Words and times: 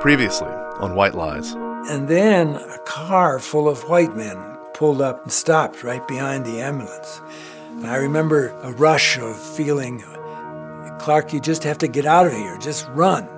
Previously 0.00 0.48
on 0.80 0.94
White 0.94 1.14
Lies. 1.14 1.52
And 1.90 2.08
then 2.08 2.54
a 2.54 2.78
car 2.86 3.38
full 3.38 3.68
of 3.68 3.86
white 3.86 4.16
men 4.16 4.38
pulled 4.72 5.02
up 5.02 5.22
and 5.22 5.30
stopped 5.30 5.84
right 5.84 6.06
behind 6.08 6.46
the 6.46 6.62
ambulance. 6.62 7.20
And 7.68 7.86
I 7.86 7.96
remember 7.96 8.48
a 8.62 8.72
rush 8.72 9.18
of 9.18 9.38
feeling, 9.38 10.02
Clark, 11.00 11.34
you 11.34 11.40
just 11.40 11.64
have 11.64 11.76
to 11.78 11.86
get 11.86 12.06
out 12.06 12.26
of 12.26 12.32
here, 12.32 12.56
just 12.56 12.88
run. 12.94 13.28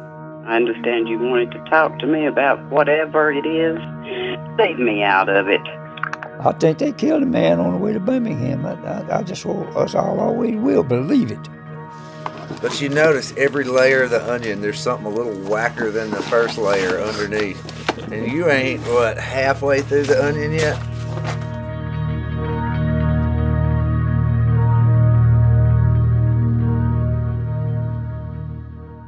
I 0.47 0.55
understand 0.55 1.09
you 1.09 1.19
wanted 1.19 1.51
to 1.51 1.59
talk 1.69 1.99
to 1.99 2.07
me 2.07 2.27
about 2.27 2.65
whatever 2.71 3.33
it 3.33 3.45
is. 3.45 3.77
Save 4.57 4.79
me 4.79 5.03
out 5.03 5.29
of 5.29 5.49
it. 5.49 5.61
I 6.45 6.53
think 6.61 6.79
they 6.79 6.93
killed 6.93 7.25
a 7.25 7.27
man 7.27 7.59
on 7.59 7.73
the 7.73 7.79
way 7.79 7.93
to 7.93 7.99
Birmingham. 7.99 8.65
I, 8.65 8.75
I, 8.85 9.19
I 9.19 9.23
just, 9.25 9.45
I 9.45 9.51
always 9.99 10.55
will 10.55 10.85
believe 10.85 11.33
it. 11.33 11.49
But 12.63 12.81
you 12.81 12.89
notice 12.89 13.35
every 13.37 13.65
layer 13.65 14.05
of 14.05 14.11
the 14.11 14.33
onion, 14.33 14.61
there's 14.61 14.79
something 14.79 15.05
a 15.05 15.11
little 15.11 15.35
whacker 15.51 15.91
than 15.91 16.13
the 16.13 16.23
first 16.23 16.57
layer 16.57 17.01
underneath. 17.01 17.61
And 18.13 18.31
you 18.31 18.49
ain't, 18.49 18.81
what, 18.83 19.19
halfway 19.19 19.83
through 19.83 20.05
the 20.05 20.25
onion 20.25 20.53
yet? 20.53 20.81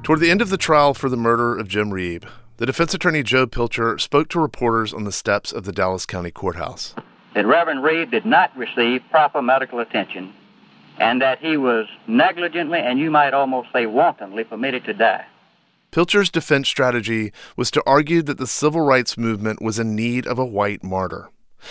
Toward 0.02 0.18
the 0.18 0.32
end 0.32 0.42
of 0.42 0.50
the 0.50 0.58
trial 0.58 0.92
for 0.92 1.08
the 1.08 1.16
murder 1.16 1.56
of 1.56 1.68
Jim 1.68 1.90
Reeb, 1.90 2.28
the 2.56 2.66
defense 2.66 2.92
attorney 2.92 3.22
Joe 3.22 3.46
Pilcher 3.46 3.98
spoke 3.98 4.28
to 4.30 4.40
reporters 4.40 4.92
on 4.92 5.04
the 5.04 5.12
steps 5.12 5.52
of 5.52 5.62
the 5.62 5.72
Dallas 5.72 6.06
County 6.06 6.32
Courthouse. 6.32 6.92
That 7.34 7.46
Reverend 7.46 7.84
Reeb 7.84 8.10
did 8.10 8.26
not 8.26 8.54
receive 8.56 9.02
proper 9.10 9.40
medical 9.40 9.78
attention 9.78 10.34
and 10.98 11.20
that 11.22 11.38
he 11.40 11.56
was 11.56 11.86
negligently 12.06 12.78
and 12.78 12.98
you 12.98 13.10
might 13.10 13.34
almost 13.34 13.68
say 13.72 13.86
wantonly 13.86 14.44
permitted 14.44 14.84
to 14.84 14.94
die. 14.94 15.26
Pilcher's 15.90 16.30
defense 16.30 16.68
strategy 16.68 17.32
was 17.56 17.70
to 17.70 17.82
argue 17.86 18.20
that 18.22 18.38
the 18.38 18.48
civil 18.48 18.80
rights 18.80 19.16
movement 19.16 19.62
was 19.62 19.78
in 19.78 19.94
need 19.94 20.26
of 20.26 20.40
a 20.40 20.44
white 20.44 20.82
martyr, 20.82 21.30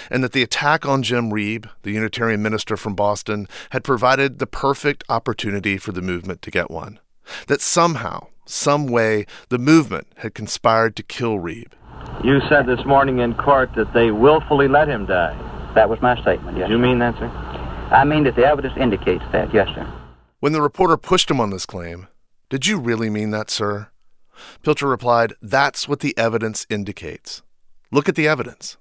and 0.10 0.24
that 0.24 0.32
the 0.32 0.42
attack 0.42 0.86
on 0.86 1.04
Jim 1.04 1.30
Reeb, 1.30 1.70
the 1.82 1.92
Unitarian 1.92 2.42
minister 2.42 2.78
from 2.78 2.96
Boston, 2.96 3.50
had 3.72 3.84
provided 3.84 4.40
the 4.40 4.48
perfect 4.48 5.04
opportunity 5.10 5.78
for 5.78 5.92
the 5.92 6.02
movement 6.02 6.42
to 6.42 6.52
get 6.52 6.72
one. 6.72 7.00
That 7.48 7.60
somehow, 7.60 8.28
some 8.46 8.88
way, 8.88 9.26
the 9.50 9.60
movement 9.60 10.08
had 10.18 10.34
conspired 10.34 10.96
to 10.96 11.04
kill 11.04 11.40
Reeb. 11.40 11.74
You 12.24 12.40
said 12.48 12.66
this 12.66 12.86
morning 12.86 13.20
in 13.20 13.34
court 13.34 13.72
that 13.76 13.94
they 13.94 14.12
willfully 14.12 14.70
let 14.70 14.88
him 14.88 15.06
die. 15.06 15.36
That 15.76 15.90
was 15.90 16.02
my 16.02 16.20
statement, 16.22 16.58
yes. 16.58 16.70
You 16.70 16.78
mean 16.78 17.00
that, 17.00 17.16
sir? 17.16 17.30
I 17.94 18.04
mean 18.06 18.24
that 18.24 18.36
the 18.36 18.44
evidence 18.44 18.74
indicates 18.76 19.24
that, 19.32 19.54
yes, 19.54 19.68
sir. 19.76 19.88
When 20.40 20.52
the 20.52 20.64
reporter 20.64 20.98
pushed 20.98 21.30
him 21.30 21.40
on 21.40 21.52
this 21.52 21.68
claim, 21.68 22.08
did 22.50 22.66
you 22.66 22.80
really 22.80 23.10
mean 23.10 23.30
that, 23.32 23.52
sir? 23.52 23.90
Pilcher 24.64 24.88
replied, 24.88 25.34
That's 25.44 25.88
what 25.88 26.00
the 26.00 26.18
evidence 26.18 26.66
indicates. 26.72 27.44
Look 27.92 28.10
at 28.10 28.16
the 28.16 28.28
evidence. 28.28 28.78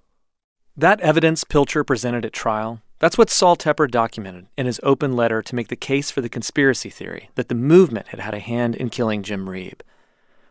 That 0.75 0.99
evidence 1.03 1.45
Pilcher 1.45 1.85
presented 1.85 2.25
at 2.25 2.33
trial, 2.33 2.81
that's 3.01 3.19
what 3.19 3.29
Saul 3.29 3.55
Tepper 3.55 3.91
documented 3.91 4.47
in 4.57 4.65
his 4.65 4.81
open 4.83 5.15
letter 5.15 5.43
to 5.43 5.55
make 5.55 5.69
the 5.69 5.77
case 5.77 6.11
for 6.11 6.23
the 6.23 6.31
conspiracy 6.31 6.89
theory 6.89 7.29
that 7.35 7.49
the 7.49 7.55
movement 7.55 8.09
had 8.09 8.21
had 8.21 8.33
a 8.33 8.39
hand 8.39 8.77
in 8.77 8.89
killing 8.89 9.23
Jim 9.23 9.47
Reeb. 9.47 9.81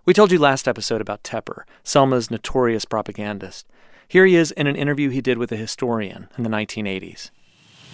We 0.05 0.13
told 0.13 0.31
you 0.31 0.37
last 0.37 0.67
episode 0.67 1.01
about 1.01 1.23
Tepper, 1.23 1.63
Selma's 1.83 2.29
notorious 2.29 2.85
propagandist. 2.85 3.65
Here 4.07 4.25
he 4.25 4.35
is 4.35 4.51
in 4.51 4.67
an 4.67 4.75
interview 4.75 5.09
he 5.09 5.21
did 5.21 5.39
with 5.39 5.51
a 5.51 5.55
historian 5.55 6.27
in 6.37 6.43
the 6.43 6.49
1980s. 6.49 7.31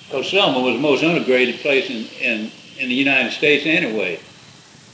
Selma 0.09 0.59
was 0.59 0.75
the 0.75 0.81
most 0.81 1.03
integrated 1.03 1.59
place 1.59 1.89
in, 1.89 2.05
in, 2.21 2.51
in 2.79 2.89
the 2.89 2.95
United 2.95 3.31
States 3.31 3.65
anyway. 3.65 4.19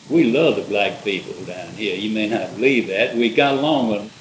We 0.09 0.31
love 0.31 0.55
the 0.55 0.63
black 0.63 1.03
people 1.03 1.33
down 1.45 1.69
here. 1.73 1.95
You 1.95 2.13
may 2.13 2.27
not 2.27 2.55
believe 2.55 2.87
that. 2.87 3.15
We 3.15 3.33
got 3.33 3.55
along 3.55 3.89
with 3.89 4.01
them. 4.01 4.11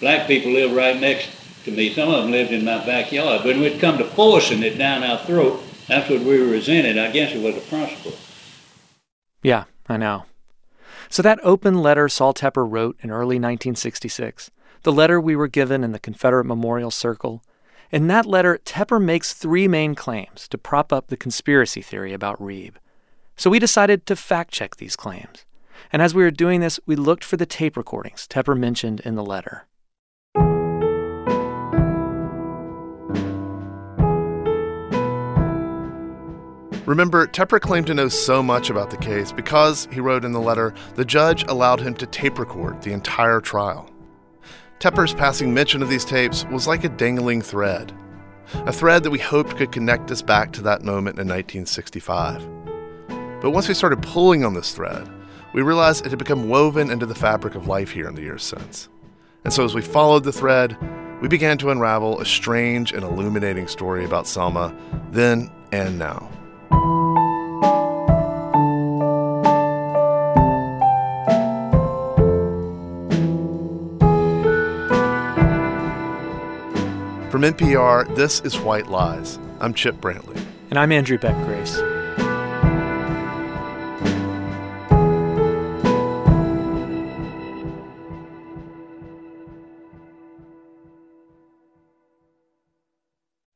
Black 0.00 0.26
people 0.26 0.52
live 0.52 0.74
right 0.74 0.98
next 0.98 1.30
to 1.64 1.70
me. 1.70 1.92
Some 1.92 2.08
of 2.08 2.22
them 2.22 2.30
lived 2.30 2.52
in 2.52 2.64
my 2.64 2.84
backyard. 2.86 3.42
But 3.42 3.56
when 3.56 3.64
it 3.64 3.80
come 3.80 3.98
to 3.98 4.04
forcing 4.04 4.62
it 4.62 4.78
down 4.78 5.02
our 5.02 5.18
throat, 5.18 5.60
that's 5.86 6.08
what 6.08 6.20
we 6.20 6.38
resented. 6.38 6.98
I 6.98 7.10
guess 7.10 7.34
it 7.34 7.42
was 7.42 7.56
a 7.56 7.66
principle. 7.68 8.12
Yeah, 9.42 9.64
I 9.88 9.96
know. 9.96 10.24
So 11.10 11.22
that 11.22 11.40
open 11.42 11.82
letter 11.82 12.08
Sol 12.08 12.32
Tepper 12.32 12.70
wrote 12.70 12.96
in 13.00 13.10
early 13.10 13.36
1966, 13.36 14.50
the 14.82 14.92
letter 14.92 15.20
we 15.20 15.34
were 15.34 15.48
given 15.48 15.82
in 15.82 15.92
the 15.92 15.98
Confederate 15.98 16.44
Memorial 16.44 16.90
Circle, 16.90 17.42
in 17.90 18.06
that 18.08 18.26
letter, 18.26 18.58
Tepper 18.64 19.02
makes 19.02 19.32
three 19.32 19.66
main 19.66 19.94
claims 19.94 20.46
to 20.48 20.58
prop 20.58 20.92
up 20.92 21.06
the 21.06 21.16
conspiracy 21.16 21.80
theory 21.80 22.12
about 22.12 22.40
Reeb. 22.40 22.74
So 23.36 23.50
we 23.50 23.58
decided 23.58 24.04
to 24.06 24.16
fact 24.16 24.52
check 24.52 24.76
these 24.76 24.96
claims. 24.96 25.46
And 25.92 26.02
as 26.02 26.14
we 26.14 26.22
were 26.22 26.30
doing 26.30 26.60
this, 26.60 26.78
we 26.86 26.96
looked 26.96 27.24
for 27.24 27.36
the 27.36 27.46
tape 27.46 27.76
recordings 27.76 28.26
Tepper 28.28 28.58
mentioned 28.58 29.00
in 29.00 29.14
the 29.14 29.24
letter. 29.24 29.64
Remember, 36.84 37.26
Tepper 37.26 37.60
claimed 37.60 37.86
to 37.88 37.94
know 37.94 38.08
so 38.08 38.42
much 38.42 38.70
about 38.70 38.90
the 38.90 38.96
case 38.96 39.30
because, 39.30 39.88
he 39.92 40.00
wrote 40.00 40.24
in 40.24 40.32
the 40.32 40.40
letter, 40.40 40.72
the 40.94 41.04
judge 41.04 41.44
allowed 41.46 41.80
him 41.80 41.94
to 41.96 42.06
tape 42.06 42.38
record 42.38 42.80
the 42.80 42.92
entire 42.92 43.42
trial. 43.42 43.90
Tepper's 44.80 45.12
passing 45.12 45.52
mention 45.52 45.82
of 45.82 45.88
these 45.88 46.04
tapes 46.04 46.44
was 46.52 46.68
like 46.68 46.84
a 46.84 46.88
dangling 46.88 47.42
thread, 47.42 47.92
a 48.54 48.72
thread 48.72 49.02
that 49.02 49.10
we 49.10 49.18
hoped 49.18 49.56
could 49.56 49.72
connect 49.72 50.08
us 50.12 50.22
back 50.22 50.52
to 50.52 50.62
that 50.62 50.84
moment 50.84 51.18
in 51.18 51.26
1965. 51.26 52.48
But 53.40 53.50
once 53.50 53.66
we 53.66 53.74
started 53.74 54.02
pulling 54.02 54.44
on 54.44 54.54
this 54.54 54.72
thread, 54.72 55.08
we 55.52 55.62
realized 55.62 56.06
it 56.06 56.10
had 56.10 56.18
become 56.20 56.48
woven 56.48 56.92
into 56.92 57.06
the 57.06 57.14
fabric 57.16 57.56
of 57.56 57.66
life 57.66 57.90
here 57.90 58.06
in 58.06 58.14
the 58.14 58.22
years 58.22 58.44
since. 58.44 58.88
And 59.42 59.52
so 59.52 59.64
as 59.64 59.74
we 59.74 59.82
followed 59.82 60.22
the 60.22 60.32
thread, 60.32 60.78
we 61.20 61.26
began 61.26 61.58
to 61.58 61.70
unravel 61.70 62.20
a 62.20 62.24
strange 62.24 62.92
and 62.92 63.02
illuminating 63.02 63.66
story 63.66 64.04
about 64.04 64.28
Selma 64.28 64.72
then 65.10 65.50
and 65.72 65.98
now. 65.98 66.30
From 77.38 77.54
NPR, 77.54 78.16
this 78.16 78.40
is 78.40 78.58
White 78.58 78.88
Lies. 78.88 79.38
I'm 79.60 79.72
Chip 79.72 80.00
Brantley. 80.00 80.44
And 80.70 80.76
I'm 80.76 80.90
Andrew 80.90 81.18
Beck 81.18 81.36
Grace. 81.46 81.76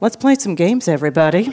Let's 0.00 0.14
play 0.14 0.36
some 0.36 0.54
games, 0.54 0.86
everybody. 0.86 1.52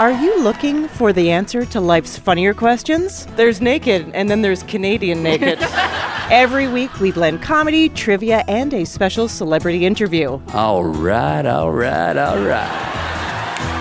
Are 0.00 0.10
you 0.10 0.42
looking 0.42 0.88
for 0.88 1.12
the 1.12 1.30
answer 1.30 1.64
to 1.66 1.80
life's 1.80 2.18
funnier 2.18 2.54
questions? 2.54 3.26
There's 3.36 3.60
naked, 3.60 4.10
and 4.14 4.28
then 4.28 4.42
there's 4.42 4.64
Canadian 4.64 5.22
naked. 5.22 5.60
Every 6.30 6.68
week, 6.68 7.00
we 7.00 7.12
blend 7.12 7.42
comedy, 7.42 7.88
trivia, 7.88 8.44
and 8.48 8.72
a 8.72 8.84
special 8.84 9.28
celebrity 9.28 9.84
interview. 9.84 10.40
All 10.54 10.84
right, 10.84 11.44
all 11.44 11.72
right, 11.72 12.16
all 12.16 12.38
right. 12.38 12.92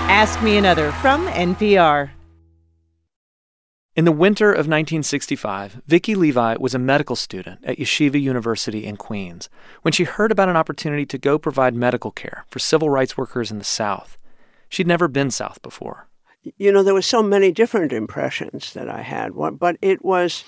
Ask 0.09 0.41
Me 0.41 0.57
Another 0.57 0.91
from 0.93 1.27
NPR. 1.27 2.11
In 3.93 4.05
the 4.05 4.11
winter 4.11 4.49
of 4.49 4.67
1965, 4.67 5.81
Vicki 5.85 6.15
Levi 6.15 6.55
was 6.59 6.73
a 6.73 6.79
medical 6.79 7.15
student 7.15 7.59
at 7.63 7.77
Yeshiva 7.77 8.19
University 8.21 8.85
in 8.85 8.95
Queens 8.97 9.49
when 9.81 9.91
she 9.91 10.05
heard 10.05 10.31
about 10.31 10.49
an 10.49 10.55
opportunity 10.55 11.05
to 11.05 11.17
go 11.17 11.37
provide 11.37 11.75
medical 11.75 12.09
care 12.09 12.45
for 12.49 12.59
civil 12.59 12.89
rights 12.89 13.17
workers 13.17 13.51
in 13.51 13.57
the 13.57 13.65
South. 13.65 14.17
She'd 14.69 14.87
never 14.87 15.07
been 15.07 15.29
South 15.29 15.61
before. 15.61 16.07
You 16.57 16.71
know, 16.71 16.83
there 16.83 16.93
were 16.93 17.01
so 17.01 17.21
many 17.21 17.51
different 17.51 17.91
impressions 17.91 18.73
that 18.73 18.89
I 18.89 19.01
had, 19.01 19.33
but 19.35 19.77
it 19.81 20.03
was 20.03 20.43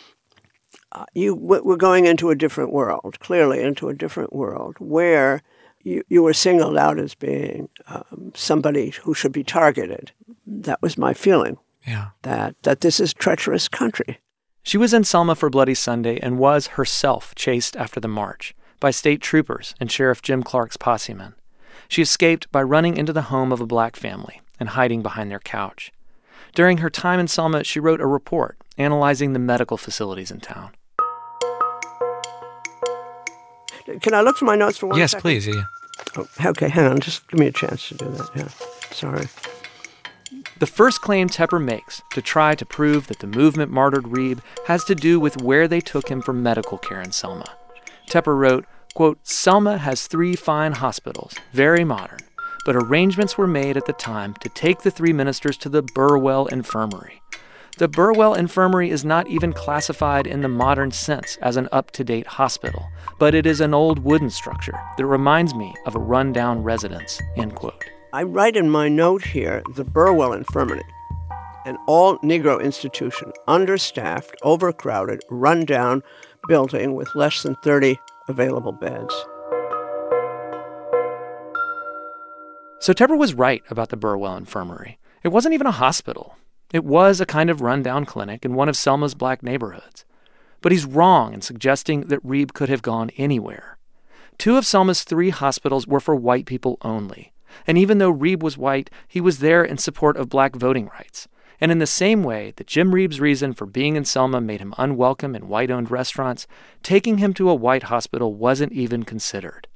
you 1.13 1.35
were 1.35 1.77
going 1.77 2.05
into 2.05 2.29
a 2.29 2.35
different 2.35 2.71
world, 2.71 3.17
clearly 3.19 3.61
into 3.61 3.89
a 3.89 3.93
different 3.93 4.33
world, 4.33 4.75
where 4.79 5.41
you, 5.81 6.03
you 6.07 6.23
were 6.23 6.33
singled 6.33 6.77
out 6.77 6.99
as 6.99 7.15
being 7.15 7.69
um, 7.87 8.31
somebody 8.35 8.91
who 9.03 9.13
should 9.13 9.31
be 9.31 9.43
targeted. 9.43 10.11
That 10.45 10.81
was 10.81 10.97
my 10.97 11.13
feeling. 11.13 11.57
Yeah. 11.85 12.09
That, 12.21 12.55
that 12.63 12.81
this 12.81 12.99
is 12.99 13.13
treacherous 13.13 13.67
country. 13.67 14.19
She 14.61 14.77
was 14.77 14.93
in 14.93 15.03
Selma 15.03 15.35
for 15.35 15.49
Bloody 15.49 15.73
Sunday 15.73 16.19
and 16.21 16.39
was 16.39 16.67
herself 16.67 17.35
chased 17.35 17.75
after 17.75 17.99
the 17.99 18.07
march 18.07 18.55
by 18.79 18.91
state 18.91 19.21
troopers 19.21 19.75
and 19.79 19.91
Sheriff 19.91 20.21
Jim 20.21 20.41
Clark's 20.43 20.77
posse 20.77 21.13
men. 21.13 21.35
She 21.89 22.01
escaped 22.01 22.49
by 22.51 22.63
running 22.63 22.95
into 22.95 23.11
the 23.11 23.23
home 23.23 23.51
of 23.51 23.59
a 23.59 23.65
black 23.65 23.97
family 23.97 24.41
and 24.59 24.69
hiding 24.69 25.01
behind 25.01 25.29
their 25.29 25.39
couch. 25.39 25.91
During 26.55 26.77
her 26.77 26.89
time 26.89 27.19
in 27.19 27.27
Selma, 27.27 27.63
she 27.63 27.79
wrote 27.79 27.99
a 27.99 28.07
report 28.07 28.57
analyzing 28.77 29.33
the 29.33 29.39
medical 29.39 29.77
facilities 29.77 30.31
in 30.31 30.39
town. 30.39 30.71
Can 34.01 34.13
I 34.13 34.21
look 34.21 34.37
for 34.37 34.45
my 34.45 34.55
notes 34.55 34.77
for 34.77 34.87
one 34.87 34.97
yes, 34.97 35.11
second? 35.11 35.21
please. 35.21 35.47
Yeah. 35.47 35.63
Oh, 36.17 36.27
okay, 36.45 36.69
hang 36.69 36.85
on. 36.85 36.99
Just 36.99 37.27
give 37.27 37.39
me 37.39 37.47
a 37.47 37.51
chance 37.51 37.87
to 37.89 37.95
do 37.95 38.09
that. 38.09 38.29
Yeah. 38.35 38.47
Sorry. 38.91 39.27
The 40.59 40.67
first 40.67 41.01
claim 41.01 41.29
Tepper 41.29 41.63
makes 41.63 42.01
to 42.11 42.21
try 42.21 42.55
to 42.55 42.65
prove 42.65 43.07
that 43.07 43.19
the 43.19 43.27
movement 43.27 43.71
martyred 43.71 44.05
Reeb 44.05 44.39
has 44.67 44.83
to 44.85 44.95
do 44.95 45.19
with 45.19 45.41
where 45.41 45.67
they 45.67 45.81
took 45.81 46.09
him 46.09 46.21
for 46.21 46.33
medical 46.33 46.77
care 46.77 47.01
in 47.01 47.11
Selma. 47.11 47.45
Tepper 48.09 48.37
wrote, 48.37 48.65
quote, 48.93 49.19
Selma 49.27 49.77
has 49.77 50.07
three 50.07 50.35
fine 50.35 50.73
hospitals, 50.73 51.35
very 51.51 51.83
modern, 51.83 52.19
but 52.65 52.75
arrangements 52.75 53.37
were 53.37 53.47
made 53.47 53.77
at 53.77 53.85
the 53.85 53.93
time 53.93 54.35
to 54.35 54.49
take 54.49 54.81
the 54.81 54.91
three 54.91 55.13
ministers 55.13 55.57
to 55.57 55.69
the 55.69 55.81
Burwell 55.81 56.47
Infirmary. 56.47 57.21
The 57.79 57.87
Burwell 57.87 58.35
Infirmary 58.35 58.91
is 58.91 59.03
not 59.03 59.27
even 59.27 59.51
classified 59.51 60.27
in 60.27 60.41
the 60.41 60.47
modern 60.47 60.91
sense 60.91 61.39
as 61.41 61.57
an 61.57 61.67
up 61.71 61.89
to 61.91 62.03
date 62.03 62.27
hospital, 62.27 62.87
but 63.17 63.33
it 63.33 63.47
is 63.47 63.61
an 63.61 63.73
old 63.73 63.97
wooden 63.97 64.29
structure 64.29 64.79
that 64.95 65.07
reminds 65.07 65.55
me 65.55 65.73
of 65.87 65.95
a 65.95 65.99
rundown 65.99 66.61
residence. 66.61 67.19
End 67.35 67.55
quote. 67.55 67.83
I 68.13 68.23
write 68.23 68.55
in 68.55 68.69
my 68.69 68.89
note 68.89 69.25
here 69.25 69.63
the 69.73 69.83
Burwell 69.83 70.33
Infirmary, 70.33 70.83
an 71.65 71.79
all 71.87 72.19
Negro 72.19 72.63
institution, 72.63 73.31
understaffed, 73.47 74.35
overcrowded, 74.43 75.23
rundown 75.31 76.03
building 76.47 76.93
with 76.93 77.09
less 77.15 77.41
than 77.41 77.55
30 77.63 77.97
available 78.27 78.71
beds. 78.71 79.15
So 82.77 82.93
Tepper 82.93 83.17
was 83.17 83.33
right 83.33 83.63
about 83.71 83.89
the 83.89 83.97
Burwell 83.97 84.37
Infirmary. 84.37 84.99
It 85.23 85.29
wasn't 85.29 85.55
even 85.55 85.65
a 85.65 85.71
hospital. 85.71 86.37
It 86.73 86.83
was 86.83 87.21
a 87.21 87.25
kind 87.27 87.51
of 87.51 87.61
rundown 87.61 88.03
clinic 88.03 88.43
in 88.43 88.55
one 88.55 88.67
of 88.67 88.75
Selma's 88.75 89.13
black 89.13 89.43
neighborhoods. 89.43 90.05
But 90.59 90.71
he's 90.71 90.85
wrong 90.85 91.33
in 91.35 91.41
suggesting 91.41 92.01
that 92.07 92.25
Reeb 92.25 92.53
could 92.53 92.67
have 92.67 92.81
gone 92.81 93.11
anywhere. 93.15 93.77
Two 94.39 94.57
of 94.57 94.65
Selma's 94.65 95.03
three 95.03 95.29
hospitals 95.29 95.85
were 95.85 95.99
for 95.99 96.15
white 96.15 96.47
people 96.47 96.79
only. 96.81 97.31
And 97.67 97.77
even 97.77 97.99
though 97.99 98.11
Reeb 98.11 98.41
was 98.41 98.57
white, 98.57 98.89
he 99.07 99.21
was 99.21 99.37
there 99.37 99.63
in 99.63 99.77
support 99.77 100.17
of 100.17 100.29
black 100.29 100.55
voting 100.55 100.87
rights. 100.87 101.27
And 101.61 101.71
in 101.71 101.77
the 101.77 101.85
same 101.85 102.23
way 102.23 102.53
that 102.55 102.65
Jim 102.65 102.91
Reeb's 102.91 103.21
reason 103.21 103.53
for 103.53 103.67
being 103.67 103.95
in 103.95 104.03
Selma 104.03 104.41
made 104.41 104.59
him 104.59 104.73
unwelcome 104.79 105.35
in 105.35 105.47
white 105.47 105.69
owned 105.69 105.91
restaurants, 105.91 106.47
taking 106.81 107.19
him 107.19 107.35
to 107.35 107.51
a 107.51 107.55
white 107.55 107.83
hospital 107.83 108.33
wasn't 108.33 108.73
even 108.73 109.03
considered. 109.03 109.67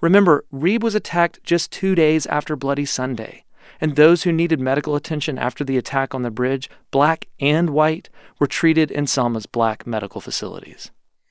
Remember, 0.00 0.44
Reeb 0.52 0.82
was 0.82 0.96
attacked 0.96 1.44
just 1.44 1.70
two 1.70 1.94
days 1.94 2.26
after 2.26 2.56
Bloody 2.56 2.84
Sunday, 2.84 3.44
and 3.80 3.96
those 3.96 4.22
who 4.22 4.32
needed 4.32 4.60
medical 4.60 4.94
attention 4.96 5.38
after 5.38 5.64
the 5.64 5.76
attack 5.76 6.14
on 6.14 6.22
the 6.22 6.30
bridge, 6.30 6.70
black 6.90 7.26
and 7.40 7.70
white, 7.70 8.08
were 8.38 8.46
treated 8.46 8.90
in 8.90 9.06
Selma's 9.06 9.46
black 9.46 9.86
medical 9.86 10.20
facilities. 10.20 10.90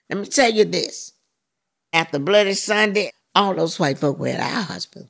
Let 0.10 0.20
me 0.20 0.26
tell 0.26 0.52
you 0.52 0.66
this. 0.66 1.14
After 1.94 2.20
Bloody 2.20 2.54
Sunday, 2.54 3.12
all 3.36 3.54
those 3.56 3.80
white 3.80 3.98
folk 3.98 4.20
were 4.20 4.28
at 4.28 4.40
our 4.40 4.64
hospital. 4.64 5.10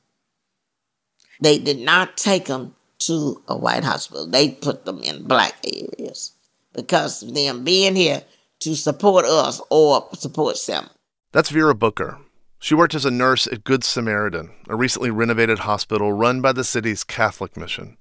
They 1.40 1.58
did 1.58 1.78
not 1.78 2.16
take 2.16 2.46
them 2.46 2.74
to 3.00 3.42
a 3.48 3.56
white 3.56 3.84
hospital. 3.84 4.26
They 4.26 4.50
put 4.50 4.84
them 4.84 5.00
in 5.02 5.24
black 5.24 5.54
areas 5.64 6.32
because 6.74 7.22
of 7.22 7.34
them 7.34 7.64
being 7.64 7.96
here 7.96 8.22
to 8.60 8.76
support 8.76 9.24
us 9.24 9.60
or 9.70 10.08
support 10.14 10.56
Selma. 10.56 10.90
That's 11.32 11.50
Vera 11.50 11.74
Booker. 11.74 12.18
She 12.60 12.74
worked 12.74 12.94
as 12.94 13.04
a 13.04 13.10
nurse 13.10 13.46
at 13.48 13.64
Good 13.64 13.82
Samaritan, 13.82 14.50
a 14.68 14.76
recently 14.76 15.10
renovated 15.10 15.60
hospital 15.60 16.12
run 16.12 16.40
by 16.40 16.52
the 16.52 16.62
city's 16.62 17.02
Catholic 17.02 17.56
mission. 17.56 17.96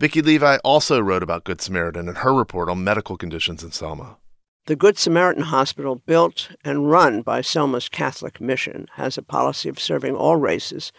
Vicki 0.00 0.20
Levi 0.20 0.56
also 0.64 1.00
wrote 1.00 1.22
about 1.22 1.44
Good 1.44 1.60
Samaritan 1.60 2.08
in 2.08 2.16
her 2.16 2.34
report 2.34 2.68
on 2.68 2.82
medical 2.82 3.16
conditions 3.16 3.62
in 3.62 3.70
Selma. 3.70 4.16
The 4.64 4.76
Good 4.76 4.98
Samaritan 4.98 5.44
Hospital, 5.44 5.94
built 5.94 6.50
and 6.64 6.90
run 6.90 7.22
by 7.22 7.40
Selma's 7.40 7.88
Catholic 7.88 8.40
mission, 8.40 8.88
has 8.94 9.16
a 9.16 9.22
policy 9.22 9.68
of 9.68 9.78
serving 9.78 10.16
all 10.16 10.36
races 10.36 10.90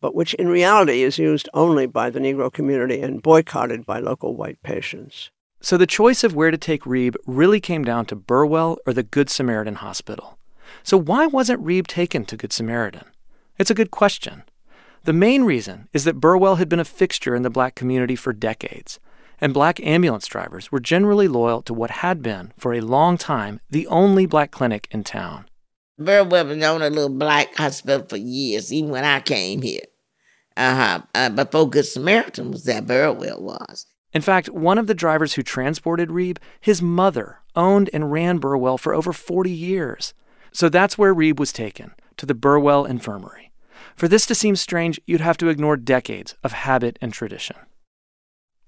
but 0.00 0.14
which 0.14 0.34
in 0.34 0.48
reality 0.48 1.02
is 1.02 1.18
used 1.18 1.48
only 1.54 1.86
by 1.86 2.10
the 2.10 2.20
Negro 2.20 2.52
community 2.52 3.00
and 3.00 3.22
boycotted 3.22 3.86
by 3.86 3.98
local 3.98 4.36
white 4.36 4.62
patients. 4.62 5.30
So 5.60 5.76
the 5.76 5.86
choice 5.86 6.22
of 6.22 6.34
where 6.34 6.50
to 6.50 6.58
take 6.58 6.84
Reeb 6.84 7.16
really 7.26 7.60
came 7.60 7.82
down 7.82 8.06
to 8.06 8.16
Burwell 8.16 8.78
or 8.86 8.92
the 8.92 9.02
Good 9.02 9.30
Samaritan 9.30 9.76
Hospital. 9.76 10.38
So 10.86 10.96
why 10.96 11.26
wasn't 11.26 11.64
Reeb 11.64 11.88
taken 11.88 12.24
to 12.26 12.36
Good 12.36 12.52
Samaritan? 12.52 13.06
It's 13.58 13.72
a 13.72 13.74
good 13.74 13.90
question. 13.90 14.44
The 15.02 15.12
main 15.12 15.42
reason 15.42 15.88
is 15.92 16.04
that 16.04 16.20
Burwell 16.20 16.56
had 16.56 16.68
been 16.68 16.78
a 16.78 16.84
fixture 16.84 17.34
in 17.34 17.42
the 17.42 17.50
black 17.50 17.74
community 17.74 18.14
for 18.14 18.32
decades, 18.32 19.00
and 19.40 19.52
black 19.52 19.80
ambulance 19.80 20.28
drivers 20.28 20.70
were 20.70 20.78
generally 20.78 21.26
loyal 21.26 21.60
to 21.62 21.74
what 21.74 21.90
had 21.90 22.22
been, 22.22 22.52
for 22.56 22.72
a 22.72 22.80
long 22.80 23.18
time, 23.18 23.58
the 23.68 23.88
only 23.88 24.26
black 24.26 24.52
clinic 24.52 24.86
in 24.92 25.02
town. 25.02 25.46
Burwell 25.98 26.46
was 26.46 26.62
on 26.62 26.82
a 26.82 26.88
little 26.88 27.08
black 27.08 27.56
hospital 27.56 28.06
for 28.08 28.16
years, 28.16 28.72
even 28.72 28.90
when 28.90 29.04
I 29.04 29.18
came 29.18 29.62
here. 29.62 29.86
Uh-huh. 30.56 31.00
Uh, 31.16 31.30
before 31.30 31.68
Good 31.68 31.86
Samaritan 31.86 32.52
was 32.52 32.62
that 32.62 32.86
Burwell 32.86 33.42
was. 33.42 33.86
In 34.12 34.22
fact, 34.22 34.50
one 34.50 34.78
of 34.78 34.86
the 34.86 34.94
drivers 34.94 35.34
who 35.34 35.42
transported 35.42 36.10
Reeb, 36.10 36.38
his 36.60 36.80
mother, 36.80 37.40
owned 37.56 37.90
and 37.92 38.12
ran 38.12 38.38
Burwell 38.38 38.78
for 38.78 38.94
over 38.94 39.12
40 39.12 39.50
years. 39.50 40.14
So 40.56 40.70
that's 40.70 40.96
where 40.96 41.14
Reeb 41.14 41.38
was 41.38 41.52
taken, 41.52 41.92
to 42.16 42.24
the 42.24 42.32
Burwell 42.32 42.86
Infirmary. 42.86 43.50
For 43.94 44.08
this 44.08 44.24
to 44.24 44.34
seem 44.34 44.56
strange, 44.56 44.98
you'd 45.06 45.20
have 45.20 45.36
to 45.36 45.50
ignore 45.50 45.76
decades 45.76 46.34
of 46.42 46.52
habit 46.52 46.98
and 47.02 47.12
tradition. 47.12 47.56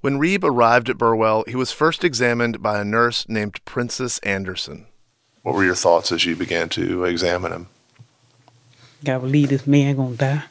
When 0.02 0.18
Reeb 0.18 0.44
arrived 0.44 0.90
at 0.90 0.98
Burwell, 0.98 1.44
he 1.48 1.56
was 1.56 1.72
first 1.72 2.04
examined 2.04 2.62
by 2.62 2.78
a 2.78 2.84
nurse 2.84 3.26
named 3.26 3.64
Princess 3.64 4.18
Anderson. 4.18 4.84
What 5.40 5.54
were 5.54 5.64
your 5.64 5.74
thoughts 5.74 6.12
as 6.12 6.26
you 6.26 6.36
began 6.36 6.68
to 6.68 7.04
examine 7.04 7.52
him? 7.52 7.68
Gotta 9.02 9.20
believe 9.20 9.48
this 9.48 9.66
man 9.66 9.96
gonna 9.96 10.14
die. 10.14 10.44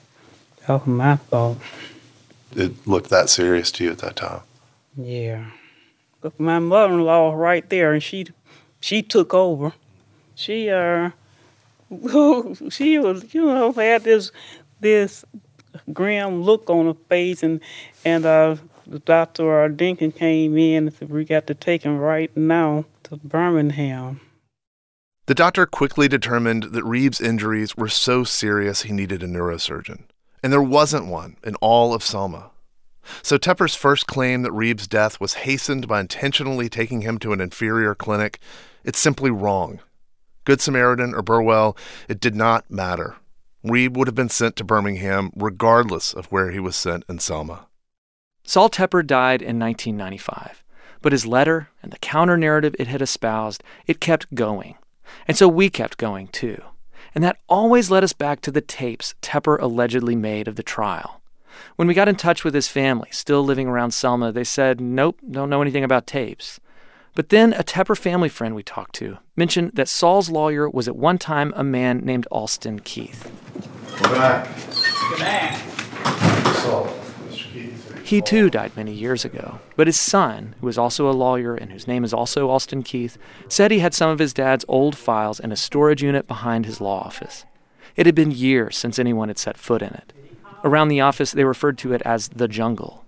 That 0.66 0.74
was 0.74 0.88
my 0.88 1.18
thought. 1.18 1.58
It 2.56 2.88
looked 2.88 3.12
that 3.12 3.30
serious 3.30 3.72
to 3.74 3.84
you 3.84 3.92
at 3.92 4.00
that 4.00 4.16
time. 4.16 4.42
Yeah. 4.96 5.52
Look, 6.24 6.40
my 6.40 6.58
mother-in-law 6.58 7.36
right 7.36 7.70
there, 7.70 7.94
and 7.94 8.02
she, 8.02 8.26
she 8.80 9.04
took 9.04 9.36
over. 9.36 9.74
She 10.34 10.72
uh, 10.72 11.12
she 12.70 12.98
was 13.00 13.34
you 13.34 13.46
know 13.46 13.72
had 13.72 14.04
this 14.04 14.32
this 14.80 15.24
grim 15.94 16.44
look 16.44 16.70
on 16.70 16.88
her 16.88 16.98
face, 17.10 17.44
and 17.44 17.62
and 18.04 18.26
uh, 18.26 18.56
the 18.86 19.00
doctor 19.00 19.64
uh, 19.64 19.70
came 19.76 20.58
in 20.58 20.88
and 20.88 20.94
said 20.94 21.10
we 21.10 21.26
got 21.26 21.48
to 21.48 21.54
take 21.54 21.84
him 21.84 21.98
right 21.98 22.36
now 22.36 22.86
to 23.04 23.18
Birmingham. 23.18 24.22
The 25.26 25.36
doctor 25.36 25.66
quickly 25.66 26.08
determined 26.08 26.64
that 26.64 26.86
Reeb's 26.86 27.20
injuries 27.20 27.76
were 27.76 27.90
so 27.90 28.24
serious 28.24 28.84
he 28.84 28.94
needed 28.94 29.24
a 29.24 29.28
neurosurgeon, 29.28 30.04
and 30.42 30.54
there 30.54 30.62
wasn't 30.62 31.08
one 31.08 31.38
in 31.44 31.56
all 31.56 31.94
of 31.94 32.04
Selma. 32.04 32.52
So 33.22 33.38
Tepper's 33.38 33.76
first 33.76 34.08
claim 34.08 34.42
that 34.42 34.52
Reeb's 34.52 34.88
death 34.88 35.20
was 35.20 35.36
hastened 35.36 35.88
by 35.88 36.02
intentionally 36.02 36.68
taking 36.68 37.02
him 37.02 37.18
to 37.20 37.32
an 37.32 37.40
inferior 37.40 37.96
clinic, 37.96 38.40
it's 38.84 39.00
simply 39.00 39.32
wrong. 39.32 39.80
Good 40.48 40.62
Samaritan 40.62 41.14
or 41.14 41.22
Burwell, 41.22 41.76
it 42.08 42.22
did 42.22 42.34
not 42.34 42.72
matter. 42.72 43.18
Reeb 43.66 43.98
would 43.98 44.08
have 44.08 44.16
been 44.16 44.30
sent 44.30 44.56
to 44.56 44.64
Birmingham 44.64 45.30
regardless 45.36 46.14
of 46.14 46.28
where 46.28 46.52
he 46.52 46.60
was 46.62 46.78
sent 46.78 47.04
in 47.10 47.20
Selma. 47.20 47.68
Sol 48.46 48.70
Tepper 48.70 49.06
died 49.06 49.42
in 49.42 49.60
1995, 49.60 50.64
but 51.02 51.12
his 51.12 51.26
letter 51.26 51.68
and 51.84 51.92
the 51.92 51.98
counter 51.98 52.38
narrative 52.38 52.78
it 52.80 52.88
had 52.88 53.02
espoused, 53.02 53.62
it 53.88 54.00
kept 54.00 54.34
going. 54.34 54.78
And 55.28 55.36
so 55.36 55.50
we 55.50 55.70
kept 55.70 55.98
going 55.98 56.30
too. 56.30 56.64
And 57.14 57.22
that 57.26 57.40
always 57.50 57.92
led 57.92 58.06
us 58.06 58.14
back 58.14 58.40
to 58.40 58.52
the 58.52 58.62
tapes 58.62 59.16
Tepper 59.22 59.62
allegedly 59.62 60.16
made 60.16 60.48
of 60.48 60.56
the 60.56 60.64
trial. 60.64 61.20
When 61.76 61.90
we 61.90 61.94
got 61.94 62.08
in 62.08 62.16
touch 62.16 62.46
with 62.46 62.54
his 62.54 62.70
family, 62.70 63.10
still 63.12 63.44
living 63.44 63.68
around 63.68 63.92
Selma, 63.92 64.32
they 64.32 64.46
said, 64.46 64.80
nope, 64.80 65.20
don't 65.30 65.50
know 65.50 65.62
anything 65.62 65.84
about 65.84 66.08
tapes. 66.08 66.62
But 67.18 67.30
then 67.30 67.54
a 67.54 67.64
Tepper 67.64 67.98
family 67.98 68.30
friend 68.30 68.54
we 68.54 68.62
talked 68.62 68.94
to 68.98 69.18
mentioned 69.36 69.72
that 69.74 69.90
Saul's 69.90 70.30
lawyer 70.30 70.70
was 70.70 70.88
at 70.88 70.96
one 70.96 71.18
time 71.18 71.52
a 71.56 71.64
man 71.64 72.02
named 72.06 72.28
Alston 72.30 72.80
Keith. 72.80 73.32
We're 74.04 74.12
back. 74.12 74.48
Good 75.10 75.18
back. 75.18 75.58
Sol. 76.58 76.88
He 78.04 78.22
too 78.22 78.52
died 78.52 78.78
many 78.78 78.94
years 78.94 79.26
ago, 79.26 79.60
but 79.76 79.88
his 79.88 80.00
son, 80.00 80.54
who 80.62 80.68
is 80.68 80.78
also 80.78 81.10
a 81.10 81.12
lawyer 81.12 81.56
and 81.56 81.72
whose 81.72 81.88
name 81.88 82.04
is 82.04 82.14
also 82.14 82.52
Alston 82.52 82.84
Keith, 82.84 83.18
said 83.50 83.72
he 83.72 83.80
had 83.80 83.96
some 83.96 84.12
of 84.12 84.20
his 84.20 84.32
dad's 84.32 84.64
old 84.68 84.96
files 84.96 85.40
in 85.40 85.52
a 85.52 85.56
storage 85.56 86.04
unit 86.04 86.28
behind 86.28 86.68
his 86.68 86.80
law 86.80 87.00
office. 87.00 87.46
It 87.96 88.06
had 88.06 88.14
been 88.14 88.30
years 88.30 88.78
since 88.78 89.00
anyone 89.00 89.30
had 89.30 89.40
set 89.40 89.58
foot 89.58 89.82
in 89.82 89.96
it. 89.96 90.14
Around 90.64 90.90
the 90.90 91.02
office, 91.02 91.32
they 91.32 91.46
referred 91.46 91.80
to 91.80 91.94
it 91.94 92.04
as 92.04 92.28
the 92.28 92.48
jungle. 92.48 93.07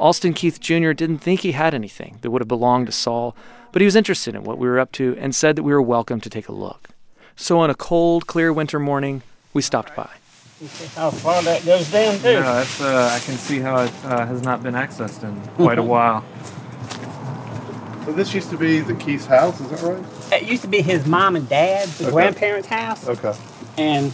Alston 0.00 0.32
Keith 0.32 0.58
Jr. 0.60 0.92
didn't 0.92 1.18
think 1.18 1.40
he 1.40 1.52
had 1.52 1.74
anything 1.74 2.18
that 2.22 2.30
would 2.30 2.40
have 2.40 2.48
belonged 2.48 2.86
to 2.86 2.92
Saul, 2.92 3.36
but 3.70 3.82
he 3.82 3.86
was 3.86 3.94
interested 3.94 4.34
in 4.34 4.44
what 4.44 4.56
we 4.56 4.66
were 4.66 4.78
up 4.80 4.92
to 4.92 5.14
and 5.20 5.34
said 5.34 5.56
that 5.56 5.62
we 5.62 5.72
were 5.72 5.82
welcome 5.82 6.20
to 6.22 6.30
take 6.30 6.48
a 6.48 6.52
look. 6.52 6.88
So 7.36 7.58
on 7.60 7.68
a 7.68 7.74
cold, 7.74 8.26
clear 8.26 8.50
winter 8.50 8.78
morning, 8.80 9.22
we 9.52 9.60
stopped 9.60 9.94
by. 9.94 10.08
How 10.96 11.10
far 11.10 11.42
that 11.42 11.64
goes 11.66 11.90
down 11.92 12.18
too. 12.18 12.30
Yeah, 12.32 12.40
that's, 12.54 12.80
uh, 12.80 13.10
I 13.14 13.18
can 13.24 13.34
see 13.34 13.58
how 13.60 13.82
it 13.82 13.92
uh, 14.04 14.26
has 14.26 14.42
not 14.42 14.62
been 14.62 14.74
accessed 14.74 15.22
in 15.22 15.38
quite 15.56 15.78
a 15.78 15.82
while. 15.82 16.24
So 18.06 18.12
this 18.16 18.32
used 18.34 18.48
to 18.50 18.56
be 18.56 18.80
the 18.80 18.94
Keith's 18.94 19.26
house, 19.26 19.60
is 19.60 19.68
that 19.68 19.82
right? 19.82 20.04
It 20.32 20.48
used 20.48 20.62
to 20.62 20.68
be 20.68 20.80
his 20.80 21.06
mom 21.06 21.36
and 21.36 21.46
dad's, 21.48 21.98
the 21.98 22.06
Okay. 22.06 22.12
grandparents' 22.14 22.66
house. 22.66 23.06
Okay. 23.06 23.34
And 23.76 24.12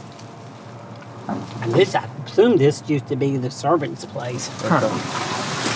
and 1.63 1.73
this, 1.73 1.95
I 1.95 2.05
assume 2.27 2.57
this 2.57 2.83
used 2.91 3.07
to 3.07 3.17
be 3.17 3.37
the 3.37 3.51
servant's 3.51 4.05
place. 4.05 4.49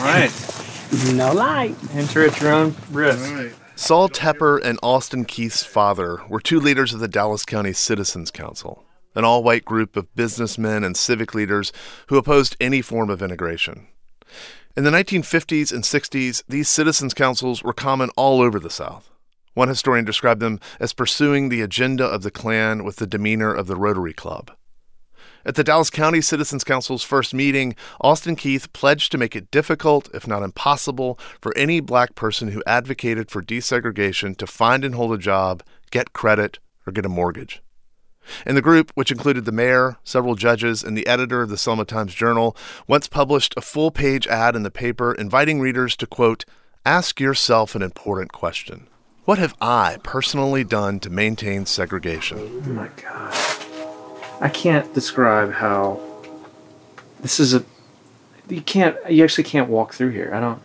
All 0.00 0.06
right. 0.06 0.32
No 1.12 1.30
light. 1.34 1.76
Enter 1.92 2.26
at 2.26 2.40
your 2.40 2.54
own 2.54 2.74
risk. 2.90 3.54
Saul 3.76 4.08
Tepper 4.08 4.58
and 4.64 4.78
Alston 4.82 5.26
Keith's 5.26 5.62
father 5.62 6.22
were 6.26 6.40
two 6.40 6.58
leaders 6.58 6.94
of 6.94 7.00
the 7.00 7.06
Dallas 7.06 7.44
County 7.44 7.74
Citizens 7.74 8.30
Council, 8.30 8.86
an 9.14 9.24
all 9.24 9.42
white 9.42 9.66
group 9.66 9.96
of 9.96 10.14
businessmen 10.14 10.84
and 10.84 10.96
civic 10.96 11.34
leaders 11.34 11.70
who 12.06 12.16
opposed 12.16 12.56
any 12.62 12.80
form 12.80 13.10
of 13.10 13.20
integration. 13.20 13.88
In 14.74 14.84
the 14.84 14.90
1950s 14.90 15.70
and 15.70 15.84
60s, 15.84 16.44
these 16.48 16.70
citizens' 16.70 17.12
councils 17.12 17.62
were 17.62 17.74
common 17.74 18.08
all 18.16 18.40
over 18.40 18.58
the 18.58 18.70
South. 18.70 19.10
One 19.52 19.68
historian 19.68 20.06
described 20.06 20.40
them 20.40 20.60
as 20.80 20.94
pursuing 20.94 21.50
the 21.50 21.60
agenda 21.60 22.06
of 22.06 22.22
the 22.22 22.30
Klan 22.30 22.84
with 22.84 22.96
the 22.96 23.06
demeanor 23.06 23.52
of 23.52 23.66
the 23.66 23.76
Rotary 23.76 24.14
Club. 24.14 24.50
At 25.44 25.54
the 25.54 25.64
Dallas 25.64 25.90
County 25.90 26.20
Citizens 26.20 26.64
Council's 26.64 27.02
first 27.02 27.32
meeting, 27.32 27.74
Alston 28.00 28.36
Keith 28.36 28.72
pledged 28.72 29.10
to 29.12 29.18
make 29.18 29.34
it 29.34 29.50
difficult, 29.50 30.08
if 30.12 30.26
not 30.26 30.42
impossible, 30.42 31.18
for 31.40 31.56
any 31.56 31.80
black 31.80 32.14
person 32.14 32.48
who 32.48 32.62
advocated 32.66 33.30
for 33.30 33.42
desegregation 33.42 34.36
to 34.36 34.46
find 34.46 34.84
and 34.84 34.94
hold 34.94 35.12
a 35.12 35.18
job, 35.18 35.62
get 35.90 36.12
credit, 36.12 36.58
or 36.86 36.92
get 36.92 37.06
a 37.06 37.08
mortgage. 37.08 37.62
And 38.44 38.56
the 38.56 38.62
group, 38.62 38.90
which 38.94 39.10
included 39.10 39.44
the 39.44 39.52
mayor, 39.52 39.96
several 40.04 40.34
judges, 40.34 40.84
and 40.84 40.96
the 40.96 41.06
editor 41.06 41.42
of 41.42 41.48
the 41.48 41.56
Selma 41.56 41.84
Times 41.84 42.14
Journal, 42.14 42.56
once 42.86 43.08
published 43.08 43.54
a 43.56 43.62
full 43.62 43.90
page 43.90 44.26
ad 44.26 44.54
in 44.54 44.62
the 44.62 44.70
paper 44.70 45.14
inviting 45.14 45.60
readers 45.60 45.96
to, 45.96 46.06
quote, 46.06 46.44
ask 46.84 47.18
yourself 47.18 47.74
an 47.74 47.82
important 47.82 48.32
question. 48.32 48.88
What 49.24 49.38
have 49.38 49.54
I 49.60 49.98
personally 50.02 50.64
done 50.64 51.00
to 51.00 51.10
maintain 51.10 51.66
segregation? 51.66 52.38
Oh 52.38 52.70
my 52.70 52.88
God. 53.02 53.69
I 54.40 54.48
can't 54.48 54.92
describe 54.94 55.52
how 55.52 56.00
this 57.20 57.38
is 57.38 57.54
a. 57.54 57.64
You 58.48 58.62
can't. 58.62 58.96
You 59.10 59.22
actually 59.22 59.44
can't 59.44 59.68
walk 59.68 59.94
through 59.94 60.10
here. 60.10 60.30
I 60.34 60.40
don't. 60.40 60.62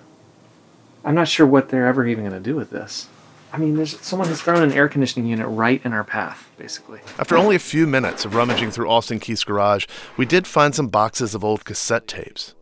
I'm 1.03 1.13
not 1.13 1.27
sure 1.27 1.45
what 1.45 1.69
they're 1.69 1.85
ever 1.85 2.07
even 2.07 2.23
going 2.23 2.41
to 2.41 2.49
do 2.49 2.55
with 2.55 2.71
this. 2.71 3.07
I 3.53 3.57
mean, 3.57 3.75
there's 3.75 3.99
someone 4.01 4.27
has 4.29 4.41
thrown 4.41 4.63
an 4.63 4.73
air 4.73 4.89
conditioning 4.89 5.29
unit 5.29 5.47
right 5.47 5.81
in 5.85 5.93
our 5.93 6.03
path, 6.03 6.49
basically. 6.57 6.99
After 7.19 7.37
only 7.37 7.55
a 7.55 7.59
few 7.59 7.85
minutes 7.85 8.25
of 8.25 8.33
rummaging 8.33 8.71
through 8.71 8.89
Alston 8.89 9.19
Keith's 9.19 9.43
garage, 9.43 9.85
we 10.17 10.25
did 10.25 10.47
find 10.47 10.73
some 10.73 10.87
boxes 10.87 11.35
of 11.35 11.43
old 11.43 11.63
cassette 11.63 12.07
tapes. 12.07 12.53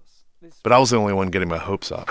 But 0.61 0.71
I 0.71 0.77
was 0.77 0.89
the 0.89 0.97
only 0.97 1.13
one 1.13 1.29
getting 1.29 1.47
my 1.47 1.57
hopes 1.57 1.91
up. 1.91 2.09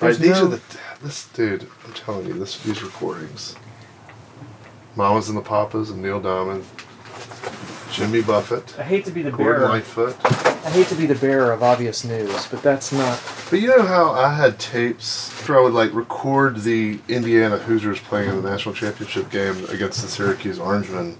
All 0.00 0.08
right, 0.08 0.16
these 0.16 0.30
no- 0.30 0.44
are 0.44 0.48
the. 0.48 0.60
This 1.02 1.28
dude, 1.28 1.68
I'm 1.84 1.92
telling 1.92 2.26
you, 2.26 2.34
this 2.34 2.58
these 2.62 2.82
recordings. 2.82 3.54
Mamas 4.96 5.28
and 5.28 5.38
the 5.38 5.42
Papas 5.42 5.90
and 5.90 6.02
Neil 6.02 6.20
Diamond, 6.20 6.64
Jimmy 7.90 8.22
Buffett, 8.22 8.78
I 8.78 8.82
hate 8.82 9.04
to 9.06 9.10
be 9.10 9.22
the 9.22 9.30
Gordon 9.30 9.62
bearer. 9.62 9.68
Lightfoot. 9.68 10.16
I 10.66 10.70
hate 10.70 10.86
to 10.88 10.94
be 10.94 11.06
the 11.06 11.14
bearer 11.14 11.52
of 11.52 11.62
obvious 11.62 12.04
news, 12.04 12.46
but 12.46 12.62
that's 12.62 12.92
not. 12.92 13.20
But 13.50 13.60
you 13.60 13.68
know 13.68 13.82
how 13.82 14.12
I 14.12 14.32
had 14.34 14.58
tapes 14.58 15.30
where 15.48 15.58
I 15.58 15.62
would 15.62 15.72
like 15.72 15.92
record 15.94 16.58
the 16.62 16.98
Indiana 17.08 17.56
Hoosiers 17.56 17.98
playing 18.00 18.28
in 18.28 18.42
the 18.42 18.48
national 18.50 18.74
championship 18.74 19.30
game 19.30 19.64
against 19.70 20.02
the 20.02 20.08
Syracuse 20.08 20.58
Orangemen, 20.58 21.18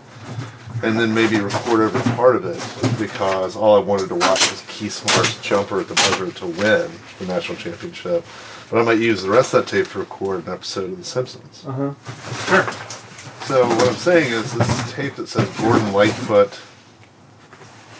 and 0.83 0.99
then 1.01 1.15
maybe 1.15 1.41
record 1.41 1.81
over 1.81 1.99
part 2.15 2.37
of 2.37 2.45
it 2.45 2.99
because 2.99 3.57
all 3.57 3.75
I 3.77 3.81
wanted 3.81 4.09
to 4.11 4.15
watch 4.17 4.51
was 4.51 4.63
Keith 4.69 4.93
Smart's 4.93 5.41
jumper 5.41 5.81
at 5.81 5.89
the 5.89 5.95
buzzer 5.95 6.31
to 6.31 6.47
win 6.47 6.91
the 7.19 7.27
national 7.27 7.57
championship. 7.57 8.25
But 8.71 8.81
I 8.81 8.83
might 8.85 8.99
use 8.99 9.23
the 9.23 9.31
rest 9.31 9.55
of 9.55 9.65
that 9.65 9.71
tape 9.71 9.89
to 9.93 9.99
record 10.01 10.47
an 10.47 10.53
episode 10.53 10.91
of 10.93 10.99
The 10.99 11.05
Simpsons. 11.05 11.65
Uh 11.67 11.95
huh. 11.95 12.65
Sure. 12.65 13.08
So 13.49 13.67
what 13.67 13.89
I'm 13.89 13.95
saying 13.95 14.31
is 14.31 14.53
this 14.53 14.93
tape 14.93 15.17
that 15.17 15.27
says 15.27 15.49
Gordon 15.57 15.95
Lightfoot 15.95 16.61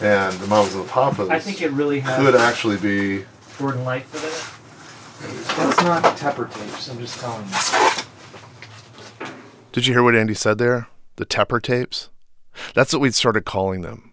and 0.03 0.39
the 0.41 0.47
Mamas 0.47 0.75
and 0.75 0.85
the 0.85 0.89
Papas 0.91 1.31
I 1.31 1.39
think 1.39 1.63
it 1.63 1.71
really 1.73 2.01
has- 2.01 2.19
could 2.19 2.35
actually 2.37 2.77
be 2.77 3.25
Gordon 3.59 3.83
Lightfoot 3.83 4.23
in 4.23 5.35
it. 5.35 5.47
That's 5.57 5.83
not 5.83 6.03
Tepper 6.19 6.53
tapes. 6.53 6.91
I'm 6.91 6.99
just 6.99 7.19
telling 7.19 7.47
you. 7.49 9.27
Did 9.73 9.87
you 9.87 9.95
hear 9.95 10.03
what 10.03 10.15
Andy 10.15 10.35
said 10.35 10.59
there? 10.59 10.89
The 11.17 11.25
Tepper 11.25 11.63
tapes? 11.63 12.11
That's 12.75 12.93
what 12.93 13.01
we'd 13.01 13.15
started 13.15 13.47
calling 13.47 13.81
them. 13.81 14.13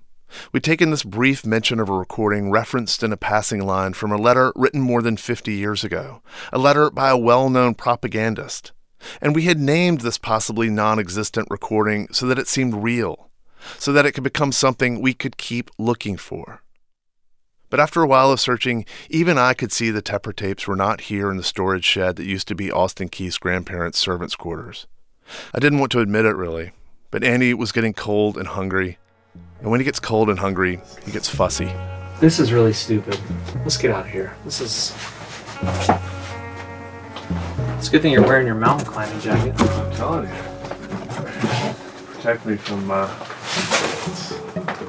We'd 0.54 0.64
taken 0.64 0.90
this 0.90 1.04
brief 1.04 1.46
mention 1.46 1.82
of 1.82 1.90
a 1.90 1.94
recording 1.94 2.50
referenced 2.50 3.04
in 3.04 3.12
a 3.12 3.18
passing 3.18 3.66
line 3.66 3.92
from 3.92 4.14
a 4.14 4.18
letter 4.18 4.54
written 4.56 4.80
more 4.80 5.02
than 5.02 5.18
50 5.18 5.52
years 5.52 5.84
ago, 5.84 6.22
a 6.54 6.58
letter 6.58 6.90
by 6.90 7.10
a 7.10 7.18
well 7.18 7.50
known 7.50 7.76
propagandist. 7.76 8.72
And 9.22 9.36
we 9.36 9.44
had 9.44 9.60
named 9.60 10.02
this 10.02 10.18
possibly 10.18 10.70
non 10.70 11.00
existent 11.00 11.48
recording 11.50 12.08
so 12.12 12.26
that 12.28 12.40
it 12.40 12.48
seemed 12.48 12.84
real, 12.84 13.30
so 13.78 13.92
that 13.92 14.06
it 14.06 14.12
could 14.14 14.24
become 14.24 14.52
something 14.52 15.02
we 15.02 15.14
could 15.14 15.38
keep 15.38 15.70
looking 15.78 16.18
for. 16.18 16.62
But 17.70 17.80
after 17.80 18.02
a 18.02 18.08
while 18.08 18.32
of 18.32 18.40
searching, 18.40 18.86
even 19.10 19.38
I 19.38 19.54
could 19.54 19.72
see 19.72 19.90
the 19.90 20.02
Tepper 20.02 20.36
tapes 20.36 20.68
were 20.68 20.76
not 20.76 21.02
here 21.02 21.32
in 21.32 21.38
the 21.38 21.44
storage 21.44 21.84
shed 21.84 22.16
that 22.16 22.26
used 22.26 22.48
to 22.48 22.56
be 22.56 22.72
Alston 22.72 23.10
Keith's 23.10 23.38
grandparents' 23.38 24.00
servants' 24.00 24.36
quarters. 24.36 24.88
I 25.54 25.60
didn't 25.60 25.80
want 25.80 25.92
to 25.94 26.00
admit 26.00 26.26
it 26.26 26.36
really, 26.36 26.72
but 27.12 27.24
Andy 27.24 27.54
was 27.54 27.72
getting 27.72 27.94
cold 27.94 28.38
and 28.38 28.48
hungry. 28.48 28.98
And 29.60 29.72
when 29.72 29.80
he 29.80 29.84
gets 29.84 30.00
cold 30.00 30.30
and 30.30 30.40
hungry, 30.40 30.80
he 31.06 31.12
gets 31.12 31.28
fussy. 31.28 31.72
This 32.20 32.40
is 32.40 32.54
really 32.54 32.74
stupid. 32.74 33.20
Let's 33.58 33.78
get 33.78 33.92
out 33.92 34.06
of 34.06 34.12
here. 34.12 34.36
This 34.46 34.62
is. 34.62 36.12
It's 37.78 37.88
a 37.90 37.92
good 37.92 38.02
thing 38.02 38.14
you're 38.14 38.24
wearing 38.24 38.48
your 38.48 38.56
mountain 38.56 38.88
climbing 38.88 39.20
jacket. 39.20 39.54
I'm 39.60 39.92
telling 39.94 40.28
you. 40.28 40.36
Protect 42.14 42.46
me 42.46 42.56
from 42.58 42.90
uh 42.90 43.08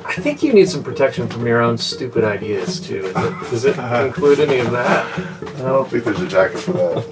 I 0.06 0.18
think 0.22 0.42
you 0.42 0.54
need 0.54 0.68
some 0.68 0.82
protection 0.82 1.28
from 1.28 1.46
your 1.46 1.60
own 1.60 1.76
stupid 1.76 2.24
ideas 2.24 2.80
too. 2.80 3.04
Is 3.04 3.14
it, 3.16 3.50
does 3.50 3.64
it 3.66 3.78
include 4.06 4.40
any 4.40 4.60
of 4.60 4.70
that? 4.70 5.04
I 5.58 5.62
don't 5.62 5.86
think 5.90 6.04
there's 6.04 6.20
a 6.20 6.26
jacket 6.26 6.58
for 6.58 6.72
that. 6.72 7.04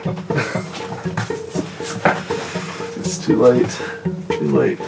it's 2.97 3.19
too 3.25 3.37
late. 3.37 3.69
Too 4.39 4.57
late. 4.57 4.81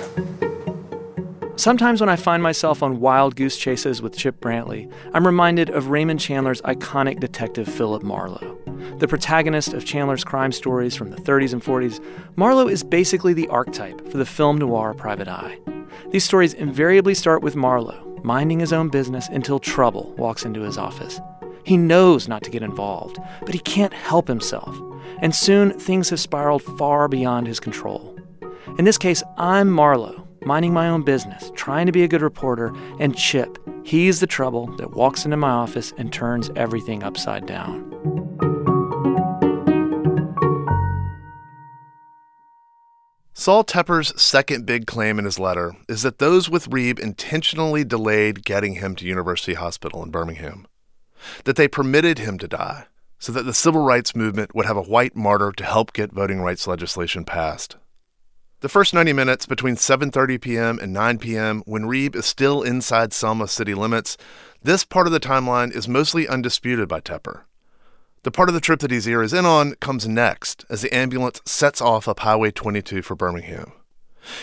Sometimes 1.56 2.00
when 2.00 2.08
I 2.08 2.16
find 2.16 2.42
myself 2.42 2.82
on 2.82 3.00
wild 3.00 3.36
goose 3.36 3.58
chases 3.58 4.00
with 4.00 4.16
Chip 4.16 4.40
Brantley, 4.40 4.90
I'm 5.12 5.26
reminded 5.26 5.68
of 5.68 5.88
Raymond 5.88 6.20
Chandler's 6.20 6.62
iconic 6.62 7.20
detective 7.20 7.68
Philip 7.68 8.02
Marlowe. 8.02 8.56
The 8.98 9.08
protagonist 9.08 9.72
of 9.72 9.84
Chandler's 9.84 10.24
crime 10.24 10.52
stories 10.52 10.96
from 10.96 11.10
the 11.10 11.16
30s 11.16 11.52
and 11.52 11.62
40s, 11.62 12.02
Marlowe 12.36 12.68
is 12.68 12.82
basically 12.82 13.34
the 13.34 13.48
archetype 13.48 14.10
for 14.10 14.18
the 14.18 14.26
film 14.26 14.58
noir 14.58 14.94
private 14.94 15.28
eye. 15.28 15.58
These 16.10 16.24
stories 16.24 16.54
invariably 16.54 17.14
start 17.14 17.42
with 17.42 17.56
Marlowe 17.56 18.06
minding 18.26 18.58
his 18.58 18.72
own 18.72 18.88
business 18.88 19.28
until 19.28 19.60
trouble 19.60 20.12
walks 20.18 20.44
into 20.44 20.62
his 20.62 20.76
office. 20.76 21.20
He 21.64 21.76
knows 21.76 22.26
not 22.26 22.42
to 22.42 22.50
get 22.50 22.62
involved, 22.62 23.18
but 23.42 23.54
he 23.54 23.60
can't 23.60 23.92
help 23.92 24.26
himself, 24.26 24.76
and 25.20 25.34
soon 25.34 25.78
things 25.78 26.10
have 26.10 26.18
spiraled 26.18 26.62
far 26.62 27.06
beyond 27.06 27.46
his 27.46 27.60
control. 27.60 28.18
In 28.78 28.84
this 28.84 28.98
case, 28.98 29.22
I'm 29.38 29.70
Marlowe, 29.70 30.26
minding 30.44 30.72
my 30.72 30.88
own 30.88 31.02
business, 31.02 31.52
trying 31.54 31.86
to 31.86 31.92
be 31.92 32.02
a 32.02 32.08
good 32.08 32.22
reporter, 32.22 32.74
and 32.98 33.16
Chip, 33.16 33.58
he's 33.84 34.18
the 34.18 34.26
trouble 34.26 34.66
that 34.76 34.94
walks 34.94 35.24
into 35.24 35.36
my 35.36 35.50
office 35.50 35.92
and 35.96 36.12
turns 36.12 36.50
everything 36.56 37.04
upside 37.04 37.46
down. 37.46 38.55
Saul 43.38 43.64
Tepper's 43.64 44.18
second 44.20 44.64
big 44.64 44.86
claim 44.86 45.18
in 45.18 45.26
his 45.26 45.38
letter 45.38 45.76
is 45.90 46.00
that 46.00 46.16
those 46.16 46.48
with 46.48 46.70
Reeb 46.70 46.98
intentionally 46.98 47.84
delayed 47.84 48.46
getting 48.46 48.76
him 48.76 48.96
to 48.96 49.04
University 49.04 49.52
Hospital 49.52 50.02
in 50.02 50.10
Birmingham, 50.10 50.66
that 51.44 51.56
they 51.56 51.68
permitted 51.68 52.18
him 52.18 52.38
to 52.38 52.48
die 52.48 52.86
so 53.18 53.32
that 53.32 53.42
the 53.42 53.52
civil 53.52 53.84
rights 53.84 54.16
movement 54.16 54.54
would 54.54 54.64
have 54.64 54.78
a 54.78 54.82
white 54.82 55.14
martyr 55.14 55.52
to 55.52 55.64
help 55.64 55.92
get 55.92 56.12
voting 56.12 56.40
rights 56.40 56.66
legislation 56.66 57.26
passed. 57.26 57.76
The 58.60 58.70
first 58.70 58.94
90 58.94 59.12
minutes 59.12 59.44
between 59.44 59.76
7:30 59.76 60.40
p.m. 60.40 60.78
and 60.78 60.94
9 60.94 61.18
p.m. 61.18 61.62
when 61.66 61.82
Reeb 61.82 62.16
is 62.16 62.24
still 62.24 62.62
inside 62.62 63.12
Selma 63.12 63.48
city 63.48 63.74
limits, 63.74 64.16
this 64.62 64.82
part 64.82 65.06
of 65.06 65.12
the 65.12 65.20
timeline 65.20 65.76
is 65.76 65.86
mostly 65.86 66.26
undisputed 66.26 66.88
by 66.88 67.00
Tepper. 67.00 67.42
The 68.26 68.32
part 68.32 68.48
of 68.48 68.56
the 68.56 68.60
trip 68.60 68.80
that 68.80 68.90
ear 68.90 69.22
is 69.22 69.32
in 69.32 69.46
on 69.46 69.76
comes 69.76 70.08
next 70.08 70.64
as 70.68 70.82
the 70.82 70.92
ambulance 70.92 71.40
sets 71.44 71.80
off 71.80 72.08
up 72.08 72.18
Highway 72.18 72.50
22 72.50 73.02
for 73.02 73.14
Birmingham. 73.14 73.70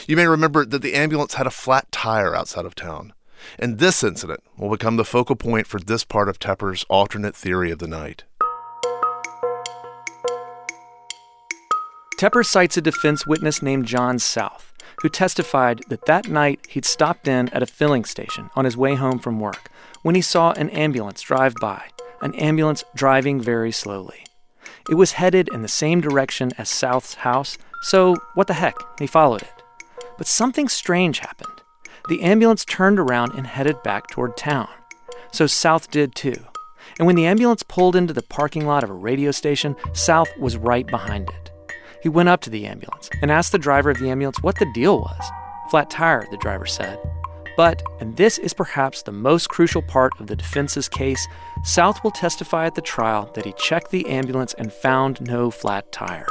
You 0.08 0.16
may 0.16 0.26
remember 0.26 0.64
that 0.64 0.82
the 0.82 0.94
ambulance 0.94 1.34
had 1.34 1.48
a 1.48 1.52
flat 1.52 1.92
tire 1.92 2.34
outside 2.34 2.64
of 2.64 2.76
town, 2.76 3.12
and 3.60 3.80
this 3.80 4.02
incident 4.02 4.40
will 4.58 4.70
become 4.70 4.96
the 4.96 5.04
focal 5.04 5.36
point 5.36 5.68
for 5.68 5.82
this 5.82 6.06
part 6.06 6.30
of 6.30 6.40
Tepper's 6.40 6.86
alternate 6.90 7.36
theory 7.36 7.72
of 7.72 7.80
the 7.80 7.90
night. 7.90 8.24
Tepper 12.18 12.46
cites 12.46 12.78
a 12.78 12.82
defense 12.82 13.28
witness 13.28 13.62
named 13.62 13.86
John 13.86 14.18
South, 14.18 14.72
who 15.02 15.10
testified 15.10 15.82
that 15.90 16.06
that 16.06 16.30
night 16.30 16.68
he'd 16.70 16.86
stopped 16.86 17.28
in 17.28 17.50
at 17.50 17.62
a 17.62 17.66
filling 17.66 18.06
station 18.06 18.50
on 18.56 18.64
his 18.64 18.78
way 18.78 18.96
home 18.96 19.20
from 19.20 19.42
work 19.42 19.70
when 20.04 20.16
he 20.16 20.22
saw 20.22 20.54
an 20.54 20.70
ambulance 20.70 21.22
drive 21.22 21.56
by, 21.56 21.90
an 22.24 22.34
ambulance 22.36 22.84
driving 22.96 23.42
very 23.42 23.72
slowly. 23.72 24.26
It 24.90 24.96
was 24.96 25.14
headed 25.14 25.50
in 25.54 25.62
the 25.62 25.68
same 25.68 26.02
direction 26.02 26.52
as 26.58 26.70
South's 26.70 27.16
house, 27.16 27.58
so 27.84 28.16
what 28.34 28.48
the 28.48 28.54
heck, 28.54 28.76
he 28.98 29.08
followed 29.08 29.42
it. 29.42 29.64
But 30.18 30.28
something 30.28 30.70
strange 30.70 31.20
happened. 31.20 31.62
The 32.10 32.22
ambulance 32.22 32.66
turned 32.66 33.00
around 33.00 33.34
and 33.34 33.46
headed 33.46 33.82
back 33.84 34.08
toward 34.08 34.38
town. 34.38 34.70
So 35.32 35.48
South 35.48 35.92
did 35.92 36.16
too. 36.16 36.36
And 36.98 37.08
when 37.08 37.16
the 37.16 37.26
ambulance 37.26 37.64
pulled 37.64 37.96
into 37.96 38.14
the 38.14 38.22
parking 38.22 38.66
lot 38.66 38.84
of 38.84 38.90
a 38.90 38.94
radio 38.94 39.32
station, 39.32 39.76
South 39.94 40.30
was 40.38 40.58
right 40.58 40.86
behind 40.88 41.30
it. 41.30 41.52
He 42.02 42.10
went 42.10 42.30
up 42.30 42.42
to 42.42 42.50
the 42.50 42.66
ambulance 42.66 43.10
and 43.22 43.32
asked 43.32 43.52
the 43.52 43.58
driver 43.58 43.90
of 43.90 44.00
the 44.00 44.10
ambulance 44.10 44.44
what 44.44 44.60
the 44.60 44.72
deal 44.74 45.00
was. 45.00 45.32
Flat 45.70 45.90
tire, 45.90 46.28
the 46.30 46.38
driver 46.38 46.66
said. 46.66 47.00
But, 47.56 47.84
and 48.00 48.18
this 48.18 48.38
is 48.40 48.54
perhaps 48.54 49.04
the 49.04 49.12
most 49.12 49.50
crucial 49.50 49.82
part 49.82 50.14
of 50.20 50.28
the 50.28 50.36
defense's 50.36 50.90
case, 50.90 51.28
South 51.64 52.04
will 52.04 52.12
testify 52.12 52.66
at 52.66 52.76
the 52.76 52.82
trial 52.82 53.32
that 53.36 53.46
he 53.46 53.54
checked 53.54 53.92
the 53.92 54.08
ambulance 54.08 54.54
and 54.56 54.74
found 54.74 55.22
no 55.22 55.52
flat 55.52 55.92
tire. 55.92 56.28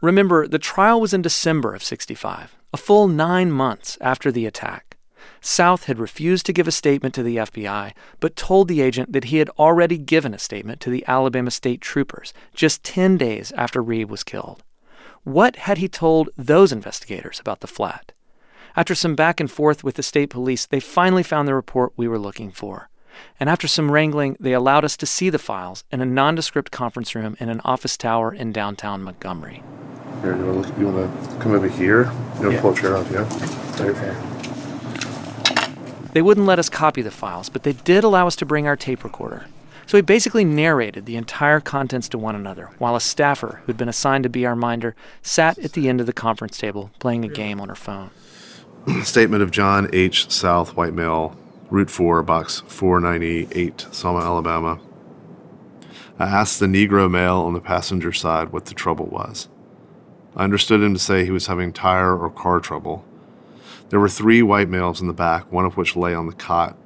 Remember, 0.00 0.46
the 0.46 0.58
trial 0.58 1.00
was 1.00 1.14
in 1.14 1.22
December 1.22 1.74
of 1.74 1.82
65, 1.82 2.56
a 2.72 2.76
full 2.76 3.08
nine 3.08 3.50
months 3.50 3.96
after 4.00 4.30
the 4.30 4.46
attack. 4.46 4.98
South 5.40 5.84
had 5.84 5.98
refused 5.98 6.44
to 6.46 6.52
give 6.52 6.68
a 6.68 6.72
statement 6.72 7.14
to 7.14 7.22
the 7.22 7.36
FBI, 7.36 7.92
but 8.20 8.36
told 8.36 8.68
the 8.68 8.80
agent 8.82 9.12
that 9.12 9.24
he 9.24 9.38
had 9.38 9.48
already 9.58 9.98
given 9.98 10.34
a 10.34 10.38
statement 10.38 10.80
to 10.80 10.90
the 10.90 11.04
Alabama 11.06 11.50
State 11.50 11.80
Troopers 11.80 12.34
just 12.54 12.84
10 12.84 13.16
days 13.16 13.52
after 13.52 13.82
Reeb 13.82 14.08
was 14.08 14.24
killed. 14.24 14.62
What 15.24 15.56
had 15.56 15.78
he 15.78 15.88
told 15.88 16.28
those 16.36 16.70
investigators 16.70 17.40
about 17.40 17.60
the 17.60 17.66
flat? 17.66 18.12
After 18.76 18.94
some 18.94 19.14
back 19.14 19.40
and 19.40 19.50
forth 19.50 19.82
with 19.82 19.94
the 19.94 20.02
state 20.02 20.28
police, 20.28 20.66
they 20.66 20.80
finally 20.80 21.22
found 21.22 21.48
the 21.48 21.54
report 21.54 21.94
we 21.96 22.06
were 22.08 22.18
looking 22.18 22.50
for. 22.50 22.90
And 23.40 23.48
after 23.48 23.66
some 23.66 23.90
wrangling, 23.90 24.36
they 24.38 24.52
allowed 24.52 24.84
us 24.84 24.96
to 24.98 25.06
see 25.06 25.30
the 25.30 25.38
files 25.38 25.82
in 25.90 26.02
a 26.02 26.04
nondescript 26.04 26.70
conference 26.72 27.14
room 27.14 27.36
in 27.40 27.48
an 27.48 27.60
office 27.64 27.96
tower 27.96 28.34
in 28.34 28.52
downtown 28.52 29.02
Montgomery. 29.02 29.62
Here, 30.20 30.36
you 30.36 30.44
want 30.44 30.66
to 30.74 30.80
you 30.80 30.88
want 30.88 31.30
to 31.30 31.36
come 31.36 31.52
over 31.52 31.68
here? 31.68 32.02
You 32.02 32.08
want 32.10 32.40
to 32.42 32.52
Yeah. 32.52 32.60
pull 32.60 32.72
a 32.72 32.76
chair 32.76 32.96
up? 32.96 33.10
Yeah. 33.10 33.22
There. 33.76 34.16
They 36.12 36.22
wouldn't 36.22 36.46
let 36.46 36.58
us 36.58 36.68
copy 36.68 37.02
the 37.02 37.10
files, 37.10 37.48
but 37.48 37.62
they 37.62 37.72
did 37.72 38.04
allow 38.04 38.26
us 38.26 38.36
to 38.36 38.46
bring 38.46 38.66
our 38.66 38.76
tape 38.76 39.04
recorder. 39.04 39.46
So 39.86 39.98
we 39.98 40.02
basically 40.02 40.44
narrated 40.44 41.06
the 41.06 41.16
entire 41.16 41.60
contents 41.60 42.08
to 42.10 42.18
one 42.18 42.34
another, 42.34 42.70
while 42.78 42.96
a 42.96 43.00
staffer 43.00 43.62
who'd 43.64 43.76
been 43.76 43.88
assigned 43.88 44.24
to 44.24 44.30
be 44.30 44.46
our 44.46 44.56
minder 44.56 44.96
sat 45.22 45.58
at 45.58 45.72
the 45.72 45.88
end 45.88 46.00
of 46.00 46.06
the 46.06 46.12
conference 46.12 46.56
table 46.56 46.90
playing 46.98 47.24
a 47.24 47.28
game 47.28 47.60
on 47.60 47.68
her 47.68 47.74
phone. 47.74 48.10
Statement 49.02 49.42
of 49.42 49.50
John 49.50 49.88
H. 49.92 50.30
South, 50.30 50.76
white 50.76 50.94
male, 50.94 51.36
Route 51.70 51.90
4, 51.90 52.22
Box 52.22 52.62
498, 52.66 53.86
Selma, 53.90 54.20
Alabama. 54.20 54.80
I 56.18 56.26
asked 56.26 56.60
the 56.60 56.66
Negro 56.66 57.10
male 57.10 57.38
on 57.38 57.54
the 57.54 57.60
passenger 57.60 58.12
side 58.12 58.52
what 58.52 58.66
the 58.66 58.74
trouble 58.74 59.06
was. 59.06 59.48
I 60.36 60.44
understood 60.44 60.82
him 60.82 60.94
to 60.94 61.00
say 61.00 61.24
he 61.24 61.30
was 61.30 61.46
having 61.46 61.72
tire 61.72 62.16
or 62.16 62.30
car 62.30 62.60
trouble. 62.60 63.04
There 63.90 64.00
were 64.00 64.08
three 64.08 64.42
white 64.42 64.68
males 64.68 65.00
in 65.00 65.06
the 65.06 65.12
back, 65.12 65.50
one 65.52 65.64
of 65.64 65.76
which 65.76 65.96
lay 65.96 66.14
on 66.14 66.26
the 66.26 66.32
cot. 66.32 66.76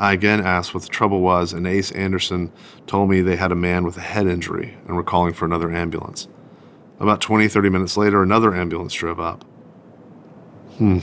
I 0.00 0.12
again 0.12 0.40
asked 0.44 0.74
what 0.74 0.82
the 0.84 0.88
trouble 0.88 1.20
was, 1.20 1.52
and 1.52 1.66
Ace 1.66 1.90
Anderson 1.92 2.52
told 2.86 3.10
me 3.10 3.20
they 3.20 3.36
had 3.36 3.50
a 3.52 3.56
man 3.56 3.84
with 3.84 3.96
a 3.96 4.00
head 4.02 4.26
injury 4.26 4.76
and 4.86 4.94
were 4.96 5.02
calling 5.02 5.32
for 5.32 5.44
another 5.44 5.70
ambulance. 5.72 6.28
About 7.00 7.20
20, 7.20 7.48
30 7.48 7.68
minutes 7.70 7.96
later, 7.96 8.22
another 8.22 8.54
ambulance 8.54 8.92
drove 8.94 9.20
up. 9.20 9.44
Hmm. 10.78 10.98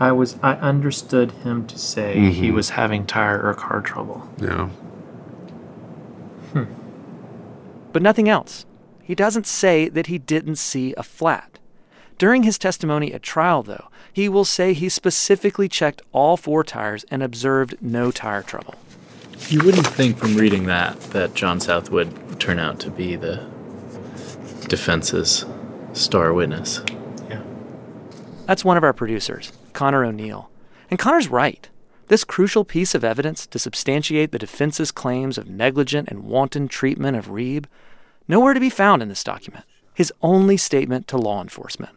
I 0.00 0.12
was 0.12 0.36
I 0.42 0.54
understood 0.54 1.30
him 1.32 1.66
to 1.66 1.78
say 1.78 2.18
he 2.30 2.50
Mhm. 2.50 2.54
was 2.54 2.70
having 2.70 3.06
tire 3.06 3.40
or 3.42 3.54
car 3.54 3.80
trouble. 3.80 4.28
Yeah. 4.38 4.68
Hmm. 6.52 6.64
But 7.92 8.02
nothing 8.02 8.28
else. 8.28 8.64
He 9.02 9.14
doesn't 9.14 9.46
say 9.46 9.88
that 9.88 10.06
he 10.06 10.18
didn't 10.18 10.56
see 10.56 10.94
a 10.96 11.02
flat. 11.02 11.58
During 12.18 12.42
his 12.44 12.58
testimony 12.58 13.12
at 13.12 13.22
trial, 13.22 13.62
though, 13.62 13.88
he 14.12 14.28
will 14.28 14.44
say 14.44 14.72
he 14.72 14.88
specifically 14.88 15.68
checked 15.68 16.02
all 16.12 16.36
four 16.36 16.62
tires 16.62 17.04
and 17.10 17.22
observed 17.22 17.76
no 17.80 18.10
tire 18.10 18.42
trouble. 18.42 18.74
You 19.48 19.60
wouldn't 19.64 19.86
think 19.86 20.18
from 20.18 20.36
reading 20.36 20.66
that 20.66 21.00
that 21.10 21.34
John 21.34 21.60
South 21.60 21.90
would 21.90 22.38
turn 22.38 22.58
out 22.58 22.78
to 22.80 22.90
be 22.90 23.16
the 23.16 23.44
defense's 24.68 25.44
star 25.92 26.32
witness. 26.32 26.82
Yeah. 27.28 27.42
That's 28.46 28.64
one 28.64 28.76
of 28.76 28.84
our 28.84 28.92
producers, 28.92 29.52
Connor 29.72 30.04
O'Neill. 30.04 30.50
And 30.90 30.98
Connor's 30.98 31.28
right. 31.28 31.68
This 32.08 32.24
crucial 32.24 32.64
piece 32.64 32.94
of 32.94 33.04
evidence 33.04 33.46
to 33.46 33.58
substantiate 33.58 34.32
the 34.32 34.38
defense's 34.38 34.92
claims 34.92 35.38
of 35.38 35.48
negligent 35.48 36.08
and 36.08 36.24
wanton 36.24 36.68
treatment 36.68 37.16
of 37.16 37.28
Reeb, 37.28 37.64
nowhere 38.28 38.54
to 38.54 38.60
be 38.60 38.70
found 38.70 39.02
in 39.02 39.08
this 39.08 39.24
document. 39.24 39.64
His 39.94 40.12
only 40.20 40.56
statement 40.56 41.08
to 41.08 41.16
law 41.16 41.40
enforcement. 41.40 41.96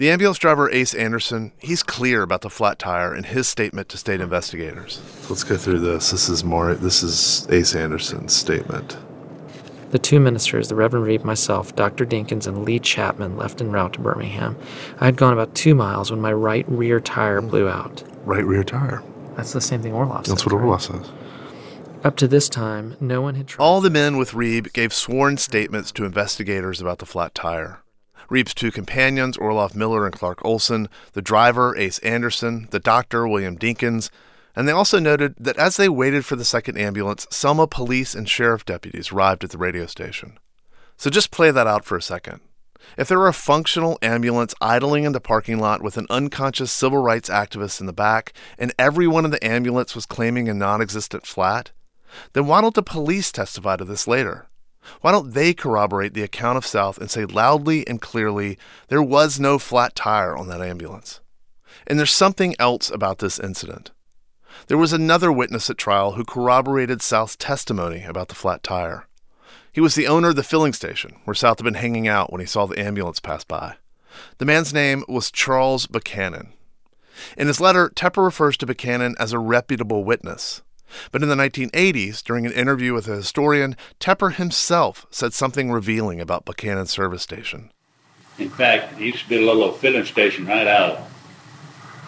The 0.00 0.08
ambulance 0.08 0.38
driver, 0.38 0.70
Ace 0.70 0.94
Anderson, 0.94 1.52
he's 1.58 1.82
clear 1.82 2.22
about 2.22 2.40
the 2.40 2.48
flat 2.48 2.78
tire 2.78 3.14
in 3.14 3.24
his 3.24 3.50
statement 3.50 3.90
to 3.90 3.98
state 3.98 4.22
investigators. 4.22 4.98
Let's 5.28 5.44
go 5.44 5.58
through 5.58 5.80
this. 5.80 6.10
This 6.10 6.30
is 6.30 6.42
more. 6.42 6.72
This 6.72 7.02
is 7.02 7.46
Ace 7.50 7.74
Anderson's 7.74 8.32
statement. 8.32 8.96
The 9.90 9.98
two 9.98 10.18
ministers, 10.18 10.70
the 10.70 10.74
Reverend 10.74 11.04
Reeb, 11.04 11.22
myself, 11.22 11.76
Dr. 11.76 12.06
Dinkins, 12.06 12.46
and 12.46 12.64
Lee 12.64 12.78
Chapman, 12.78 13.36
left 13.36 13.60
en 13.60 13.72
route 13.72 13.92
to 13.92 14.00
Birmingham. 14.00 14.56
I 15.00 15.04
had 15.04 15.16
gone 15.16 15.34
about 15.34 15.54
two 15.54 15.74
miles 15.74 16.10
when 16.10 16.22
my 16.22 16.32
right 16.32 16.64
rear 16.66 16.98
tire 16.98 17.42
blew 17.42 17.68
out. 17.68 18.02
Right 18.24 18.42
rear 18.42 18.64
tire. 18.64 19.02
That's 19.36 19.52
the 19.52 19.60
same 19.60 19.82
thing 19.82 19.92
Orloff 19.92 20.24
says. 20.24 20.28
That's 20.28 20.44
says, 20.44 20.50
what 20.50 20.62
right? 20.62 20.66
Orloff 20.66 21.04
says. 21.04 21.12
Up 22.04 22.16
to 22.16 22.26
this 22.26 22.48
time, 22.48 22.96
no 23.00 23.20
one 23.20 23.34
had 23.34 23.48
tried. 23.48 23.62
All 23.62 23.82
the 23.82 23.90
men 23.90 24.16
with 24.16 24.30
Reeb 24.30 24.72
gave 24.72 24.94
sworn 24.94 25.36
statements 25.36 25.92
to 25.92 26.06
investigators 26.06 26.80
about 26.80 27.00
the 27.00 27.06
flat 27.06 27.34
tire. 27.34 27.82
Reeb's 28.30 28.54
two 28.54 28.70
companions, 28.70 29.36
Orloff 29.36 29.74
Miller 29.74 30.06
and 30.06 30.14
Clark 30.14 30.44
Olson, 30.44 30.88
the 31.12 31.22
driver, 31.22 31.76
Ace 31.76 31.98
Anderson, 31.98 32.68
the 32.70 32.78
doctor, 32.78 33.26
William 33.26 33.58
Dinkins, 33.58 34.08
and 34.56 34.66
they 34.66 34.72
also 34.72 34.98
noted 34.98 35.34
that 35.38 35.56
as 35.56 35.76
they 35.76 35.88
waited 35.88 36.24
for 36.24 36.36
the 36.36 36.44
second 36.44 36.76
ambulance, 36.78 37.26
Selma 37.30 37.66
police 37.66 38.14
and 38.14 38.28
sheriff 38.28 38.64
deputies 38.64 39.12
arrived 39.12 39.44
at 39.44 39.50
the 39.50 39.58
radio 39.58 39.86
station. 39.86 40.38
So 40.96 41.08
just 41.08 41.30
play 41.30 41.50
that 41.50 41.66
out 41.66 41.84
for 41.84 41.96
a 41.96 42.02
second. 42.02 42.40
If 42.96 43.08
there 43.08 43.18
were 43.18 43.28
a 43.28 43.32
functional 43.32 43.98
ambulance 44.02 44.54
idling 44.60 45.04
in 45.04 45.12
the 45.12 45.20
parking 45.20 45.58
lot 45.58 45.82
with 45.82 45.96
an 45.96 46.06
unconscious 46.10 46.72
civil 46.72 46.98
rights 46.98 47.28
activist 47.28 47.80
in 47.80 47.86
the 47.86 47.92
back, 47.92 48.32
and 48.58 48.74
everyone 48.78 49.24
in 49.24 49.30
the 49.30 49.44
ambulance 49.44 49.94
was 49.94 50.06
claiming 50.06 50.48
a 50.48 50.54
non 50.54 50.82
existent 50.82 51.26
flat, 51.26 51.70
then 52.32 52.46
why 52.46 52.60
don't 52.60 52.74
the 52.74 52.82
police 52.82 53.30
testify 53.30 53.76
to 53.76 53.84
this 53.84 54.08
later? 54.08 54.49
Why 55.00 55.12
don't 55.12 55.32
they 55.32 55.54
corroborate 55.54 56.14
the 56.14 56.22
account 56.22 56.58
of 56.58 56.66
South 56.66 56.98
and 56.98 57.10
say 57.10 57.24
loudly 57.24 57.86
and 57.86 58.00
clearly 58.00 58.58
there 58.88 59.02
was 59.02 59.38
no 59.38 59.58
flat 59.58 59.94
tire 59.94 60.36
on 60.36 60.48
that 60.48 60.60
ambulance? 60.60 61.20
And 61.86 61.98
there's 61.98 62.12
something 62.12 62.54
else 62.58 62.90
about 62.90 63.18
this 63.18 63.38
incident. 63.38 63.90
There 64.66 64.78
was 64.78 64.92
another 64.92 65.32
witness 65.32 65.70
at 65.70 65.78
trial 65.78 66.12
who 66.12 66.24
corroborated 66.24 67.02
South's 67.02 67.36
testimony 67.36 68.04
about 68.04 68.28
the 68.28 68.34
flat 68.34 68.62
tire. 68.62 69.06
He 69.72 69.80
was 69.80 69.94
the 69.94 70.06
owner 70.08 70.30
of 70.30 70.36
the 70.36 70.42
filling 70.42 70.72
station 70.72 71.16
where 71.24 71.34
South 71.34 71.58
had 71.58 71.64
been 71.64 71.74
hanging 71.74 72.08
out 72.08 72.32
when 72.32 72.40
he 72.40 72.46
saw 72.46 72.66
the 72.66 72.78
ambulance 72.78 73.20
pass 73.20 73.44
by. 73.44 73.76
The 74.38 74.44
man's 74.44 74.74
name 74.74 75.04
was 75.08 75.30
Charles 75.30 75.86
Buchanan. 75.86 76.52
In 77.36 77.46
his 77.46 77.60
letter, 77.60 77.90
Tepper 77.90 78.24
refers 78.24 78.56
to 78.58 78.66
Buchanan 78.66 79.14
as 79.18 79.32
a 79.32 79.38
reputable 79.38 80.04
witness. 80.04 80.62
But 81.12 81.22
in 81.22 81.28
the 81.28 81.34
1980s, 81.34 82.22
during 82.22 82.46
an 82.46 82.52
interview 82.52 82.94
with 82.94 83.08
a 83.08 83.16
historian, 83.16 83.76
Tepper 83.98 84.34
himself 84.34 85.06
said 85.10 85.32
something 85.32 85.70
revealing 85.70 86.20
about 86.20 86.44
Buchanan's 86.44 86.90
service 86.90 87.22
station. 87.22 87.70
In 88.38 88.50
fact, 88.50 88.92
there 88.92 89.02
used 89.02 89.24
to 89.24 89.28
be 89.28 89.36
a 89.36 89.46
little 89.46 89.72
filling 89.72 90.06
station 90.06 90.46
right 90.46 90.66
out 90.66 90.90
of 90.96 91.10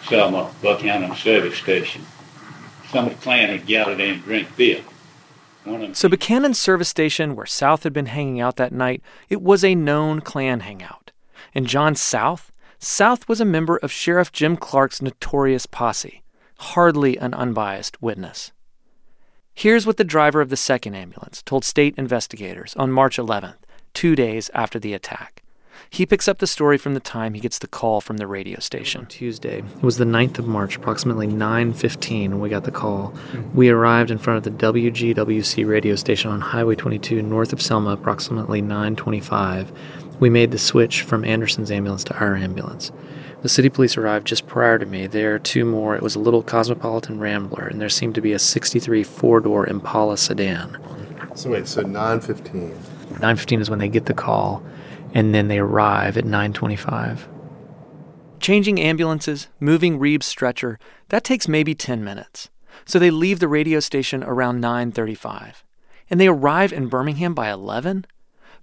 Selma, 0.07 0.51
Buchanan 0.61 1.15
Service 1.15 1.57
Station. 1.57 2.05
Some 2.89 3.07
of 3.07 3.15
the 3.15 3.21
Klan 3.21 3.49
had 3.49 3.65
gathered 3.65 3.99
in 3.99 4.15
and 4.15 4.23
drink 4.23 4.55
beer. 4.55 4.81
One 5.63 5.75
of 5.75 5.81
them 5.81 5.93
So 5.93 6.09
Buchanan's 6.09 6.59
service 6.59 6.89
station, 6.89 7.35
where 7.35 7.45
South 7.45 7.83
had 7.83 7.93
been 7.93 8.07
hanging 8.07 8.41
out 8.41 8.57
that 8.57 8.73
night, 8.73 9.01
it 9.29 9.41
was 9.41 9.63
a 9.63 9.75
known 9.75 10.21
Klan 10.21 10.61
hangout. 10.61 11.11
And 11.55 11.67
John 11.67 11.95
South? 11.95 12.51
South 12.79 13.29
was 13.29 13.39
a 13.39 13.45
member 13.45 13.77
of 13.77 13.91
Sheriff 13.91 14.31
Jim 14.31 14.57
Clark's 14.57 15.01
notorious 15.01 15.65
posse. 15.65 16.23
Hardly 16.59 17.17
an 17.17 17.33
unbiased 17.33 18.01
witness. 18.01 18.51
Here's 19.55 19.85
what 19.85 19.97
the 19.97 20.03
driver 20.03 20.41
of 20.41 20.49
the 20.49 20.57
second 20.57 20.95
ambulance 20.95 21.43
told 21.43 21.63
state 21.63 21.93
investigators 21.95 22.73
on 22.75 22.91
March 22.91 23.17
11th, 23.17 23.55
two 23.93 24.15
days 24.15 24.49
after 24.53 24.79
the 24.79 24.93
attack. 24.93 25.43
He 25.91 26.07
picks 26.07 26.27
up 26.27 26.39
the 26.39 26.47
story 26.47 26.79
from 26.79 26.95
the 26.95 26.99
time 26.99 27.35
he 27.35 27.39
gets 27.39 27.59
the 27.59 27.67
call 27.67 28.01
from 28.01 28.17
the 28.17 28.25
radio 28.25 28.59
station. 28.59 29.05
Tuesday. 29.05 29.59
It 29.59 29.83
was 29.83 29.97
the 29.97 30.05
9th 30.05 30.39
of 30.39 30.47
March, 30.47 30.75
approximately 30.75 31.27
9:15 31.27 32.31
when 32.31 32.39
we 32.39 32.49
got 32.49 32.63
the 32.63 32.71
call. 32.71 33.13
We 33.53 33.69
arrived 33.69 34.09
in 34.09 34.17
front 34.17 34.37
of 34.37 34.43
the 34.43 34.65
WGWC 34.65 35.63
radio 35.65 35.95
station 35.95 36.31
on 36.31 36.41
Highway 36.41 36.75
22 36.75 37.21
north 37.21 37.53
of 37.53 37.61
Selma 37.61 37.91
approximately 37.91 38.59
9:25. 38.61 39.71
We 40.19 40.31
made 40.31 40.49
the 40.49 40.57
switch 40.57 41.03
from 41.03 41.23
Anderson's 41.25 41.69
ambulance 41.69 42.03
to 42.05 42.17
our 42.17 42.35
ambulance. 42.35 42.91
The 43.43 43.49
city 43.49 43.67
police 43.69 43.97
arrived 43.97 44.25
just 44.25 44.47
prior 44.47 44.79
to 44.79 44.85
me. 44.85 45.05
There 45.05 45.35
are 45.35 45.39
two 45.39 45.65
more. 45.65 45.95
It 45.95 46.01
was 46.01 46.15
a 46.15 46.19
little 46.19 46.41
Cosmopolitan 46.41 47.19
Rambler, 47.19 47.67
and 47.67 47.79
there 47.79 47.89
seemed 47.89 48.15
to 48.15 48.21
be 48.21 48.31
a 48.31 48.39
63 48.39 49.03
four-door 49.03 49.67
Impala 49.67 50.17
sedan. 50.17 50.77
So 51.35 51.49
wait, 51.51 51.67
so 51.67 51.83
9:15. 51.83 52.73
9:15 53.19 53.59
is 53.59 53.69
when 53.69 53.79
they 53.79 53.89
get 53.89 54.05
the 54.05 54.13
call, 54.13 54.63
and 55.13 55.35
then 55.35 55.49
they 55.49 55.59
arrive 55.59 56.17
at 56.17 56.25
9:25. 56.25 57.27
Changing 58.39 58.79
ambulances, 58.79 59.49
moving 59.59 59.99
Reeb's 59.99 60.25
stretcher, 60.25 60.79
that 61.09 61.23
takes 61.23 61.47
maybe 61.47 61.75
10 61.75 62.03
minutes. 62.03 62.49
So 62.85 62.97
they 62.97 63.11
leave 63.11 63.39
the 63.39 63.47
radio 63.47 63.81
station 63.81 64.23
around 64.23 64.61
9:35. 64.61 65.63
and 66.09 66.19
they 66.19 66.27
arrive 66.27 66.71
in 66.71 66.87
Birmingham 66.87 67.33
by 67.33 67.49
11? 67.49 68.05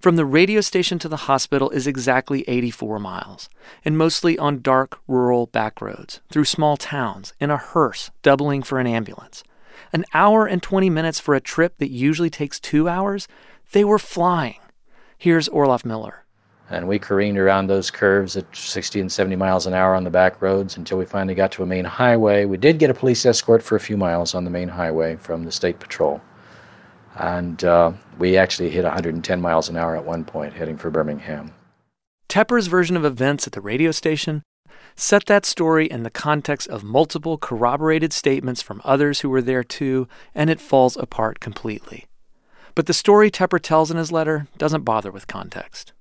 From 0.01 0.17
the 0.17 0.25
radio 0.25 0.63
station 0.63 0.99
to 1.01 1.11
the 1.11 1.29
hospital 1.29 1.69
is 1.69 1.87
exactly 1.87 2.43
84 2.49 2.99
miles, 2.99 3.51
and 3.85 3.99
mostly 3.99 4.39
on 4.39 4.63
dark, 4.63 4.99
rural 5.07 5.45
back 5.49 5.83
roads, 5.83 6.23
through 6.31 6.47
small 6.47 6.79
towns, 6.79 7.35
in 7.39 7.51
a 7.51 7.59
hearse 7.59 8.11
doubling 8.23 8.63
for 8.63 8.81
an 8.81 8.87
ambulance. 8.87 9.45
An 9.93 10.07
hour 10.15 10.47
and 10.47 10.63
20 10.63 10.89
minutes 10.89 11.21
for 11.21 11.35
a 11.35 11.41
trip 11.41 11.77
that 11.77 11.91
usually 11.91 12.31
takes 12.31 12.59
two 12.59 12.89
hours? 12.89 13.29
They 13.73 13.85
were 13.85 13.99
flying. 13.99 14.61
Here's 15.19 15.51
Orloff 15.51 15.85
Miller. 15.85 16.25
And 16.71 16.89
we 16.89 16.99
careened 16.99 17.37
around 17.37 17.67
those 17.67 17.91
curves 17.91 18.39
at 18.39 18.57
60 18.57 19.03
and 19.03 19.13
70 19.13 19.37
miles 19.37 19.67
an 19.67 19.75
hour 19.75 19.95
on 19.95 20.05
the 20.05 20.11
back 20.11 20.41
roads 20.41 20.79
until 20.79 20.97
we 20.97 21.05
finally 21.05 21.35
got 21.35 21.53
to 21.53 21.63
a 21.63 21.67
main 21.67 21.85
highway. 21.85 22.47
We 22.47 22.57
did 22.57 22.79
get 22.79 22.89
a 22.89 22.95
police 22.95 23.27
escort 23.27 23.63
for 23.63 23.77
a 23.77 23.81
few 23.81 23.99
miles 23.99 24.35
on 24.35 24.45
the 24.45 24.51
main 24.51 24.69
highway 24.69 25.17
from 25.17 25.45
the 25.45 25.53
state 25.53 25.79
patrol. 25.79 26.23
And 27.21 27.63
uh, 27.65 27.93
we 28.19 28.39
actually 28.39 28.71
hit 28.71 28.85
110 28.85 29.41
miles 29.43 29.69
an 29.69 29.77
hour 29.77 29.95
at 29.95 30.07
one 30.07 30.25
point 30.25 30.55
heading 30.55 30.79
for 30.79 30.91
Birmingham. 30.91 31.53
Tepper's 32.31 32.67
version 32.67 32.97
of 32.97 33.05
events 33.05 33.47
at 33.47 33.53
the 33.53 33.61
radio 33.61 33.91
station 33.91 34.43
set 34.97 35.27
that 35.27 35.45
story 35.45 35.87
in 35.87 36.03
the 36.03 36.11
context 36.11 36.67
of 36.69 36.83
multiple 36.83 37.37
corroborated 37.37 38.15
statements 38.15 38.63
from 38.63 38.81
others 38.85 39.21
who 39.21 39.29
were 39.29 39.43
there 39.43 39.63
too, 39.63 40.09
and 40.35 40.49
it 40.49 40.63
falls 40.63 40.97
apart 40.97 41.41
completely. 41.41 42.07
But 42.75 42.87
the 42.87 42.95
story 42.95 43.31
Tepper 43.31 43.61
tells 43.61 43.91
in 43.91 43.99
his 43.99 44.11
letter 44.11 44.47
doesn't 44.57 44.85
bother 44.85 45.11
with 45.11 45.27
context. 45.27 45.93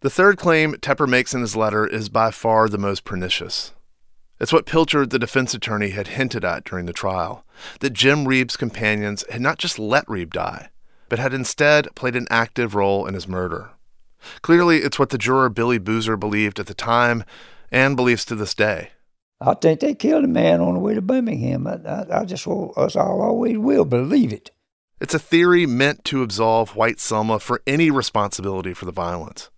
The 0.00 0.10
third 0.10 0.38
claim 0.38 0.74
Tepper 0.74 1.06
makes 1.06 1.34
in 1.34 1.42
his 1.42 1.54
letter 1.54 1.86
is 1.86 2.08
by 2.08 2.30
far 2.30 2.70
the 2.70 2.78
most 2.78 3.04
pernicious. 3.04 3.72
It's 4.40 4.52
what 4.52 4.66
Pilcher, 4.66 5.06
the 5.06 5.18
defense 5.18 5.54
attorney, 5.54 5.90
had 5.90 6.08
hinted 6.08 6.44
at 6.44 6.64
during 6.64 6.86
the 6.86 6.92
trial 6.92 7.44
that 7.80 7.92
Jim 7.92 8.24
Reeb's 8.24 8.56
companions 8.56 9.24
had 9.30 9.40
not 9.40 9.58
just 9.58 9.78
let 9.78 10.06
Reeb 10.06 10.32
die, 10.32 10.70
but 11.08 11.18
had 11.18 11.32
instead 11.32 11.94
played 11.94 12.16
an 12.16 12.26
active 12.30 12.74
role 12.74 13.06
in 13.06 13.14
his 13.14 13.28
murder. 13.28 13.70
Clearly, 14.42 14.78
it's 14.78 14.98
what 14.98 15.10
the 15.10 15.18
juror 15.18 15.48
Billy 15.48 15.78
Boozer 15.78 16.16
believed 16.16 16.58
at 16.58 16.66
the 16.66 16.74
time 16.74 17.24
and 17.70 17.96
believes 17.96 18.24
to 18.24 18.34
this 18.34 18.54
day. 18.54 18.90
I 19.40 19.54
think 19.54 19.80
they 19.80 19.94
killed 19.94 20.24
a 20.24 20.28
man 20.28 20.60
on 20.60 20.74
the 20.74 20.80
way 20.80 20.94
to 20.94 21.02
Birmingham. 21.02 21.66
I, 21.66 21.74
I, 21.86 22.20
I 22.20 22.24
just, 22.24 22.46
us 22.46 22.96
all 22.96 23.20
always 23.20 23.58
will 23.58 23.84
believe 23.84 24.32
it. 24.32 24.50
It's 25.00 25.14
a 25.14 25.18
theory 25.18 25.66
meant 25.66 26.04
to 26.06 26.22
absolve 26.22 26.76
White 26.76 27.00
Selma 27.00 27.38
for 27.38 27.60
any 27.66 27.90
responsibility 27.90 28.72
for 28.72 28.84
the 28.84 28.92
violence. 28.92 29.50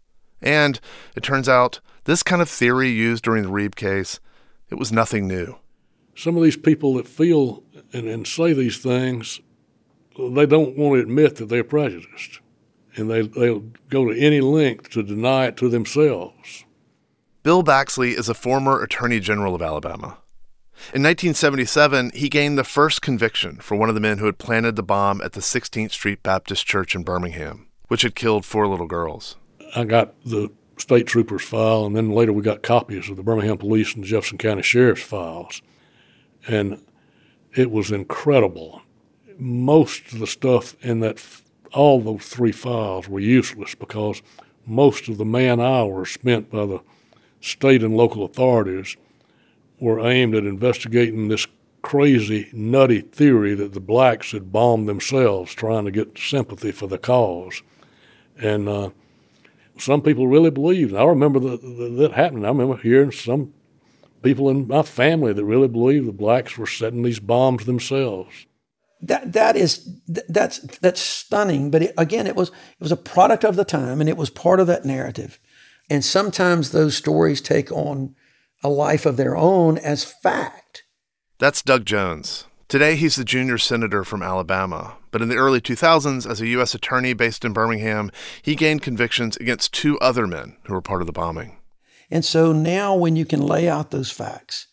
And 0.43 0.81
it 1.15 1.23
turns 1.23 1.49
out 1.49 1.81
this 2.05 2.23
kind 2.23 2.43
of 2.43 2.49
theory 2.49 2.89
used 2.89 3.23
during 3.25 3.43
the 3.43 3.51
Reeb 3.51 3.75
case, 3.75 4.19
it 4.71 4.77
was 4.77 4.93
nothing 4.93 5.29
new. 5.29 5.57
Some 6.15 6.37
of 6.37 6.43
these 6.43 6.57
people 6.57 6.95
that 6.95 7.07
feel 7.07 7.63
and, 7.93 8.09
and 8.09 8.27
say 8.27 8.53
these 8.53 8.79
things, 8.79 9.41
they 10.19 10.47
don't 10.47 10.77
want 10.77 10.95
to 10.95 11.03
admit 11.03 11.37
that 11.37 11.49
they're 11.49 11.65
prejudiced. 11.65 12.41
And 12.97 13.11
they, 13.11 13.23
they'll 13.23 13.65
go 13.91 14.11
to 14.11 14.19
any 14.19 14.41
length 14.41 14.91
to 14.91 15.03
deny 15.03 15.47
it 15.47 15.57
to 15.59 15.69
themselves. 15.69 16.65
Bill 17.43 17.63
Baxley 17.63 18.19
is 18.19 18.29
a 18.29 18.35
former 18.35 18.83
Attorney 18.83 19.21
General 19.21 19.55
of 19.55 19.63
Alabama. 19.63 20.19
In 20.93 21.03
1977, 21.03 22.13
he 22.15 22.29
gained 22.29 22.59
the 22.59 22.65
first 22.65 23.03
conviction 23.03 23.57
for 23.59 23.77
one 23.77 23.89
of 23.89 23.95
the 23.95 24.01
men 24.01 24.19
who 24.19 24.27
had 24.27 24.39
planted 24.39 24.77
the 24.77 24.83
bomb 24.83 25.21
at 25.23 25.33
the 25.33 25.41
16th 25.41 25.93
Street 25.93 26.23
Baptist 26.23 26.67
Church 26.67 26.95
in 26.95 27.03
Birmingham, 27.03 27.69
which 27.89 28.03
had 28.03 28.15
killed 28.15 28.45
four 28.45 28.67
little 28.67 28.87
girls. 28.87 29.37
I 29.75 29.85
got 29.85 30.15
the 30.25 30.51
state 30.79 31.07
trooper's 31.07 31.43
file, 31.43 31.87
and 31.87 31.97
then 31.97 32.11
later 32.11 32.33
we 32.33 32.43
got 32.43 32.63
copies 32.63 33.09
of 33.09 33.17
the 33.17 33.23
Birmingham 33.23 33.59
Police 33.59 33.95
and 33.95 34.05
Jefferson 34.05 34.39
County 34.39 34.63
Sheriff's 34.63 35.03
files. 35.03 35.63
And 36.47 36.83
it 37.55 37.71
was 37.71 37.91
incredible. 37.91 38.83
Most 39.39 40.13
of 40.13 40.19
the 40.19 40.27
stuff 40.27 40.77
in 40.85 41.01
that, 41.01 41.25
all 41.73 42.01
those 42.01 42.27
three 42.27 42.53
files 42.53 43.09
were 43.09 43.21
useless 43.21 43.75
because 43.75 44.23
most 44.67 45.09
of 45.09 45.17
the 45.19 45.25
man 45.25 45.61
hours 45.61 46.11
spent 46.11 46.51
by 46.51 46.67
the 46.67 46.81
state 47.41 47.83
and 47.83 47.97
local 47.97 48.25
authorities 48.25 48.97
were 49.81 50.01
aimed 50.01 50.35
at 50.35 50.45
investigating 50.45 51.29
this 51.29 51.47
crazy, 51.83 52.49
nutty 52.53 53.01
theory 53.01 53.55
that 53.55 53.73
the 53.73 53.81
blacks 53.81 54.33
had 54.33 54.53
bombed 54.53 54.89
themselves 54.89 55.55
trying 55.55 55.85
to 55.85 55.91
get 55.91 56.19
sympathy 56.19 56.73
for 56.73 56.89
the 56.89 56.99
cause. 56.99 57.63
And 58.39 58.69
uh, 58.69 58.91
some 59.79 60.03
people 60.03 60.27
really 60.27 60.51
believed. 60.51 60.95
I 60.95 61.05
remember 61.05 61.39
that, 61.41 61.63
that 61.99 62.13
happening. 62.13 62.45
I 62.45 62.49
remember 62.49 62.77
hearing 62.77 63.13
some 63.13 63.53
people 64.23 64.49
in 64.49 64.67
my 64.67 64.83
family 64.83 65.33
that 65.33 65.45
really 65.45 65.69
believed 65.69 66.09
the 66.09 66.13
blacks 66.13 66.57
were 66.57 66.67
setting 66.67 67.03
these 67.03 67.21
bombs 67.21 67.65
themselves. 67.65 68.47
That 69.03 69.35
that 69.35 69.57
is 69.57 69.89
that's 70.07 70.59
that's 70.79 71.01
stunning. 71.01 71.71
But 71.71 71.83
it, 71.83 71.95
again, 71.99 72.27
it 72.27 72.35
was 72.35 72.49
it 72.49 72.81
was 72.81 72.93
a 72.93 72.97
product 72.97 73.45
of 73.45 73.57
the 73.57 73.65
time, 73.65 74.01
and 74.01 74.09
it 74.09 74.17
was 74.17 74.31
part 74.31 74.59
of 74.59 74.67
that 74.69 74.85
narrative. 74.85 75.39
And 75.91 76.05
sometimes 76.05 76.71
those 76.71 76.97
stories 76.97 77.41
take 77.41 77.71
on 77.71 78.15
a 78.65 78.69
life 78.69 79.07
of 79.07 79.17
their 79.17 79.37
own 79.37 79.79
as 79.79 80.03
fact. 80.03 80.85
That's 81.39 81.63
Doug 81.63 81.85
Jones. 81.85 82.47
Today, 82.69 82.97
he's 82.97 83.15
the 83.15 83.25
junior 83.25 83.59
senator 83.59 84.03
from 84.03 84.25
Alabama. 84.25 84.97
But 85.13 85.23
in 85.23 85.29
the 85.29 85.37
early 85.37 85.61
2000s, 85.61 86.29
as 86.29 86.41
a 86.41 86.49
U.S. 86.49 86.75
attorney 86.75 87.13
based 87.13 87.45
in 87.45 87.53
Birmingham, 87.53 88.11
he 88.43 88.57
gained 88.57 88.83
convictions 88.83 89.37
against 89.37 89.73
two 89.73 89.97
other 90.01 90.27
men 90.27 90.57
who 90.65 90.75
were 90.75 90.83
part 90.83 91.01
of 91.01 91.07
the 91.07 91.13
bombing. 91.13 91.59
And 92.11 92.25
so 92.25 92.53
now, 92.53 92.97
when 92.97 93.15
you 93.15 93.25
can 93.25 93.41
lay 93.41 93.69
out 93.69 93.93
those 93.93 94.11
facts, 94.11 94.67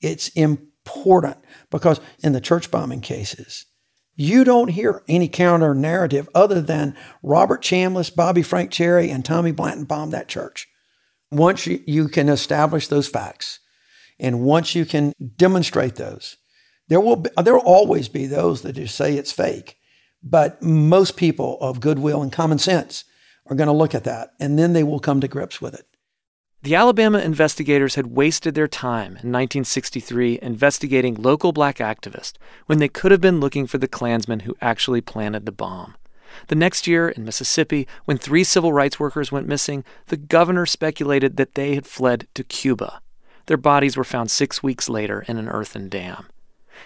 it's 0.00 0.28
important 0.28 1.36
because 1.70 2.00
in 2.22 2.32
the 2.32 2.40
church 2.40 2.70
bombing 2.70 3.02
cases, 3.02 3.66
you 4.14 4.42
don't 4.42 4.68
hear 4.68 5.02
any 5.06 5.28
counter 5.28 5.74
narrative 5.74 6.30
other 6.34 6.62
than 6.62 6.96
Robert 7.22 7.62
Chambliss, 7.62 8.14
Bobby 8.14 8.42
Frank 8.42 8.70
Cherry, 8.70 9.10
and 9.10 9.22
Tommy 9.22 9.52
Blanton 9.52 9.84
bombed 9.84 10.14
that 10.14 10.28
church. 10.28 10.68
Once 11.30 11.66
you, 11.66 11.82
you 11.86 12.08
can 12.08 12.30
establish 12.30 12.88
those 12.88 13.08
facts, 13.08 13.60
and 14.18 14.40
once 14.40 14.74
you 14.74 14.86
can 14.86 15.12
demonstrate 15.36 15.96
those, 15.96 16.38
there 16.88 17.00
will 17.00 17.16
be, 17.16 17.30
there 17.42 17.54
will 17.54 17.60
always 17.60 18.08
be 18.08 18.26
those 18.26 18.62
that 18.62 18.74
just 18.74 18.94
say 18.94 19.14
it's 19.14 19.32
fake, 19.32 19.78
but 20.22 20.62
most 20.62 21.16
people 21.16 21.58
of 21.60 21.80
goodwill 21.80 22.22
and 22.22 22.32
common 22.32 22.58
sense 22.58 23.04
are 23.46 23.56
going 23.56 23.68
to 23.68 23.72
look 23.72 23.94
at 23.94 24.04
that, 24.04 24.34
and 24.40 24.58
then 24.58 24.72
they 24.72 24.82
will 24.82 25.00
come 25.00 25.20
to 25.20 25.28
grips 25.28 25.60
with 25.60 25.74
it. 25.74 25.86
The 26.62 26.74
Alabama 26.74 27.20
investigators 27.20 27.94
had 27.94 28.08
wasted 28.08 28.54
their 28.54 28.66
time 28.66 29.12
in 29.22 29.30
1963 29.30 30.40
investigating 30.42 31.14
local 31.14 31.52
black 31.52 31.76
activists 31.76 32.32
when 32.66 32.78
they 32.78 32.88
could 32.88 33.12
have 33.12 33.20
been 33.20 33.38
looking 33.38 33.68
for 33.68 33.78
the 33.78 33.86
Klansmen 33.86 34.40
who 34.40 34.56
actually 34.60 35.00
planted 35.00 35.46
the 35.46 35.52
bomb. 35.52 35.94
The 36.48 36.56
next 36.56 36.86
year 36.86 37.08
in 37.08 37.24
Mississippi, 37.24 37.86
when 38.04 38.18
three 38.18 38.42
civil 38.42 38.72
rights 38.72 38.98
workers 38.98 39.30
went 39.30 39.46
missing, 39.46 39.84
the 40.08 40.16
governor 40.16 40.66
speculated 40.66 41.36
that 41.36 41.54
they 41.54 41.76
had 41.76 41.86
fled 41.86 42.26
to 42.34 42.42
Cuba. 42.42 43.00
Their 43.46 43.56
bodies 43.56 43.96
were 43.96 44.04
found 44.04 44.30
six 44.30 44.62
weeks 44.62 44.88
later 44.88 45.24
in 45.28 45.38
an 45.38 45.48
earthen 45.48 45.88
dam. 45.88 46.26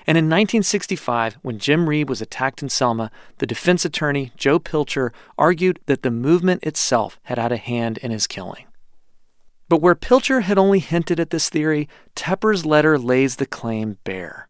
And 0.06 0.18
in 0.18 0.24
1965, 0.24 1.38
when 1.42 1.58
Jim 1.58 1.86
Reeb 1.86 2.08
was 2.08 2.20
attacked 2.20 2.62
in 2.62 2.68
Selma, 2.68 3.10
the 3.38 3.46
defense 3.46 3.84
attorney, 3.84 4.32
Joe 4.36 4.58
Pilcher, 4.58 5.12
argued 5.38 5.80
that 5.86 6.02
the 6.02 6.10
movement 6.10 6.62
itself 6.64 7.18
had 7.24 7.38
had 7.38 7.52
a 7.52 7.56
hand 7.56 7.98
in 7.98 8.10
his 8.10 8.26
killing. 8.26 8.66
But 9.68 9.80
where 9.80 9.94
Pilcher 9.94 10.40
had 10.40 10.58
only 10.58 10.80
hinted 10.80 11.20
at 11.20 11.30
this 11.30 11.48
theory, 11.48 11.88
Tepper's 12.16 12.66
letter 12.66 12.98
lays 12.98 13.36
the 13.36 13.46
claim 13.46 13.98
bare. 14.04 14.49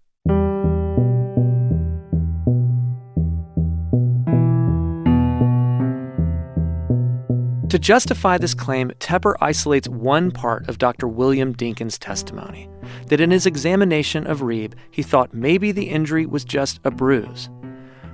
To 7.71 7.79
justify 7.79 8.37
this 8.37 8.53
claim, 8.53 8.91
Tepper 8.99 9.37
isolates 9.41 9.87
one 9.87 10.33
part 10.33 10.69
of 10.69 10.79
Dr. 10.79 11.07
William 11.07 11.55
Dinkins' 11.55 12.01
testimony 12.01 12.69
that 13.07 13.21
in 13.21 13.31
his 13.31 13.47
examination 13.47 14.27
of 14.27 14.41
Reeb, 14.41 14.75
he 14.91 15.05
thought 15.05 15.33
maybe 15.33 15.71
the 15.71 15.89
injury 15.89 16.27
was 16.27 16.45
just 16.45 16.81
a 16.83 16.91
bruise. 16.91 17.49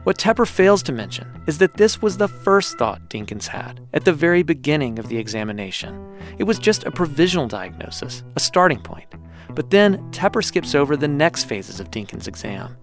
What 0.05 0.19
Tepper 0.19 0.47
fails 0.47 0.83
to 0.83 0.93
mention 0.93 1.27
is 1.47 1.57
that 1.57 1.79
this 1.79 2.03
was 2.03 2.19
the 2.19 2.29
first 2.29 2.77
thought 2.77 3.09
Dinkins 3.09 3.47
had 3.47 3.81
at 3.95 4.05
the 4.05 4.13
very 4.13 4.43
beginning 4.43 4.99
of 4.99 5.09
the 5.09 5.17
examination. 5.17 6.07
It 6.37 6.45
was 6.45 6.59
just 6.59 6.85
a 6.85 6.91
provisional 6.91 7.49
diagnosis, 7.49 8.25
a 8.37 8.41
starting 8.41 8.83
point. 8.83 9.09
But 9.55 9.71
then 9.71 9.97
Tepper 10.11 10.45
skips 10.45 10.75
over 10.75 10.99
the 10.99 11.09
next 11.09 11.45
phases 11.45 11.81
of 11.81 11.91
Dinkins' 11.91 12.29
exam. 12.29 12.77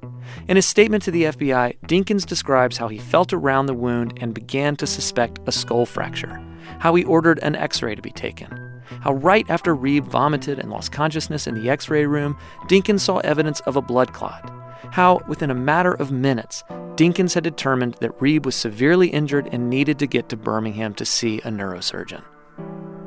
In 0.48 0.56
his 0.56 0.66
statement 0.66 1.04
to 1.04 1.12
the 1.12 1.26
FBI, 1.26 1.78
Dinkins 1.82 2.26
describes 2.26 2.78
how 2.78 2.88
he 2.88 2.98
felt 2.98 3.32
around 3.32 3.68
the 3.68 3.76
wound 3.76 4.18
and 4.22 4.34
began 4.34 4.76
to 4.78 4.88
suspect 4.88 5.40
a 5.46 5.52
skull 5.52 5.86
fracture 5.86 6.44
how 6.84 6.94
he 6.96 7.06
ordered 7.06 7.40
an 7.40 7.56
x 7.56 7.82
ray 7.82 7.96
to 7.96 8.02
be 8.02 8.12
taken, 8.12 8.82
how 9.00 9.14
right 9.14 9.50
after 9.50 9.74
Reeb 9.74 10.04
vomited 10.04 10.60
and 10.60 10.70
lost 10.70 10.92
consciousness 10.92 11.48
in 11.48 11.56
the 11.56 11.70
x 11.70 11.90
ray 11.90 12.06
room, 12.06 12.38
Dinkins 12.68 13.00
saw 13.00 13.20
evidence 13.20 13.62
of 13.62 13.78
a 13.78 13.82
blood 13.82 14.12
clot, 14.12 14.52
how 14.92 15.22
within 15.30 15.50
a 15.50 15.56
matter 15.56 15.94
of 15.94 16.12
minutes, 16.12 16.62
Dinkins 16.98 17.36
had 17.36 17.46
determined 17.46 17.94
that 18.02 18.20
Reeb 18.20 18.46
was 18.46 18.56
severely 18.56 19.08
injured 19.08 19.48
and 19.54 19.70
needed 19.70 19.98
to 20.00 20.08
get 20.08 20.28
to 20.28 20.36
Birmingham 20.36 20.94
to 20.96 21.06
see 21.06 21.38
a 21.46 21.50
neurosurgeon. 21.50 22.22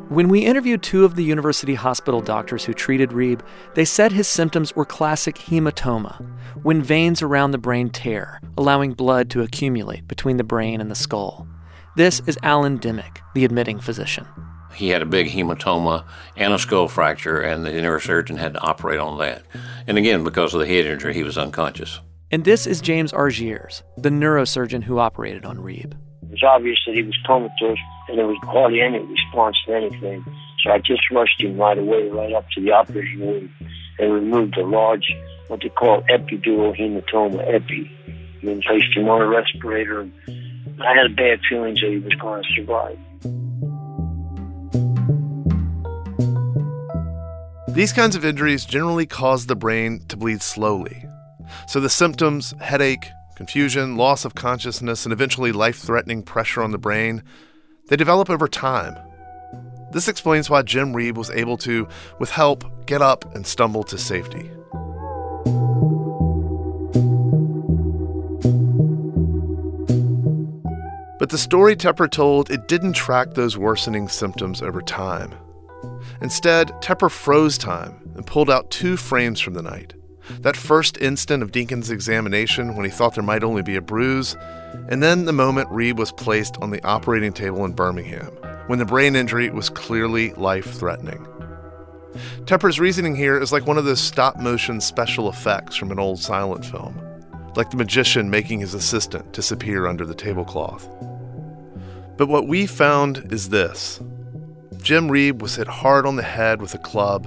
When 0.09 0.29
we 0.31 0.47
interviewed 0.47 0.83
two 0.83 1.05
of 1.05 1.15
the 1.15 1.25
university 1.25 1.75
hospital 1.75 2.23
doctors 2.23 2.65
who 2.65 2.73
treated 2.73 3.11
Reeb, 3.11 3.43
they 3.75 3.85
said 3.85 4.11
his 4.11 4.27
symptoms 4.27 4.75
were 4.75 4.87
classic 4.87 5.37
hematoma, 5.37 6.27
when 6.63 6.81
veins 6.81 7.21
around 7.21 7.51
the 7.51 7.59
brain 7.59 7.91
tear, 7.91 8.41
allowing 8.57 8.95
blood 8.95 9.29
to 9.31 9.43
accumulate 9.43 10.09
between 10.09 10.39
the 10.39 10.45
brain 10.45 10.81
and 10.81 10.91
the 10.91 10.95
skull. 10.95 11.47
This 11.97 12.21
is 12.27 12.39
Alan 12.43 12.77
Dimmick, 12.77 13.23
the 13.35 13.47
admitting 13.47 13.81
physician. 13.81 14.27
He 14.75 14.91
had 14.91 15.01
a 15.01 15.07
big 15.07 15.29
hematoma 15.29 16.05
and 16.37 16.53
a 16.53 16.59
skull 16.59 16.89
fracture, 16.89 17.41
and 17.41 17.65
the 17.65 17.71
neurosurgeon 17.71 18.37
had 18.37 18.53
to 18.53 18.61
operate 18.61 19.01
on 19.01 19.17
that. 19.17 19.45
And 19.87 19.97
again, 19.97 20.23
because 20.23 20.53
of 20.53 20.61
the 20.61 20.67
head 20.67 20.85
injury, 20.85 21.15
he 21.15 21.23
was 21.23 21.39
unconscious. 21.39 22.01
And 22.31 22.45
this 22.45 22.67
is 22.67 22.83
James 22.83 23.15
Argiers, 23.15 23.83
the 23.97 24.11
neurosurgeon 24.11 24.83
who 24.83 24.99
operated 24.99 25.47
on 25.47 25.57
Reeb. 25.57 25.95
It 25.95 26.31
was 26.33 26.43
obvious 26.43 26.77
that 26.87 26.95
he 26.95 27.03
was 27.03 27.17
comatose 27.27 27.79
and 28.09 28.19
there 28.19 28.27
was 28.27 28.37
hardly 28.43 28.83
any 28.83 28.99
response 28.99 29.57
to 29.65 29.75
anything. 29.75 30.23
So 30.63 30.73
I 30.73 30.79
just 30.81 31.11
rushed 31.11 31.41
him 31.41 31.57
right 31.57 31.79
away, 31.79 32.11
right 32.11 32.35
up 32.35 32.45
to 32.57 32.61
the 32.61 32.73
operating 32.73 33.21
room, 33.21 33.51
and 33.99 34.13
removed 34.13 34.59
a 34.59 34.67
large, 34.67 35.11
what 35.49 35.63
they 35.63 35.71
call 35.71 36.03
epidural 36.11 36.79
hematoma, 36.79 37.55
epi. 37.55 37.91
And 38.07 38.49
then 38.51 38.61
placed 38.61 38.95
him 38.95 39.09
on 39.09 39.23
a 39.23 39.27
respirator. 39.27 40.07
I 40.85 40.95
had 40.95 41.07
a 41.07 41.15
bad 41.15 41.41
feeling 41.49 41.75
that 41.75 41.91
he 41.91 41.99
was 41.99 42.15
going 42.15 42.43
to 42.43 42.49
survive. 42.55 42.99
These 47.75 47.93
kinds 47.93 48.17
of 48.17 48.25
injuries 48.25 48.65
generally 48.65 49.07
cause 49.07 49.47
the 49.47 49.57
brain 49.57 50.01
to 50.09 50.17
bleed 50.17 50.43
slowly. 50.43 51.05
So 51.69 51.81
the 51.81 51.91
symptoms, 51.91 52.55
headache, 52.61 53.11
confusion, 53.37 53.97
loss 53.97 54.25
of 54.25 54.35
consciousness, 54.35 55.05
and 55.05 55.13
eventually 55.13 55.53
life 55.53 55.79
threatening 55.79 56.23
pressure 56.23 56.63
on 56.63 56.73
the 56.73 56.79
brain, 56.79 57.23
they 57.89 57.97
develop 57.97 58.31
over 58.31 58.49
time. 58.49 58.97
This 59.93 60.09
explains 60.09 60.51
why 60.51 60.63
Jim 60.63 60.93
Reeb 60.93 61.15
was 61.15 61.31
able 61.31 61.57
to, 61.59 61.87
with 62.19 62.31
help, 62.31 62.87
get 62.87 63.03
up 63.03 63.35
and 63.35 63.47
stumble 63.47 63.85
to 63.85 63.99
safety. 63.99 64.51
But 71.27 71.33
the 71.33 71.39
story 71.39 71.75
Tepper 71.75 72.09
told, 72.09 72.53
it 72.53 72.69
didn't 72.69 72.93
track 72.93 73.35
those 73.35 73.59
worsening 73.59 74.07
symptoms 74.07 74.63
over 74.63 74.81
time. 74.81 75.35
Instead, 76.21 76.69
Tepper 76.81 77.11
froze 77.11 77.59
time 77.59 78.13
and 78.15 78.25
pulled 78.25 78.49
out 78.49 78.71
two 78.71 78.97
frames 78.97 79.41
from 79.41 79.55
the 79.55 79.63
night. 79.63 79.93
That 80.43 80.57
first 80.57 80.97
instant 80.99 81.43
of 81.43 81.51
Dinkins' 81.51 81.91
examination 81.91 82.77
when 82.77 82.85
he 82.85 82.93
thought 82.93 83.17
there 83.17 83.25
might 83.25 83.43
only 83.43 83.63
be 83.63 83.75
a 83.75 83.81
bruise, 83.81 84.37
and 84.89 85.03
then 85.03 85.25
the 85.25 85.33
moment 85.33 85.69
Reeb 85.71 85.97
was 85.97 86.13
placed 86.13 86.59
on 86.59 86.71
the 86.71 86.85
operating 86.85 87.33
table 87.33 87.65
in 87.65 87.73
Birmingham, 87.73 88.31
when 88.69 88.79
the 88.79 88.85
brain 88.85 89.17
injury 89.17 89.51
was 89.51 89.69
clearly 89.69 90.33
life 90.35 90.75
threatening. 90.75 91.27
Tepper's 92.45 92.79
reasoning 92.79 93.17
here 93.17 93.37
is 93.37 93.51
like 93.51 93.67
one 93.67 93.79
of 93.79 93.85
those 93.85 94.01
stop 94.01 94.37
motion 94.37 94.81
special 94.81 95.29
effects 95.29 95.75
from 95.75 95.91
an 95.91 95.99
old 95.99 96.21
silent 96.21 96.65
film, 96.65 96.97
like 97.57 97.71
the 97.71 97.77
magician 97.77 98.31
making 98.31 98.61
his 98.61 98.75
assistant 98.75 99.33
disappear 99.33 99.89
under 99.89 100.07
the 100.07 100.15
tablecloth. 100.15 100.89
But 102.17 102.29
what 102.29 102.49
we 102.49 102.67
found 102.67 103.33
is 103.33 103.51
this 103.51 104.01
Jim 104.83 105.09
Reeb 105.09 105.41
was 105.41 105.57
hit 105.57 105.69
hard 105.69 106.07
on 106.07 106.17
the 106.17 106.23
head 106.23 106.61
with 106.61 106.75
a 106.75 106.79
club 106.79 107.27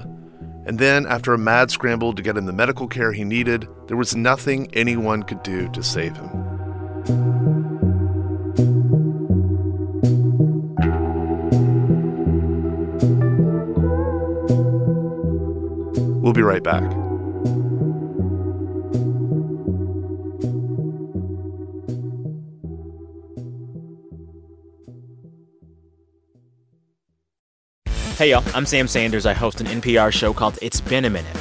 and 0.70 0.78
then, 0.78 1.08
after 1.08 1.34
a 1.34 1.38
mad 1.40 1.72
scramble 1.72 2.14
to 2.14 2.22
get 2.22 2.38
him 2.38 2.46
the 2.46 2.54
medical 2.54 2.88
care 2.88 3.12
he 3.12 3.24
needed, 3.24 3.68
there 3.88 3.98
was 3.98 4.16
nothing 4.16 4.70
anyone 4.76 5.24
could 5.24 5.42
do 5.42 5.68
to 5.70 5.82
save 5.82 6.16
him. 6.16 6.30
We'll 16.22 16.34
be 16.34 16.44
right 16.44 16.62
back. 16.62 17.09
Hey 28.20 28.32
y'all, 28.32 28.44
I'm 28.54 28.66
Sam 28.66 28.90
Sanders. 28.90 29.26
I 29.26 29.32
host 29.32 29.62
an 29.62 29.68
NPR 29.68 30.12
show 30.12 30.34
called 30.34 30.60
It's 30.62 30.82
Been 30.82 31.06
a 31.06 31.10
Minute. 31.10 31.38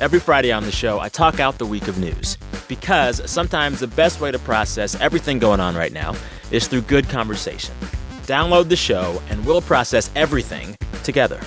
Every 0.00 0.18
Friday 0.18 0.50
on 0.50 0.64
the 0.64 0.72
show, 0.72 0.98
I 0.98 1.08
talk 1.08 1.38
out 1.38 1.56
the 1.56 1.64
week 1.64 1.86
of 1.86 1.98
news 1.98 2.36
because 2.66 3.22
sometimes 3.30 3.78
the 3.78 3.86
best 3.86 4.20
way 4.20 4.32
to 4.32 4.38
process 4.40 5.00
everything 5.00 5.38
going 5.38 5.60
on 5.60 5.76
right 5.76 5.92
now 5.92 6.16
is 6.50 6.66
through 6.66 6.80
good 6.80 7.08
conversation. 7.08 7.76
Download 8.24 8.68
the 8.68 8.74
show 8.74 9.22
and 9.30 9.46
we'll 9.46 9.60
process 9.60 10.10
everything 10.16 10.76
together. 11.04 11.38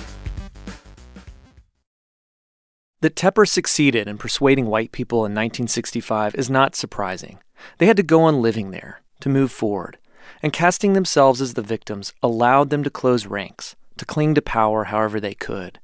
That 3.02 3.16
Tepper 3.16 3.46
succeeded 3.46 4.08
in 4.08 4.16
persuading 4.16 4.64
white 4.64 4.92
people 4.92 5.18
in 5.18 5.32
1965 5.32 6.34
is 6.36 6.48
not 6.48 6.74
surprising. 6.74 7.38
They 7.76 7.84
had 7.84 7.98
to 7.98 8.02
go 8.02 8.22
on 8.22 8.40
living 8.40 8.70
there 8.70 9.02
to 9.20 9.28
move 9.28 9.52
forward, 9.52 9.98
and 10.42 10.54
casting 10.54 10.94
themselves 10.94 11.42
as 11.42 11.52
the 11.52 11.60
victims 11.60 12.14
allowed 12.22 12.70
them 12.70 12.82
to 12.82 12.88
close 12.88 13.26
ranks 13.26 13.76
to 14.00 14.06
cling 14.06 14.34
to 14.34 14.42
power 14.42 14.84
however 14.84 15.20
they 15.20 15.34
could. 15.34 15.78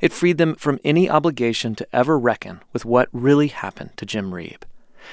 It 0.00 0.12
freed 0.12 0.38
them 0.38 0.54
from 0.54 0.80
any 0.84 1.08
obligation 1.08 1.74
to 1.74 1.86
ever 1.92 2.18
reckon 2.18 2.62
with 2.72 2.86
what 2.86 3.10
really 3.12 3.48
happened 3.48 3.90
to 3.98 4.06
Jim 4.06 4.32
Reeb. 4.32 4.62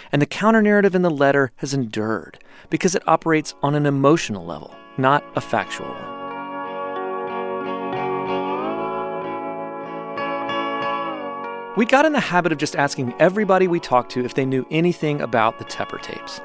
And 0.09 0.21
the 0.21 0.25
counter 0.25 0.61
narrative 0.61 0.95
in 0.95 1.01
the 1.01 1.09
letter 1.09 1.51
has 1.57 1.73
endured 1.73 2.39
because 2.69 2.95
it 2.95 3.05
operates 3.07 3.53
on 3.61 3.75
an 3.75 3.85
emotional 3.85 4.45
level, 4.45 4.73
not 4.97 5.25
a 5.35 5.41
factual 5.41 5.87
one. 5.87 6.15
We 11.75 11.85
got 11.85 12.05
in 12.05 12.13
the 12.13 12.21
habit 12.21 12.53
of 12.53 12.57
just 12.57 12.77
asking 12.77 13.13
everybody 13.19 13.67
we 13.67 13.81
talked 13.81 14.13
to 14.13 14.23
if 14.23 14.35
they 14.35 14.45
knew 14.45 14.65
anything 14.71 15.19
about 15.19 15.59
the 15.59 15.65
Tepper 15.65 16.01
tapes. 16.01 16.39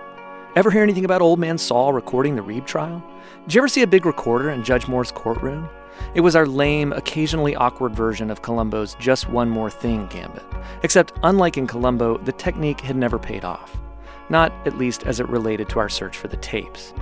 Ever 0.57 0.73
hear 0.73 0.83
anything 0.83 1.05
about 1.05 1.23
Old 1.23 1.39
Man 1.39 1.57
Saul 1.57 1.93
recording 1.93 2.35
the 2.35 2.43
Reeb 2.43 2.67
trial? 2.67 3.01
Did 3.45 3.55
you 3.55 3.61
ever 3.61 3.69
see 3.69 3.83
a 3.83 3.87
big 3.87 4.07
recorder 4.07 4.51
in 4.51 4.65
Judge 4.65 4.89
Moore's 4.89 5.13
courtroom? 5.13 5.69
It 6.15 6.21
was 6.21 6.35
our 6.35 6.47
lame, 6.47 6.93
occasionally 6.93 7.55
awkward 7.55 7.95
version 7.95 8.31
of 8.31 8.43
Columbo's 8.43 8.95
Just 8.99 9.29
One 9.29 9.49
More 9.49 9.71
Thing 9.71 10.07
gambit. 10.09 10.45
Except, 10.83 11.13
unlike 11.23 11.57
in 11.57 11.67
Columbo, 11.67 12.19
the 12.19 12.33
technique 12.33 12.81
had 12.81 12.97
never 12.97 13.19
paid 13.19 13.45
off. 13.45 13.77
Not, 14.29 14.53
at 14.67 14.79
least, 14.79 15.05
as 15.05 15.21
it 15.21 15.29
related 15.29 15.69
to 15.71 15.79
our 15.79 15.89
search 15.89 16.17
for 16.17 16.29
the 16.29 16.37
tapes. 16.37 16.93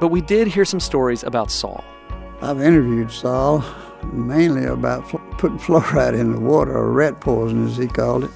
But 0.00 0.08
we 0.08 0.20
did 0.20 0.46
hear 0.48 0.64
some 0.64 0.80
stories 0.80 1.22
about 1.24 1.50
Saul. 1.50 1.84
I've 2.42 2.60
interviewed 2.60 3.10
Saul 3.10 3.64
mainly 4.12 4.64
about 4.64 5.08
fl- 5.08 5.18
putting 5.38 5.58
fluoride 5.58 6.18
in 6.18 6.32
the 6.32 6.40
water, 6.40 6.76
or 6.76 6.92
rat 6.92 7.20
poison 7.20 7.66
as 7.66 7.76
he 7.76 7.86
called 7.86 8.24
it. 8.24 8.30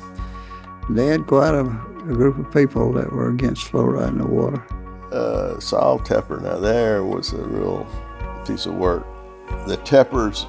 They 0.91 1.07
had 1.07 1.27
quite 1.27 1.55
a, 1.55 1.61
a 1.61 2.15
group 2.15 2.39
of 2.39 2.53
people 2.53 2.93
that 2.93 3.13
were 3.13 3.29
against 3.29 3.71
fluoride 3.71 4.09
in 4.09 4.19
the 4.19 4.27
water. 4.27 4.65
Uh, 5.13 5.59
Saul 5.61 5.99
Tepper, 5.99 6.41
now 6.41 6.59
there 6.59 7.05
was 7.05 7.33
a 7.33 7.43
real 7.43 7.87
piece 8.47 8.67
of 8.67 8.75
work 8.75 9.07
the 9.67 9.77
Teppers, 9.85 10.47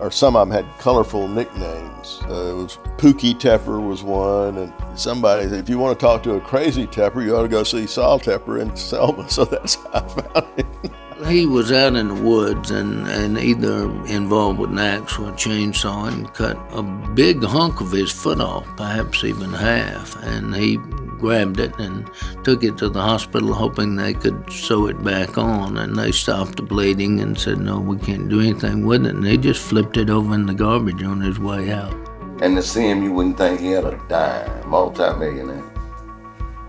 or 0.00 0.10
some 0.10 0.36
of 0.36 0.48
them 0.48 0.64
had 0.64 0.78
colorful 0.78 1.28
nicknames. 1.28 2.20
Uh, 2.24 2.52
it 2.52 2.56
was 2.56 2.78
Pookie 2.96 3.34
Tepper 3.34 3.86
was 3.86 4.02
one, 4.02 4.58
and 4.58 4.72
somebody 4.98 5.44
if 5.44 5.68
you 5.68 5.78
want 5.78 5.98
to 5.98 6.04
talk 6.04 6.22
to 6.24 6.34
a 6.34 6.40
crazy 6.40 6.86
Tepper, 6.86 7.24
you 7.24 7.36
ought 7.36 7.42
to 7.42 7.48
go 7.48 7.62
see 7.62 7.86
Saul 7.86 8.18
Tepper 8.18 8.60
in 8.60 8.74
Selma. 8.76 9.28
So 9.30 9.44
that's 9.44 9.76
how 9.76 9.90
I 9.92 10.08
found 10.08 10.58
him. 10.58 10.94
He 11.26 11.46
was 11.46 11.70
out 11.70 11.94
in 11.94 12.08
the 12.08 12.22
woods 12.22 12.70
and, 12.70 13.06
and 13.06 13.38
either 13.38 13.84
involved 14.06 14.58
with 14.58 14.70
an 14.70 14.78
axe 14.78 15.18
or 15.18 15.28
a 15.28 15.32
chainsaw 15.32 16.08
and 16.08 16.32
cut 16.34 16.56
a 16.70 16.82
big 16.82 17.42
hunk 17.42 17.80
of 17.80 17.92
his 17.92 18.10
foot 18.10 18.40
off, 18.40 18.66
perhaps 18.76 19.22
even 19.22 19.52
half. 19.52 20.16
And 20.24 20.54
he 20.54 20.76
grabbed 20.76 21.60
it 21.60 21.78
and 21.78 22.10
took 22.44 22.64
it 22.64 22.76
to 22.78 22.88
the 22.88 23.00
hospital, 23.00 23.54
hoping 23.54 23.96
they 23.96 24.14
could 24.14 24.52
sew 24.52 24.86
it 24.86 25.02
back 25.04 25.38
on. 25.38 25.78
And 25.78 25.96
they 25.96 26.12
stopped 26.12 26.56
the 26.56 26.62
bleeding 26.62 27.20
and 27.20 27.38
said, 27.38 27.58
No, 27.58 27.78
we 27.78 27.98
can't 27.98 28.28
do 28.28 28.40
anything 28.40 28.84
with 28.84 29.06
it. 29.06 29.14
And 29.14 29.24
they 29.24 29.36
just 29.36 29.62
flipped 29.62 29.96
it 29.96 30.10
over 30.10 30.34
in 30.34 30.46
the 30.46 30.54
garbage 30.54 31.02
on 31.02 31.20
his 31.20 31.38
way 31.38 31.70
out. 31.70 31.94
And 32.42 32.56
to 32.56 32.62
see 32.62 32.88
him, 32.88 33.02
you 33.02 33.12
wouldn't 33.12 33.38
think 33.38 33.60
he 33.60 33.70
had 33.70 33.84
a 33.84 34.00
dime, 34.08 34.68
multi-millionaire. 34.68 35.62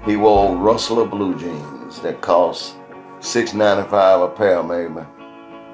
He 0.05 0.17
wore 0.17 0.55
Rustler 0.55 1.05
blue 1.05 1.37
jeans 1.39 1.99
that 2.01 2.21
cost 2.21 2.75
six 3.23 3.53
ninety 3.53 3.89
five 3.89 4.19
a 4.19 4.27
pair 4.27 4.61
maybe. 4.61 5.05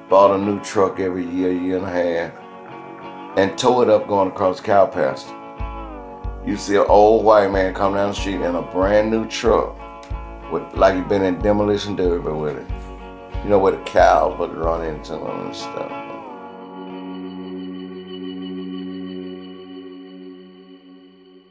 Bought 0.08 0.36
a 0.36 0.38
new 0.38 0.60
truck 0.60 1.00
every 1.00 1.26
year, 1.26 1.52
year 1.52 1.78
and 1.78 1.86
a 1.86 1.90
half, 1.90 3.36
and 3.36 3.58
tore 3.58 3.82
it 3.82 3.90
up 3.90 4.06
going 4.06 4.28
across 4.28 4.60
cow 4.60 4.86
pasture. 4.86 5.36
You 6.46 6.56
see 6.56 6.76
an 6.76 6.86
old 6.88 7.24
white 7.24 7.50
man 7.50 7.74
come 7.74 7.94
down 7.94 8.10
the 8.10 8.14
street 8.14 8.40
in 8.40 8.54
a 8.54 8.62
brand 8.62 9.10
new 9.10 9.26
truck, 9.26 9.76
with 10.52 10.62
like 10.74 10.94
he 10.94 11.02
been 11.02 11.22
in 11.22 11.40
demolition 11.40 11.96
derby 11.96 12.30
with 12.30 12.56
it. 12.56 12.70
You 13.42 13.50
know 13.50 13.58
where 13.58 13.72
the 13.72 13.82
cows 13.82 14.38
would 14.38 14.54
run 14.54 14.84
into 14.84 15.14
him 15.14 15.46
and 15.46 15.56
stuff. 15.56 15.92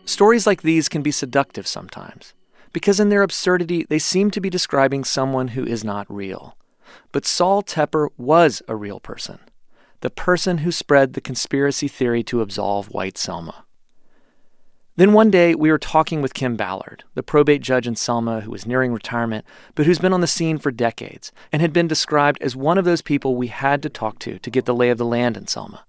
Stories 0.05 0.47
like 0.47 0.61
these 0.61 0.87
can 0.89 1.01
be 1.01 1.11
seductive 1.11 1.67
sometimes, 1.67 2.33
because 2.73 2.99
in 2.99 3.09
their 3.09 3.23
absurdity, 3.23 3.85
they 3.89 3.99
seem 3.99 4.31
to 4.31 4.41
be 4.41 4.49
describing 4.49 5.03
someone 5.03 5.49
who 5.49 5.63
is 5.65 5.83
not 5.83 6.11
real. 6.11 6.55
But 7.11 7.25
Saul 7.25 7.63
Tepper 7.63 8.09
was 8.17 8.61
a 8.67 8.75
real 8.75 8.99
person. 8.99 9.39
the 10.01 10.09
person 10.09 10.59
who 10.59 10.71
spread 10.71 11.13
the 11.13 11.21
conspiracy 11.21 11.87
theory 11.87 12.23
to 12.23 12.41
absolve 12.41 12.91
White 12.91 13.17
Selma. 13.17 13.65
Then 14.95 15.13
one 15.13 15.31
day, 15.31 15.55
we 15.55 15.71
were 15.71 15.77
talking 15.77 16.21
with 16.21 16.33
Kim 16.33 16.57
Ballard, 16.57 17.05
the 17.15 17.23
probate 17.23 17.61
judge 17.61 17.87
in 17.87 17.95
Selma 17.95 18.41
who 18.41 18.51
was 18.51 18.65
nearing 18.65 18.91
retirement, 18.91 19.45
but 19.75 19.85
who's 19.85 19.99
been 19.99 20.11
on 20.11 20.19
the 20.19 20.27
scene 20.27 20.57
for 20.57 20.71
decades 20.71 21.31
and 21.53 21.61
had 21.61 21.71
been 21.71 21.87
described 21.87 22.37
as 22.41 22.55
one 22.55 22.77
of 22.77 22.83
those 22.83 23.01
people 23.01 23.35
we 23.35 23.47
had 23.47 23.81
to 23.83 23.89
talk 23.89 24.19
to 24.19 24.39
to 24.39 24.49
get 24.49 24.65
the 24.65 24.75
lay 24.75 24.89
of 24.89 24.97
the 24.97 25.05
land 25.05 25.37
in 25.37 25.47
Selma. 25.47 25.85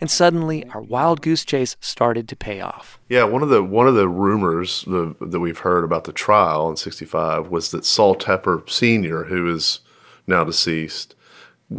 And 0.00 0.10
suddenly, 0.10 0.64
our 0.70 0.80
wild 0.82 1.22
goose 1.22 1.44
chase 1.44 1.76
started 1.80 2.28
to 2.28 2.36
pay 2.36 2.60
off. 2.60 2.98
Yeah, 3.08 3.24
one 3.24 3.42
of 3.42 3.48
the 3.48 3.62
one 3.62 3.86
of 3.86 3.94
the 3.94 4.08
rumors 4.08 4.84
the, 4.86 5.14
that 5.20 5.40
we've 5.40 5.58
heard 5.58 5.84
about 5.84 6.04
the 6.04 6.12
trial 6.12 6.68
in 6.70 6.76
'65 6.76 7.48
was 7.48 7.70
that 7.70 7.84
Saul 7.84 8.14
Tepper 8.16 8.68
Sr., 8.68 9.24
who 9.24 9.48
is 9.52 9.80
now 10.26 10.44
deceased, 10.44 11.14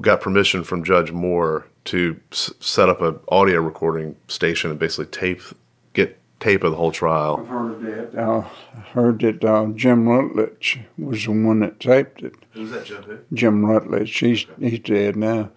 got 0.02 0.22
permission 0.22 0.64
from 0.64 0.84
Judge 0.84 1.12
Moore 1.12 1.68
to 1.86 2.20
s- 2.32 2.52
set 2.60 2.90
up 2.90 3.02
an 3.02 3.20
audio 3.30 3.62
recording 3.62 4.16
station 4.28 4.70
and 4.72 4.80
basically 4.80 5.06
tape 5.06 5.42
get 5.94 6.20
tape 6.40 6.64
of 6.64 6.72
the 6.72 6.78
whole 6.78 6.92
trial. 6.92 7.38
I've 7.40 7.48
heard 7.48 7.82
that. 7.82 8.20
Uh, 8.20 8.44
I 8.76 8.80
heard 8.80 9.20
that 9.22 9.44
uh, 9.44 9.68
Jim 9.76 10.08
Rutledge 10.08 10.80
was 10.98 11.26
the 11.26 11.32
one 11.32 11.60
that 11.60 11.80
taped 11.80 12.22
it. 12.22 12.34
Who's 12.52 12.72
that, 12.72 12.86
Jim? 12.86 13.04
Who? 13.04 13.20
Jim 13.34 13.66
Rutledge. 13.66 14.18
He's 14.18 14.46
he's 14.60 14.80
dead 14.80 15.16
now. 15.16 15.52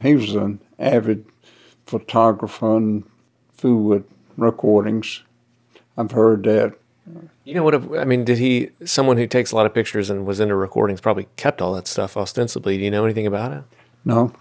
He 0.00 0.14
was 0.14 0.34
an 0.34 0.60
avid 0.78 1.24
photographer 1.86 2.76
and 2.76 3.04
with 3.62 4.04
recordings. 4.36 5.22
I've 5.96 6.10
heard 6.10 6.42
that. 6.44 6.74
You 7.44 7.54
know 7.54 7.62
what? 7.62 7.74
I 7.98 8.04
mean, 8.04 8.24
did 8.24 8.38
he? 8.38 8.70
Someone 8.84 9.16
who 9.16 9.26
takes 9.26 9.52
a 9.52 9.56
lot 9.56 9.66
of 9.66 9.74
pictures 9.74 10.10
and 10.10 10.26
was 10.26 10.40
into 10.40 10.54
recordings 10.54 11.00
probably 11.00 11.28
kept 11.36 11.60
all 11.60 11.74
that 11.74 11.86
stuff 11.86 12.16
ostensibly. 12.16 12.78
Do 12.78 12.84
you 12.84 12.90
know 12.90 13.04
anything 13.04 13.26
about 13.26 13.52
it? 13.52 13.62
No. 14.04 14.32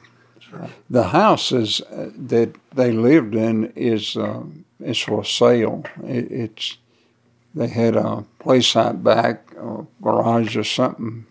The 0.89 1.03
house 1.03 1.51
is, 1.51 1.81
uh, 1.81 2.11
that 2.15 2.53
they 2.75 2.91
lived 2.91 3.33
in 3.33 3.73
is 3.75 4.15
uh, 4.15 4.43
is 4.79 4.99
for 4.99 5.25
sale. 5.25 5.83
It, 6.03 6.31
it's 6.31 6.77
they 7.55 7.67
had 7.67 7.95
a 7.95 8.23
place 8.39 8.75
out 8.75 9.03
back, 9.03 9.51
a 9.57 9.85
garage 10.01 10.55
or 10.55 10.63
something. 10.63 11.25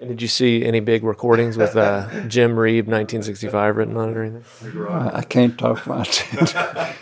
And 0.00 0.08
did 0.08 0.22
you 0.22 0.28
see 0.28 0.64
any 0.64 0.80
big 0.80 1.02
recordings 1.02 1.56
with 1.56 1.76
uh, 1.76 2.08
Jim 2.28 2.52
Reeb, 2.52 2.86
1965, 2.86 3.76
written 3.76 3.96
on 3.96 4.10
it 4.10 4.16
or 4.16 4.22
anything? 4.22 4.86
I, 4.86 5.18
I 5.18 5.22
can't 5.22 5.58
talk 5.58 5.84
about 5.84 6.06
that. 6.32 6.96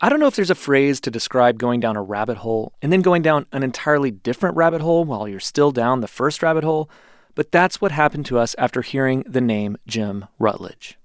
I 0.00 0.08
don't 0.08 0.18
know 0.18 0.26
if 0.26 0.34
there's 0.34 0.50
a 0.50 0.56
phrase 0.56 0.98
to 1.02 1.10
describe 1.10 1.58
going 1.58 1.78
down 1.78 1.96
a 1.96 2.02
rabbit 2.02 2.38
hole 2.38 2.72
and 2.80 2.92
then 2.92 3.02
going 3.02 3.22
down 3.22 3.46
an 3.52 3.62
entirely 3.62 4.10
different 4.10 4.56
rabbit 4.56 4.80
hole 4.80 5.04
while 5.04 5.28
you're 5.28 5.38
still 5.38 5.70
down 5.70 6.00
the 6.00 6.08
first 6.08 6.42
rabbit 6.42 6.64
hole, 6.64 6.90
but 7.34 7.52
that's 7.52 7.80
what 7.80 7.92
happened 7.92 8.26
to 8.26 8.38
us 8.38 8.56
after 8.58 8.82
hearing 8.82 9.22
the 9.28 9.40
name 9.40 9.76
Jim 9.86 10.26
Rutledge. 10.38 10.98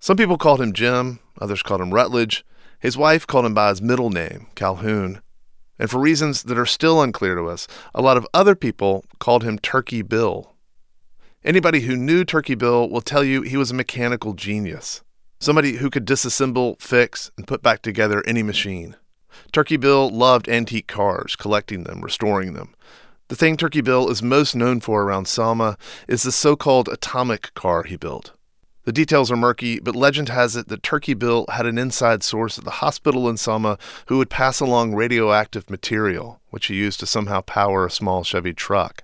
Some 0.00 0.16
people 0.16 0.36
called 0.36 0.60
him 0.60 0.72
Jim, 0.72 1.20
others 1.40 1.62
called 1.62 1.80
him 1.80 1.94
Rutledge. 1.94 2.44
His 2.80 2.98
wife 2.98 3.26
called 3.26 3.46
him 3.46 3.54
by 3.54 3.68
his 3.68 3.80
middle 3.80 4.10
name, 4.10 4.48
Calhoun. 4.54 5.22
And 5.78 5.90
for 5.90 5.98
reasons 5.98 6.42
that 6.42 6.58
are 6.58 6.66
still 6.66 7.02
unclear 7.02 7.34
to 7.34 7.44
us, 7.44 7.66
a 7.94 8.02
lot 8.02 8.16
of 8.16 8.26
other 8.34 8.54
people 8.54 9.04
called 9.18 9.44
him 9.44 9.58
Turkey 9.58 10.02
Bill. 10.02 10.53
Anybody 11.44 11.80
who 11.80 11.94
knew 11.94 12.24
Turkey 12.24 12.54
Bill 12.54 12.88
will 12.88 13.02
tell 13.02 13.22
you 13.22 13.42
he 13.42 13.58
was 13.58 13.70
a 13.70 13.74
mechanical 13.74 14.32
genius, 14.32 15.02
somebody 15.40 15.72
who 15.76 15.90
could 15.90 16.06
disassemble, 16.06 16.80
fix, 16.80 17.30
and 17.36 17.46
put 17.46 17.60
back 17.60 17.82
together 17.82 18.24
any 18.26 18.42
machine. 18.42 18.96
Turkey 19.52 19.76
Bill 19.76 20.08
loved 20.08 20.48
antique 20.48 20.86
cars, 20.86 21.36
collecting 21.36 21.84
them, 21.84 22.00
restoring 22.00 22.54
them. 22.54 22.74
The 23.28 23.36
thing 23.36 23.58
Turkey 23.58 23.82
Bill 23.82 24.08
is 24.08 24.22
most 24.22 24.56
known 24.56 24.80
for 24.80 25.02
around 25.02 25.28
Selma 25.28 25.76
is 26.08 26.22
the 26.22 26.32
so 26.32 26.56
called 26.56 26.88
atomic 26.88 27.52
car 27.52 27.82
he 27.82 27.96
built. 27.96 28.32
The 28.84 28.92
details 28.92 29.30
are 29.30 29.36
murky, 29.36 29.78
but 29.80 29.94
legend 29.94 30.30
has 30.30 30.56
it 30.56 30.68
that 30.68 30.82
Turkey 30.82 31.12
Bill 31.12 31.44
had 31.50 31.66
an 31.66 31.76
inside 31.76 32.22
source 32.22 32.56
at 32.56 32.64
the 32.64 32.70
hospital 32.70 33.28
in 33.28 33.36
Selma 33.36 33.76
who 34.06 34.16
would 34.16 34.30
pass 34.30 34.60
along 34.60 34.94
radioactive 34.94 35.68
material, 35.68 36.40
which 36.48 36.66
he 36.66 36.74
used 36.74 37.00
to 37.00 37.06
somehow 37.06 37.42
power 37.42 37.84
a 37.84 37.90
small 37.90 38.24
Chevy 38.24 38.54
truck. 38.54 39.02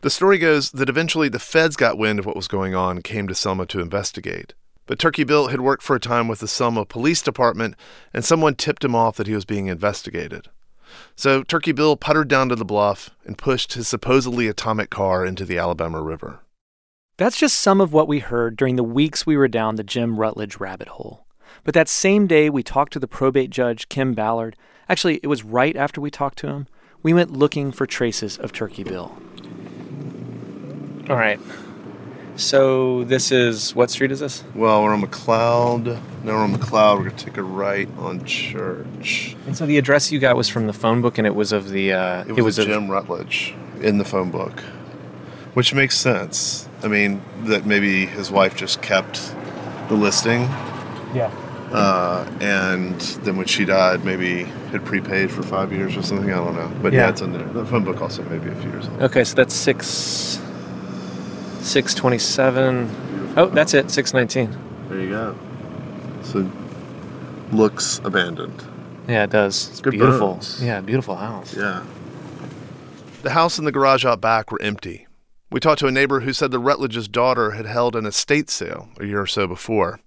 The 0.00 0.10
story 0.10 0.38
goes 0.38 0.70
that 0.70 0.88
eventually 0.88 1.28
the 1.28 1.40
feds 1.40 1.74
got 1.74 1.98
wind 1.98 2.20
of 2.20 2.26
what 2.26 2.36
was 2.36 2.46
going 2.46 2.72
on 2.72 2.96
and 2.96 3.04
came 3.04 3.26
to 3.26 3.34
Selma 3.34 3.66
to 3.66 3.80
investigate. 3.80 4.54
But 4.86 5.00
Turkey 5.00 5.24
Bill 5.24 5.48
had 5.48 5.60
worked 5.60 5.82
for 5.82 5.96
a 5.96 6.00
time 6.00 6.28
with 6.28 6.38
the 6.38 6.46
Selma 6.46 6.84
Police 6.84 7.20
Department, 7.20 7.74
and 8.14 8.24
someone 8.24 8.54
tipped 8.54 8.84
him 8.84 8.94
off 8.94 9.16
that 9.16 9.26
he 9.26 9.34
was 9.34 9.44
being 9.44 9.66
investigated. 9.66 10.48
So 11.16 11.42
Turkey 11.42 11.72
Bill 11.72 11.96
puttered 11.96 12.28
down 12.28 12.48
to 12.48 12.54
the 12.54 12.64
bluff 12.64 13.10
and 13.26 13.36
pushed 13.36 13.72
his 13.72 13.88
supposedly 13.88 14.46
atomic 14.46 14.88
car 14.88 15.26
into 15.26 15.44
the 15.44 15.58
Alabama 15.58 16.00
River. 16.00 16.40
That's 17.16 17.38
just 17.38 17.58
some 17.58 17.80
of 17.80 17.92
what 17.92 18.06
we 18.06 18.20
heard 18.20 18.56
during 18.56 18.76
the 18.76 18.84
weeks 18.84 19.26
we 19.26 19.36
were 19.36 19.48
down 19.48 19.74
the 19.74 19.82
Jim 19.82 20.20
Rutledge 20.20 20.58
rabbit 20.58 20.88
hole. 20.88 21.26
But 21.64 21.74
that 21.74 21.88
same 21.88 22.28
day 22.28 22.48
we 22.48 22.62
talked 22.62 22.92
to 22.92 23.00
the 23.00 23.08
probate 23.08 23.50
judge, 23.50 23.88
Kim 23.88 24.14
Ballard, 24.14 24.54
actually, 24.88 25.18
it 25.24 25.26
was 25.26 25.42
right 25.44 25.76
after 25.76 26.00
we 26.00 26.10
talked 26.10 26.38
to 26.38 26.46
him, 26.46 26.68
we 27.02 27.12
went 27.12 27.32
looking 27.32 27.72
for 27.72 27.84
traces 27.84 28.38
of 28.38 28.52
Turkey 28.52 28.84
Bill. 28.84 29.20
All 31.08 31.16
right. 31.16 31.40
So 32.36 33.02
this 33.04 33.32
is 33.32 33.74
what 33.74 33.90
street 33.90 34.12
is 34.12 34.20
this? 34.20 34.44
Well, 34.54 34.82
we're 34.84 34.92
on 34.92 35.02
McLeod. 35.02 35.84
Now 36.22 36.34
we're 36.34 36.44
on 36.44 36.54
McLeod. 36.54 36.98
We're 36.98 37.04
going 37.06 37.16
to 37.16 37.24
take 37.24 37.36
a 37.36 37.42
right 37.42 37.88
on 37.98 38.24
Church. 38.24 39.34
And 39.46 39.56
so 39.56 39.66
the 39.66 39.76
address 39.78 40.12
you 40.12 40.20
got 40.20 40.36
was 40.36 40.48
from 40.48 40.66
the 40.68 40.72
phone 40.72 41.00
book, 41.02 41.18
and 41.18 41.26
it 41.26 41.34
was 41.34 41.50
of 41.50 41.70
the. 41.70 41.92
Uh, 41.92 42.24
It 42.28 42.42
was, 42.42 42.58
a 42.58 42.64
Jim 42.64 42.88
Rutledge 42.90 43.54
in 43.80 43.98
the 43.98 44.04
phone 44.04 44.30
book, 44.30 44.60
which 45.54 45.74
makes 45.74 45.96
sense. 45.96 46.68
I 46.82 46.86
mean, 46.88 47.20
that 47.44 47.66
maybe 47.66 48.06
his 48.06 48.30
wife 48.30 48.54
just 48.54 48.82
kept 48.82 49.34
the 49.88 49.94
listing. 49.94 50.42
Yeah. 51.14 51.32
Uh, 51.72 52.24
and 52.40 53.00
then 53.24 53.36
when 53.36 53.46
she 53.46 53.64
died, 53.64 54.04
maybe 54.04 54.44
had 54.70 54.84
prepaid 54.84 55.30
for 55.32 55.42
five 55.42 55.72
years 55.72 55.96
or 55.96 56.02
something. 56.02 56.30
I 56.30 56.36
don't 56.36 56.54
know. 56.54 56.70
But 56.82 56.92
yeah, 56.92 57.00
Yeah. 57.00 57.08
it's 57.10 57.20
in 57.20 57.32
there. 57.32 57.44
The 57.48 57.66
phone 57.66 57.82
book 57.84 58.00
also 58.00 58.22
maybe 58.24 58.48
a 58.48 58.54
few 58.54 58.70
years 58.70 58.86
old. 58.88 59.02
Okay, 59.02 59.24
so 59.24 59.34
that's 59.34 59.54
six. 59.54 60.40
Six 61.68 61.94
twenty-seven. 61.94 63.34
Oh, 63.36 63.46
that's 63.46 63.74
it. 63.74 63.90
Six 63.90 64.14
nineteen. 64.14 64.56
There 64.88 64.98
you 65.00 65.10
go. 65.10 65.36
So 66.22 66.50
looks 67.52 68.00
abandoned. 68.04 68.64
Yeah, 69.06 69.24
it 69.24 69.30
does. 69.30 69.68
It's 69.68 69.80
Good 69.82 69.90
beautiful. 69.90 70.34
bones. 70.34 70.64
Yeah, 70.64 70.80
beautiful 70.80 71.16
house. 71.16 71.54
Yeah. 71.54 71.84
The 73.22 73.30
house 73.30 73.58
and 73.58 73.66
the 73.66 73.72
garage 73.72 74.04
out 74.06 74.20
back 74.22 74.50
were 74.50 74.62
empty. 74.62 75.06
We 75.50 75.60
talked 75.60 75.80
to 75.80 75.86
a 75.86 75.90
neighbor 75.90 76.20
who 76.20 76.32
said 76.32 76.50
the 76.50 76.58
Rutledge's 76.58 77.06
daughter 77.06 77.50
had 77.50 77.66
held 77.66 77.94
an 77.96 78.06
estate 78.06 78.48
sale 78.48 78.88
a 78.98 79.04
year 79.04 79.20
or 79.20 79.26
so 79.26 79.46
before. 79.46 80.00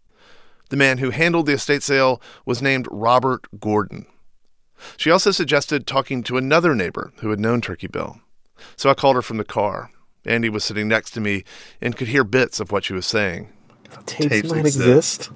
The 0.69 0.77
man 0.77 0.97
who 0.97 1.11
handled 1.11 1.45
the 1.45 1.53
estate 1.53 1.83
sale 1.83 2.21
was 2.43 2.61
named 2.61 2.87
Robert 2.89 3.45
Gordon. 3.59 4.07
She 4.97 5.11
also 5.11 5.29
suggested 5.29 5.85
talking 5.85 6.23
to 6.23 6.37
another 6.37 6.73
neighbor 6.73 7.11
who 7.17 7.29
had 7.29 7.39
known 7.39 7.61
Turkey 7.61 7.87
Bill. 7.87 8.19
So 8.77 8.89
I 8.89 8.95
called 8.95 9.15
her 9.15 9.21
from 9.21 9.37
the 9.37 9.43
car. 9.43 9.91
Andy 10.25 10.49
was 10.49 10.63
sitting 10.63 10.87
next 10.87 11.11
to 11.11 11.19
me 11.19 11.43
and 11.81 11.95
could 11.97 12.07
hear 12.07 12.23
bits 12.23 12.59
of 12.59 12.71
what 12.71 12.83
she 12.85 12.93
was 12.93 13.05
saying. 13.05 13.49
Tapes 14.05 14.49
might 14.51 14.65
exist. 14.65 15.31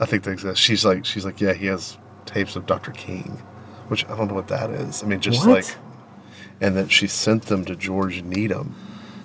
I 0.00 0.06
think 0.06 0.24
they 0.24 0.32
exist. 0.32 0.60
She's 0.60 0.84
like, 0.84 1.04
she's 1.04 1.24
like, 1.24 1.40
yeah, 1.40 1.52
he 1.52 1.66
has 1.66 1.96
tapes 2.26 2.56
of 2.56 2.66
Dr. 2.66 2.90
King, 2.92 3.42
which 3.88 4.04
I 4.06 4.16
don't 4.16 4.28
know 4.28 4.34
what 4.34 4.48
that 4.48 4.70
is. 4.70 5.02
I 5.02 5.06
mean, 5.06 5.20
just 5.20 5.46
What? 5.46 5.54
like, 5.64 5.76
and 6.60 6.76
that 6.76 6.90
she 6.92 7.06
sent 7.06 7.44
them 7.44 7.64
to 7.64 7.74
George 7.76 8.22
Needham. 8.22 8.74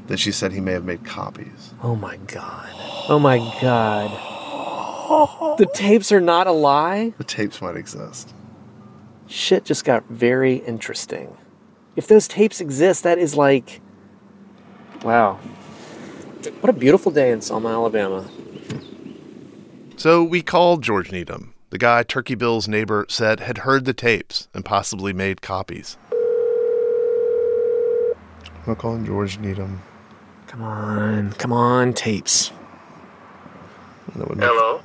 That 0.08 0.20
she 0.20 0.32
said 0.32 0.54
he 0.54 0.62
may 0.62 0.72
have 0.72 0.86
made 0.86 1.04
copies. 1.04 1.74
Oh 1.84 1.94
my 1.96 2.16
god. 2.28 2.70
Oh 3.10 3.20
my 3.20 3.38
god. 3.62 4.10
The 5.58 5.66
tapes 5.74 6.12
are 6.14 6.22
not 6.22 6.48
a 6.48 6.52
lie? 6.52 7.14
The 7.18 7.24
tapes 7.26 7.62
might 7.62 7.76
exist. 7.76 8.34
Shit 9.28 9.66
just 9.66 9.84
got 9.84 10.06
very 10.10 10.56
interesting. 10.58 11.36
If 11.98 12.08
those 12.08 12.28
tapes 12.28 12.62
exist, 12.62 13.04
that 13.04 13.18
is 13.18 13.36
like. 13.36 13.82
Wow. 15.04 15.40
What 16.60 16.70
a 16.70 16.74
beautiful 16.74 17.12
day 17.12 17.32
in 17.32 17.42
Selma, 17.42 17.70
Alabama. 17.70 18.26
So 19.98 20.24
we 20.24 20.42
called 20.42 20.84
George 20.84 21.12
Needham, 21.12 21.54
the 21.70 21.78
guy 21.78 22.04
Turkey 22.04 22.36
Bill's 22.36 22.68
neighbor 22.68 23.06
said 23.10 23.40
had 23.40 23.60
heard 23.60 23.86
the 23.86 23.94
tapes 23.94 24.48
and 24.54 24.64
possibly 24.64 25.14
made 25.14 25.42
copies. 25.42 25.98
I'll 28.66 28.76
calling 28.76 29.06
George 29.06 29.40
Needham. 29.40 29.82
Come 30.48 30.62
on, 30.62 31.34
come 31.34 31.54
on, 31.54 31.94
tapes. 31.94 32.52
Hello. 34.14 34.82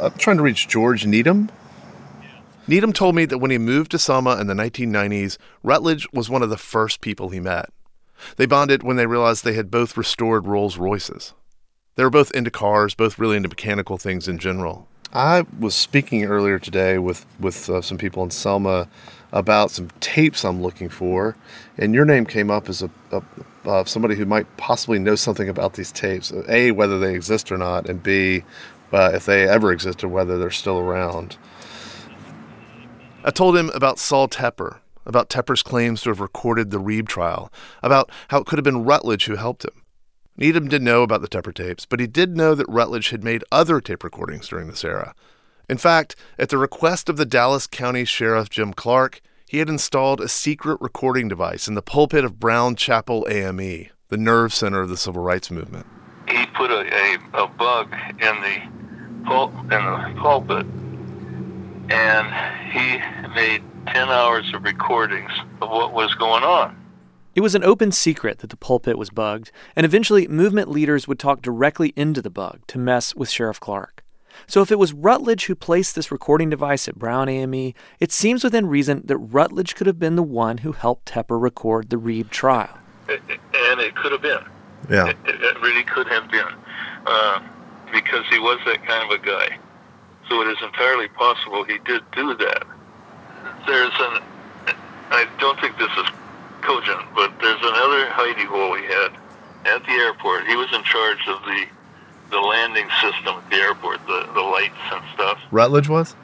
I'm 0.00 0.12
trying 0.12 0.36
to 0.36 0.42
reach 0.42 0.68
George 0.68 1.06
Needham. 1.06 1.50
Needham 2.66 2.92
told 2.92 3.14
me 3.14 3.24
that 3.24 3.38
when 3.38 3.50
he 3.50 3.58
moved 3.58 3.90
to 3.92 3.98
Selma 3.98 4.38
in 4.38 4.46
the 4.46 4.54
1990s, 4.54 5.38
Rutledge 5.62 6.06
was 6.12 6.28
one 6.28 6.42
of 6.42 6.50
the 6.50 6.58
first 6.58 7.00
people 7.00 7.30
he 7.30 7.40
met. 7.40 7.70
They 8.36 8.46
bonded 8.46 8.82
when 8.82 8.96
they 8.96 9.06
realized 9.06 9.44
they 9.44 9.54
had 9.54 9.70
both 9.70 9.96
restored 9.96 10.46
Rolls 10.46 10.78
Royces. 10.78 11.34
They 11.96 12.04
were 12.04 12.10
both 12.10 12.30
into 12.32 12.50
cars, 12.50 12.94
both 12.94 13.18
really 13.18 13.36
into 13.36 13.48
mechanical 13.48 13.98
things 13.98 14.28
in 14.28 14.38
general. 14.38 14.86
I 15.12 15.46
was 15.58 15.74
speaking 15.74 16.24
earlier 16.24 16.58
today 16.58 16.98
with 16.98 17.24
with 17.40 17.68
uh, 17.70 17.80
some 17.80 17.96
people 17.96 18.22
in 18.22 18.30
Selma 18.30 18.88
about 19.32 19.70
some 19.70 19.88
tapes 20.00 20.44
I'm 20.44 20.62
looking 20.62 20.88
for, 20.88 21.36
and 21.78 21.94
your 21.94 22.04
name 22.04 22.26
came 22.26 22.50
up 22.50 22.68
as 22.68 22.82
a, 22.82 22.90
a 23.10 23.22
uh, 23.64 23.84
somebody 23.84 24.14
who 24.14 24.26
might 24.26 24.56
possibly 24.56 24.98
know 24.98 25.14
something 25.14 25.48
about 25.48 25.74
these 25.74 25.92
tapes. 25.92 26.32
A, 26.48 26.70
whether 26.72 26.98
they 26.98 27.14
exist 27.14 27.50
or 27.50 27.58
not, 27.58 27.88
and 27.88 28.02
B, 28.02 28.44
uh, 28.92 29.10
if 29.14 29.26
they 29.26 29.48
ever 29.48 29.72
existed, 29.72 30.08
whether 30.08 30.38
they're 30.38 30.50
still 30.50 30.78
around. 30.78 31.36
I 33.24 33.30
told 33.30 33.56
him 33.56 33.70
about 33.74 33.98
Saul 33.98 34.28
Tepper, 34.28 34.78
about 35.08 35.28
Tepper's 35.28 35.62
claims 35.62 36.02
to 36.02 36.10
have 36.10 36.20
recorded 36.20 36.70
the 36.70 36.78
Reeb 36.78 37.08
trial, 37.08 37.50
about 37.82 38.10
how 38.28 38.38
it 38.38 38.46
could 38.46 38.58
have 38.58 38.64
been 38.64 38.84
Rutledge 38.84 39.24
who 39.24 39.34
helped 39.36 39.64
him. 39.64 39.82
Needham 40.36 40.68
didn't 40.68 40.84
know 40.84 41.02
about 41.02 41.20
the 41.20 41.28
Tepper 41.28 41.52
tapes, 41.52 41.84
but 41.84 41.98
he 41.98 42.06
did 42.06 42.36
know 42.36 42.54
that 42.54 42.68
Rutledge 42.68 43.10
had 43.10 43.24
made 43.24 43.42
other 43.50 43.80
tape 43.80 44.04
recordings 44.04 44.46
during 44.46 44.68
this 44.68 44.84
era. 44.84 45.14
In 45.68 45.78
fact, 45.78 46.14
at 46.38 46.48
the 46.48 46.58
request 46.58 47.08
of 47.08 47.16
the 47.16 47.26
Dallas 47.26 47.66
County 47.66 48.04
Sheriff 48.04 48.48
Jim 48.48 48.72
Clark, 48.72 49.20
he 49.48 49.58
had 49.58 49.68
installed 49.68 50.20
a 50.20 50.28
secret 50.28 50.78
recording 50.80 51.26
device 51.26 51.66
in 51.66 51.74
the 51.74 51.82
pulpit 51.82 52.24
of 52.24 52.38
Brown 52.38 52.76
Chapel 52.76 53.26
AME, 53.28 53.88
the 54.08 54.16
nerve 54.16 54.54
center 54.54 54.80
of 54.80 54.90
the 54.90 54.96
civil 54.96 55.22
rights 55.22 55.50
movement. 55.50 55.86
He 56.28 56.46
put 56.54 56.70
a, 56.70 56.80
a, 56.80 57.44
a 57.44 57.48
bug 57.48 57.92
in 58.20 58.40
the 58.42 59.24
pul- 59.24 59.52
in 59.62 59.68
the 59.68 60.14
pulpit, 60.20 60.66
and 61.90 62.70
he 62.70 63.28
made 63.34 63.62
ten 63.92 64.08
hours 64.08 64.52
of 64.54 64.62
recordings 64.64 65.30
of 65.60 65.70
what 65.70 65.92
was 65.92 66.12
going 66.14 66.42
on. 66.44 66.76
It 67.34 67.40
was 67.40 67.54
an 67.54 67.62
open 67.64 67.92
secret 67.92 68.38
that 68.38 68.50
the 68.50 68.56
pulpit 68.56 68.98
was 68.98 69.10
bugged, 69.10 69.52
and 69.76 69.86
eventually 69.86 70.26
movement 70.26 70.70
leaders 70.70 71.06
would 71.06 71.18
talk 71.18 71.40
directly 71.42 71.92
into 71.94 72.20
the 72.20 72.30
bug 72.30 72.60
to 72.68 72.78
mess 72.78 73.14
with 73.14 73.30
Sheriff 73.30 73.60
Clark. 73.60 74.02
So 74.46 74.60
if 74.62 74.70
it 74.72 74.78
was 74.78 74.92
Rutledge 74.92 75.46
who 75.46 75.54
placed 75.54 75.94
this 75.94 76.10
recording 76.12 76.48
device 76.50 76.88
at 76.88 76.96
Brown 76.98 77.28
AME, 77.28 77.74
it 78.00 78.12
seems 78.12 78.44
within 78.44 78.66
reason 78.66 79.02
that 79.06 79.16
Rutledge 79.18 79.74
could 79.74 79.86
have 79.86 79.98
been 79.98 80.16
the 80.16 80.22
one 80.22 80.58
who 80.58 80.72
helped 80.72 81.06
Tepper 81.06 81.40
record 81.40 81.90
the 81.90 81.96
Reeb 81.96 82.30
trial. 82.30 82.76
It, 83.08 83.20
it- 83.28 83.40
and 83.70 83.80
it 83.80 83.94
could 83.96 84.12
have 84.12 84.22
been. 84.22 84.44
Yeah. 84.90 85.08
It, 85.08 85.16
it 85.26 85.60
really 85.60 85.82
could 85.84 86.06
have 86.08 86.30
been, 86.30 86.46
uh, 87.06 87.40
because 87.92 88.24
he 88.30 88.38
was 88.38 88.58
that 88.66 88.84
kind 88.86 89.12
of 89.12 89.20
a 89.20 89.24
guy. 89.24 89.58
So 90.28 90.40
it 90.42 90.48
is 90.48 90.56
entirely 90.62 91.08
possible 91.08 91.64
he 91.64 91.78
did 91.84 92.02
do 92.12 92.34
that. 92.36 92.66
There's 93.68 93.92
an, 94.00 94.22
I 95.10 95.28
don't 95.38 95.60
think 95.60 95.76
this 95.76 95.92
is 95.92 96.08
cogent, 96.62 97.04
but 97.14 97.32
there's 97.40 97.60
another 97.60 98.06
hidey 98.16 98.46
hole 98.46 98.72
we 98.72 98.82
had 98.82 99.12
at 99.68 99.84
the 99.84 99.92
airport. 99.92 100.46
He 100.46 100.56
was 100.56 100.72
in 100.72 100.82
charge 100.84 101.20
of 101.28 101.42
the 101.44 101.66
the 102.30 102.40
landing 102.40 102.88
system 103.00 103.36
at 103.36 103.50
the 103.50 103.56
airport, 103.56 104.00
the 104.06 104.26
the 104.34 104.40
lights 104.40 104.80
and 104.92 105.04
stuff. 105.14 105.38
Rutledge 105.50 105.88
was? 105.88 106.14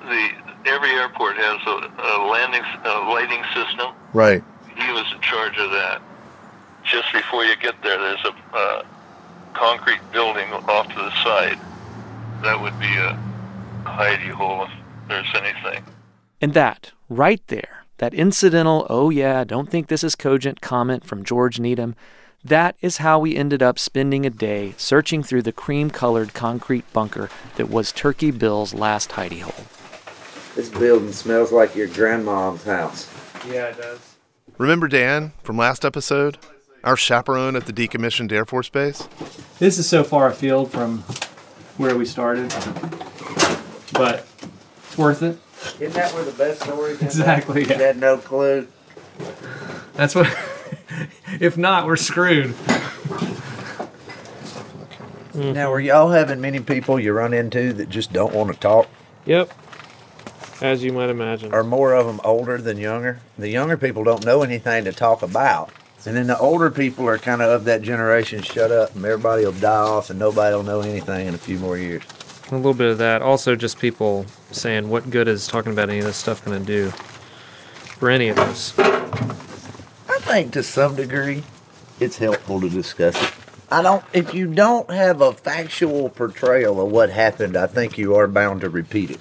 The 0.00 0.30
every 0.66 0.90
airport 0.90 1.36
has 1.36 1.58
a, 1.66 1.76
a 2.02 2.12
landing 2.30 2.62
a 2.84 3.10
lighting 3.10 3.42
system. 3.54 3.92
Right. 4.12 4.42
He 4.76 4.92
was 4.92 5.06
in 5.12 5.20
charge 5.20 5.56
of 5.58 5.70
that. 5.70 6.00
Just 6.84 7.12
before 7.12 7.44
you 7.44 7.56
get 7.56 7.74
there, 7.82 7.98
there's 7.98 8.24
a 8.24 8.56
uh, 8.56 8.82
concrete 9.54 10.00
building 10.12 10.52
off 10.52 10.88
to 10.88 10.94
the 10.94 11.10
side. 11.22 11.58
That 12.42 12.60
would 12.60 12.78
be 12.78 12.94
a 12.94 13.18
hidey 13.86 14.30
hole 14.30 14.64
if 14.64 14.70
there's 15.08 15.26
anything. 15.34 15.82
And 16.42 16.54
that, 16.54 16.90
right 17.08 17.40
there, 17.46 17.84
that 17.98 18.12
incidental, 18.12 18.84
oh 18.90 19.10
yeah, 19.10 19.44
don't 19.44 19.70
think 19.70 19.86
this 19.86 20.02
is 20.02 20.16
cogent 20.16 20.60
comment 20.60 21.06
from 21.06 21.24
George 21.24 21.60
Needham, 21.60 21.94
that 22.42 22.74
is 22.80 22.96
how 22.96 23.20
we 23.20 23.36
ended 23.36 23.62
up 23.62 23.78
spending 23.78 24.26
a 24.26 24.30
day 24.30 24.74
searching 24.76 25.22
through 25.22 25.42
the 25.42 25.52
cream 25.52 25.88
colored 25.88 26.34
concrete 26.34 26.92
bunker 26.92 27.30
that 27.54 27.70
was 27.70 27.92
Turkey 27.92 28.32
Bill's 28.32 28.74
last 28.74 29.10
hidey 29.10 29.42
hole. 29.42 29.66
This 30.56 30.68
building 30.68 31.12
smells 31.12 31.52
like 31.52 31.76
your 31.76 31.86
grandmom's 31.86 32.64
house. 32.64 33.08
Yeah, 33.48 33.68
it 33.68 33.76
does. 33.76 34.16
Remember 34.58 34.88
Dan 34.88 35.30
from 35.44 35.56
last 35.56 35.84
episode? 35.84 36.38
Our 36.82 36.96
chaperone 36.96 37.54
at 37.54 37.66
the 37.66 37.72
decommissioned 37.72 38.32
Air 38.32 38.46
Force 38.46 38.68
Base? 38.68 39.08
This 39.60 39.78
is 39.78 39.88
so 39.88 40.02
far 40.02 40.26
afield 40.26 40.72
from 40.72 40.98
where 41.76 41.96
we 41.96 42.04
started, 42.04 42.48
but 43.92 44.26
it's 44.84 44.98
worth 44.98 45.22
it. 45.22 45.38
Isn't 45.80 45.94
that 45.94 46.12
where 46.12 46.24
the 46.24 46.32
best 46.32 46.62
stories? 46.62 46.96
is? 46.96 47.02
Exactly, 47.02 47.64
yeah. 47.64 47.78
You 47.78 47.84
had 47.84 47.98
no 47.98 48.18
clue. 48.18 48.68
That's 49.94 50.14
what. 50.14 50.26
if 51.40 51.56
not, 51.56 51.86
we're 51.86 51.96
screwed. 51.96 52.54
Mm-hmm. 55.32 55.52
Now, 55.52 55.70
were 55.70 55.80
y'all 55.80 56.10
having 56.10 56.40
many 56.40 56.60
people 56.60 57.00
you 57.00 57.12
run 57.12 57.32
into 57.32 57.72
that 57.72 57.88
just 57.88 58.12
don't 58.12 58.34
want 58.34 58.52
to 58.52 58.58
talk? 58.58 58.88
Yep. 59.24 59.50
As 60.60 60.84
you 60.84 60.92
might 60.92 61.08
imagine. 61.08 61.52
Are 61.54 61.64
more 61.64 61.94
of 61.94 62.06
them 62.06 62.20
older 62.22 62.58
than 62.58 62.76
younger? 62.76 63.20
The 63.38 63.48
younger 63.48 63.76
people 63.76 64.04
don't 64.04 64.24
know 64.24 64.42
anything 64.42 64.84
to 64.84 64.92
talk 64.92 65.22
about. 65.22 65.70
And 66.04 66.16
then 66.16 66.26
the 66.26 66.38
older 66.38 66.70
people 66.70 67.08
are 67.08 67.16
kind 67.16 67.40
of 67.40 67.48
of 67.48 67.64
that 67.64 67.82
generation, 67.82 68.42
shut 68.42 68.70
up, 68.72 68.94
and 68.94 69.04
everybody 69.04 69.44
will 69.44 69.52
die 69.52 69.70
off, 69.70 70.10
and 70.10 70.18
nobody 70.18 70.54
will 70.54 70.64
know 70.64 70.80
anything 70.80 71.28
in 71.28 71.34
a 71.34 71.38
few 71.38 71.58
more 71.58 71.78
years. 71.78 72.02
A 72.52 72.56
little 72.56 72.74
bit 72.74 72.90
of 72.90 72.98
that. 72.98 73.22
Also, 73.22 73.56
just 73.56 73.78
people 73.78 74.26
saying, 74.50 74.90
what 74.90 75.08
good 75.08 75.26
is 75.26 75.46
talking 75.46 75.72
about 75.72 75.88
any 75.88 76.00
of 76.00 76.04
this 76.04 76.18
stuff 76.18 76.44
going 76.44 76.60
to 76.60 76.66
do 76.66 76.90
for 76.90 78.10
any 78.10 78.28
of 78.28 78.38
us? 78.38 78.78
I 78.78 80.18
think 80.20 80.52
to 80.52 80.62
some 80.62 80.94
degree, 80.94 81.44
it's 81.98 82.18
helpful 82.18 82.60
to 82.60 82.68
discuss 82.68 83.20
it. 83.22 83.32
I 83.70 83.80
don't. 83.80 84.04
If 84.12 84.34
you 84.34 84.52
don't 84.52 84.90
have 84.90 85.22
a 85.22 85.32
factual 85.32 86.10
portrayal 86.10 86.78
of 86.78 86.92
what 86.92 87.08
happened, 87.08 87.56
I 87.56 87.66
think 87.66 87.96
you 87.96 88.14
are 88.16 88.28
bound 88.28 88.60
to 88.60 88.68
repeat 88.68 89.12
it. 89.12 89.20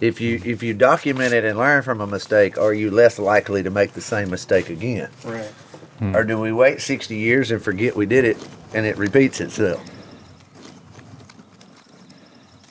If 0.00 0.20
you 0.20 0.42
if 0.44 0.60
you 0.64 0.74
document 0.74 1.32
it 1.32 1.44
and 1.44 1.56
learn 1.56 1.82
from 1.82 2.00
a 2.00 2.08
mistake, 2.08 2.58
are 2.58 2.74
you 2.74 2.90
less 2.90 3.20
likely 3.20 3.62
to 3.62 3.70
make 3.70 3.92
the 3.92 4.00
same 4.00 4.30
mistake 4.30 4.68
again? 4.68 5.10
Right. 5.24 5.52
Or 6.00 6.24
do 6.24 6.40
we 6.40 6.52
wait 6.52 6.80
60 6.80 7.16
years 7.16 7.52
and 7.52 7.62
forget 7.62 7.94
we 7.94 8.06
did 8.06 8.24
it 8.24 8.36
and 8.74 8.84
it 8.84 8.96
repeats 8.96 9.40
itself? 9.40 9.84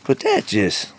But 0.08 0.22
that 0.22 0.48
just. 0.48 0.94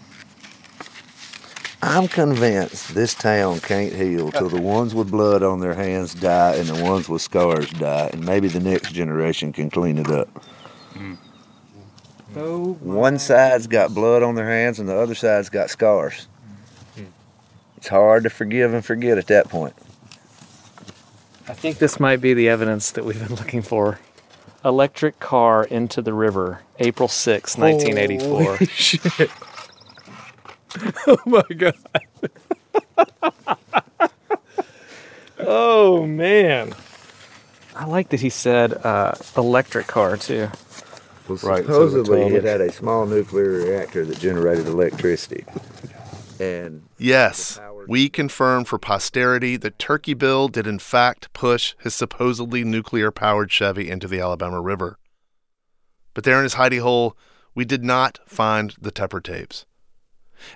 I'm 1.80 2.09
convinced 2.09 2.94
this 2.94 3.14
town 3.14 3.61
can't 3.61 3.94
heal 3.94 4.30
till 4.30 4.50
the 4.50 4.61
ones 4.61 4.94
with 4.94 5.11
blood 5.11 5.42
on 5.42 5.61
their 5.61 5.74
hands 5.74 6.12
die 6.12 6.56
and 6.56 6.68
the 6.68 6.84
ones 6.84 7.09
with 7.09 7.22
scars 7.22 7.70
die, 7.70 8.11
and 8.12 8.26
maybe 8.26 8.48
the 8.48 8.61
next 8.61 8.92
generation 8.92 9.52
can 9.52 9.70
clean 9.70 9.96
it 9.96 10.11
up. 10.11 10.28
Oh, 12.36 12.74
One 12.80 13.18
side's 13.18 13.66
got 13.66 13.94
blood 13.94 14.22
on 14.22 14.34
their 14.34 14.48
hands 14.48 14.78
and 14.78 14.88
the 14.88 14.96
other 14.96 15.14
side's 15.14 15.48
got 15.48 15.70
scars. 15.70 16.28
It's 17.78 17.88
hard 17.88 18.24
to 18.24 18.30
forgive 18.30 18.74
and 18.74 18.84
forget 18.84 19.16
at 19.16 19.28
that 19.28 19.48
point. 19.48 19.74
I 21.48 21.54
think 21.54 21.78
this 21.78 21.98
might 21.98 22.20
be 22.20 22.34
the 22.34 22.48
evidence 22.48 22.90
that 22.90 23.04
we've 23.04 23.18
been 23.26 23.36
looking 23.36 23.62
for. 23.62 24.00
Electric 24.69 25.19
car 25.19 25.64
into 25.64 26.03
the 26.03 26.12
river, 26.12 26.61
April 26.79 27.09
6, 27.09 27.57
1984. 27.57 28.45
Holy 28.45 28.66
shit. 28.66 29.31
oh 31.07 31.16
my 31.25 31.43
god. 31.57 31.75
oh 35.39 36.07
man. 36.07 36.75
I 37.75 37.87
like 37.87 38.11
that 38.11 38.21
he 38.21 38.29
said 38.29 38.75
uh, 38.85 39.14
electric 39.37 39.87
car 39.87 40.19
too. 40.19 40.51
Right. 41.29 41.64
Supposedly, 41.64 42.23
it 42.35 42.45
had 42.45 42.61
a 42.61 42.71
small 42.71 43.07
nuclear 43.07 43.51
reactor 43.51 44.05
that 44.05 44.19
generated 44.19 44.66
electricity. 44.66 45.45
And 46.39 46.83
Yes, 46.99 47.59
we 47.89 48.11
confirm 48.11 48.66
for 48.66 48.78
posterity 48.78 49.57
that 49.57 49.78
Turkey 49.78 50.12
Bill 50.12 50.49
did 50.49 50.66
in 50.66 50.78
fact 50.78 51.32
push 51.32 51.74
his 51.78 51.95
supposedly 51.95 52.62
nuclear 52.62 53.11
powered 53.11 53.51
Chevy 53.51 53.89
into 53.89 54.07
the 54.07 54.20
Alabama 54.20 54.61
River. 54.61 54.99
But 56.12 56.24
there 56.24 56.36
in 56.36 56.43
his 56.43 56.57
hidey 56.57 56.80
hole, 56.80 57.16
we 57.55 57.64
did 57.64 57.82
not 57.82 58.18
find 58.26 58.74
the 58.78 58.93
Tepper 58.93 59.22
tapes. 59.22 59.64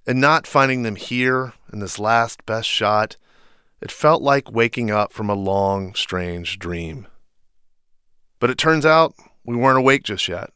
And 0.06 0.20
not 0.20 0.46
finding 0.46 0.82
them 0.82 0.96
here 0.96 1.54
in 1.72 1.78
this 1.78 1.98
last 1.98 2.44
best 2.44 2.68
shot, 2.68 3.16
it 3.80 3.90
felt 3.90 4.20
like 4.20 4.52
waking 4.52 4.90
up 4.90 5.10
from 5.10 5.30
a 5.30 5.34
long, 5.34 5.94
strange 5.94 6.58
dream. 6.58 7.06
But 8.40 8.50
it 8.50 8.58
turns 8.58 8.84
out 8.84 9.14
we 9.42 9.56
weren't 9.56 9.78
awake 9.78 10.02
just 10.02 10.28
yet. 10.28 10.50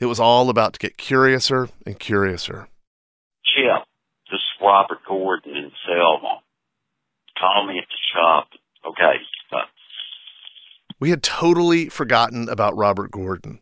It 0.00 0.06
was 0.06 0.18
all 0.18 0.48
about 0.48 0.72
to 0.72 0.78
get 0.78 0.96
curiouser 0.96 1.68
and 1.84 1.98
curiouser. 1.98 2.68
Chip, 3.44 3.84
this 4.30 4.38
is 4.38 4.62
Robert 4.62 5.00
Gordon 5.06 5.63
Selma. 5.94 6.40
Call 7.38 7.66
me 7.66 7.78
at 7.78 7.86
the 7.88 7.98
shop. 8.14 8.48
Okay. 8.86 9.18
We 11.00 11.10
had 11.10 11.22
totally 11.22 11.88
forgotten 11.88 12.48
about 12.48 12.76
Robert 12.76 13.10
Gordon. 13.10 13.60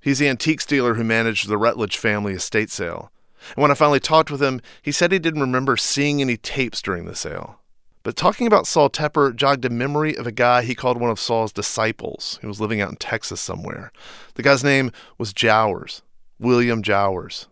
He's 0.00 0.18
the 0.18 0.28
antiques 0.28 0.66
dealer 0.66 0.94
who 0.94 1.04
managed 1.04 1.48
the 1.48 1.58
Rutledge 1.58 1.96
family 1.96 2.34
estate 2.34 2.70
sale. 2.70 3.10
And 3.56 3.62
when 3.62 3.70
I 3.70 3.74
finally 3.74 4.00
talked 4.00 4.30
with 4.30 4.42
him, 4.42 4.60
he 4.82 4.92
said 4.92 5.10
he 5.10 5.18
didn't 5.18 5.40
remember 5.40 5.76
seeing 5.76 6.20
any 6.20 6.36
tapes 6.36 6.82
during 6.82 7.06
the 7.06 7.16
sale. 7.16 7.60
But 8.02 8.16
talking 8.16 8.46
about 8.46 8.66
Saul 8.66 8.90
Tepper 8.90 9.34
jogged 9.34 9.64
a 9.64 9.70
memory 9.70 10.16
of 10.16 10.26
a 10.26 10.32
guy 10.32 10.62
he 10.62 10.74
called 10.74 11.00
one 11.00 11.10
of 11.10 11.18
Saul's 11.18 11.52
disciples. 11.52 12.38
He 12.40 12.46
was 12.46 12.60
living 12.60 12.80
out 12.80 12.90
in 12.90 12.96
Texas 12.96 13.40
somewhere. 13.40 13.90
The 14.34 14.42
guy's 14.42 14.62
name 14.62 14.92
was 15.18 15.32
Jowers, 15.32 16.02
William 16.38 16.82
Jowers. 16.82 17.48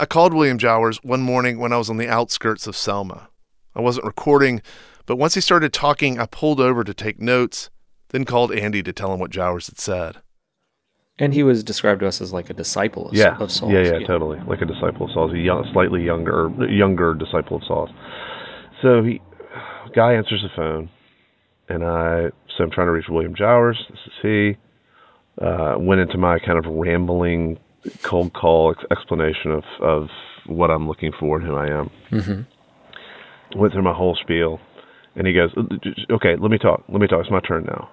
I 0.00 0.06
called 0.06 0.32
William 0.32 0.58
Jowers 0.58 1.02
one 1.02 1.22
morning 1.22 1.58
when 1.58 1.72
I 1.72 1.76
was 1.76 1.90
on 1.90 1.96
the 1.96 2.08
outskirts 2.08 2.68
of 2.68 2.76
Selma. 2.76 3.28
I 3.74 3.80
wasn't 3.80 4.06
recording, 4.06 4.62
but 5.06 5.16
once 5.16 5.34
he 5.34 5.40
started 5.40 5.72
talking, 5.72 6.20
I 6.20 6.26
pulled 6.26 6.60
over 6.60 6.84
to 6.84 6.94
take 6.94 7.20
notes, 7.20 7.68
then 8.10 8.24
called 8.24 8.52
Andy 8.52 8.80
to 8.84 8.92
tell 8.92 9.12
him 9.12 9.18
what 9.18 9.32
Jowers 9.32 9.66
had 9.66 9.80
said. 9.80 10.18
And 11.18 11.34
he 11.34 11.42
was 11.42 11.64
described 11.64 12.00
to 12.00 12.06
us 12.06 12.20
as 12.20 12.32
like 12.32 12.48
a 12.48 12.54
disciple 12.54 13.08
of, 13.08 13.14
yeah, 13.14 13.36
of 13.38 13.50
Saul's. 13.50 13.72
yeah, 13.72 13.82
yeah, 13.82 14.06
totally, 14.06 14.38
like 14.46 14.62
a 14.62 14.66
disciple 14.66 15.06
of 15.06 15.12
Saul's, 15.12 15.32
a 15.32 15.38
young, 15.38 15.68
slightly 15.72 16.04
younger, 16.04 16.48
younger 16.70 17.14
disciple 17.14 17.56
of 17.56 17.64
Saul's. 17.66 17.90
So 18.82 19.02
he, 19.02 19.20
guy 19.96 20.14
answers 20.14 20.44
the 20.44 20.50
phone, 20.54 20.90
and 21.68 21.82
I, 21.82 22.30
so 22.56 22.62
I'm 22.62 22.70
trying 22.70 22.86
to 22.86 22.92
reach 22.92 23.06
William 23.08 23.34
Jowers. 23.34 23.84
This 23.90 23.98
is 24.06 24.12
he. 24.22 24.56
Uh, 25.44 25.76
went 25.78 26.00
into 26.00 26.18
my 26.18 26.38
kind 26.38 26.58
of 26.58 26.64
rambling, 26.66 27.58
cold 28.02 28.32
call 28.32 28.74
ex- 28.76 28.84
explanation 28.90 29.50
of 29.50 29.64
of 29.80 30.08
what 30.46 30.70
I'm 30.70 30.88
looking 30.88 31.12
for 31.18 31.38
and 31.38 31.46
who 31.46 31.54
I 31.54 31.66
am. 31.66 31.90
Mm-hmm. 32.10 33.58
Went 33.58 33.72
through 33.72 33.82
my 33.82 33.94
whole 33.94 34.16
spiel, 34.20 34.60
and 35.16 35.26
he 35.26 35.32
goes, 35.32 35.50
"Okay, 36.10 36.36
let 36.38 36.50
me 36.50 36.58
talk. 36.58 36.84
Let 36.88 37.00
me 37.00 37.06
talk. 37.06 37.20
It's 37.20 37.30
my 37.30 37.40
turn 37.40 37.64
now." 37.64 37.90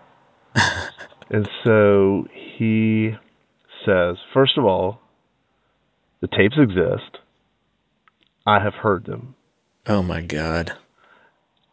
and 1.29 1.47
so 1.63 2.27
he 2.57 3.13
says, 3.85 4.17
first 4.33 4.57
of 4.57 4.65
all, 4.65 4.99
the 6.21 6.27
tapes 6.27 6.55
exist. 6.57 7.19
I 8.45 8.59
have 8.63 8.73
heard 8.73 9.05
them. 9.05 9.35
Oh 9.87 10.01
my 10.01 10.21
god. 10.21 10.71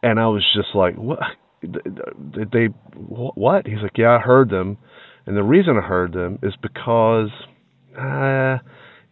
And 0.01 0.19
I 0.19 0.27
was 0.27 0.45
just 0.55 0.75
like, 0.75 0.95
what? 0.95 1.19
Did 1.61 2.51
they, 2.51 2.65
what? 2.95 3.65
He's 3.65 3.81
like, 3.81 3.97
yeah, 3.97 4.17
I 4.17 4.19
heard 4.19 4.49
them. 4.49 4.77
And 5.25 5.37
the 5.37 5.43
reason 5.43 5.77
I 5.77 5.87
heard 5.87 6.13
them 6.13 6.39
is 6.43 6.53
because 6.61 7.29
uh, 7.97 8.59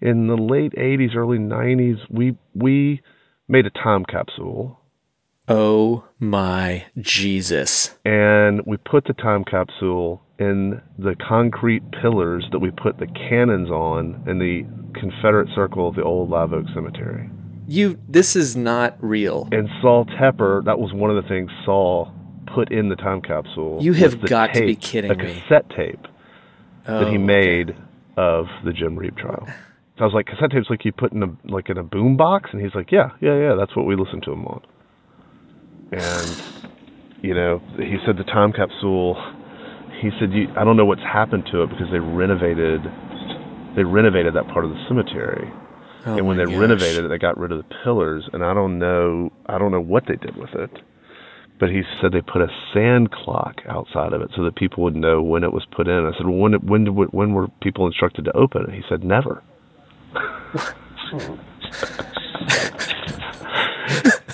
in 0.02 0.28
the 0.28 0.36
late 0.38 0.74
80s, 0.74 1.16
early 1.16 1.38
90s, 1.38 1.98
we, 2.10 2.38
we 2.56 3.02
made 3.48 3.66
a 3.66 3.70
time 3.72 4.06
capsule. 4.06 4.80
Oh 5.48 6.06
my 6.20 6.86
Jesus. 6.98 7.96
And 8.06 8.62
we 8.66 8.78
put 8.78 9.06
the 9.06 9.14
time 9.14 9.44
capsule 9.44 10.22
in 10.40 10.82
the 10.98 11.16
concrete 11.28 11.84
pillars 12.02 12.46
that 12.52 12.60
we 12.60 12.72
put 12.72 12.98
the 13.00 13.08
cannons 13.08 13.70
on 13.70 14.24
in 14.28 14.40
the 14.40 14.64
Confederate 15.00 15.50
circle 15.54 15.88
of 15.88 15.96
the 15.96 16.04
old 16.04 16.30
Live 16.30 16.54
Oak 16.54 16.66
Cemetery. 16.74 17.30
You 17.68 18.00
this 18.08 18.36
is 18.36 18.56
not 18.56 18.98
real. 19.02 19.48
And 19.52 19.68
Saul 19.82 20.06
Tepper, 20.06 20.64
that 20.66 20.80
was 20.80 20.94
one 20.94 21.10
of 21.16 21.22
the 21.22 21.28
things 21.28 21.50
Saul 21.66 22.12
put 22.54 22.72
in 22.72 22.90
the 22.90 22.96
time 22.96 23.22
capsule. 23.22 23.80
You 23.82 23.94
have 23.94 24.22
got 24.22 24.54
to 24.54 24.62
be 24.62 24.76
tape, 24.76 24.82
kidding 24.82 25.12
a 25.12 25.16
me. 25.16 25.42
cassette 25.42 25.70
tape 25.76 26.02
that 26.86 27.08
Oh, 27.08 27.12
he 27.12 27.18
made 27.18 27.76
of 28.18 28.45
the 28.66 28.74
Jim 28.74 28.95
Reeb 28.95 29.18
trial. 29.18 29.45
So 29.97 30.03
I 30.03 30.05
was 30.05 30.14
like, 30.14 30.26
cassette 30.26 30.51
tapes 30.51 30.70
like 30.70 30.86
you 30.86 30.91
put 30.91 31.12
in 31.12 31.24
a 31.24 31.28
like 31.45 31.70
in 31.70 31.78
a 31.78 31.84
boom 31.84 32.18
box, 32.18 32.49
and 32.53 32.62
he's 32.62 32.74
like, 32.74 32.91
yeah, 32.91 33.12
yeah, 33.22 33.38
yeah, 33.38 33.55
that's 33.57 33.76
what 33.76 33.86
we 33.86 33.95
listen 33.95 34.22
to 34.22 34.32
him 34.32 34.45
on. 34.45 34.62
And 35.91 36.62
you 37.22 37.34
know, 37.34 37.62
he 37.78 37.97
said 38.05 38.18
the 38.18 38.24
time 38.24 38.51
capsule. 38.51 39.16
He 40.01 40.09
said, 40.20 40.34
you, 40.34 40.47
I 40.57 40.64
don't 40.64 40.78
know 40.78 40.86
what's 40.86 41.03
happened 41.03 41.47
to 41.51 41.62
it 41.62 41.70
because 41.70 41.88
they 41.91 41.99
renovated, 41.99 42.82
they 43.76 43.84
renovated 43.84 44.34
that 44.34 44.47
part 44.47 44.66
of 44.66 44.72
the 44.72 44.84
cemetery. 44.88 45.51
Oh 46.07 46.18
and 46.18 46.28
when 46.28 46.38
they 46.38 46.45
gosh. 46.45 46.55
renovated 46.55 47.05
it, 47.05 47.09
they 47.09 47.20
got 47.20 47.38
rid 47.38 47.51
of 47.51 47.59
the 47.59 47.76
pillars, 47.84 48.28
and 48.34 48.43
I 48.43 48.55
don't 48.55 48.80
know, 48.80 49.32
I 49.45 49.59
don't 49.59 49.72
know 49.72 49.82
what 49.82 50.05
they 50.07 50.16
did 50.16 50.36
with 50.36 50.49
it. 50.55 50.72
But 51.62 51.70
he 51.70 51.84
said 52.01 52.12
they 52.12 52.22
put 52.22 52.41
a 52.41 52.47
sand 52.74 53.12
clock 53.12 53.62
outside 53.70 54.14
of 54.14 54.22
it 54.24 54.32
so 54.36 54.43
that 54.45 54.55
people 54.55 54.84
would 54.84 54.95
know 54.95 55.22
when 55.22 55.43
it 55.43 55.53
was 55.53 55.64
put 55.72 55.88
in. 55.88 56.07
I 56.07 56.12
said, 56.18 56.26
well, 56.26 56.38
when 56.38 56.53
when 56.53 56.88
when 56.88 57.34
were 57.34 57.49
people 57.62 57.86
instructed 57.86 58.26
to 58.26 58.36
open 58.36 58.64
it? 58.64 58.72
He 58.74 58.82
said, 58.89 59.03
never. 59.03 59.43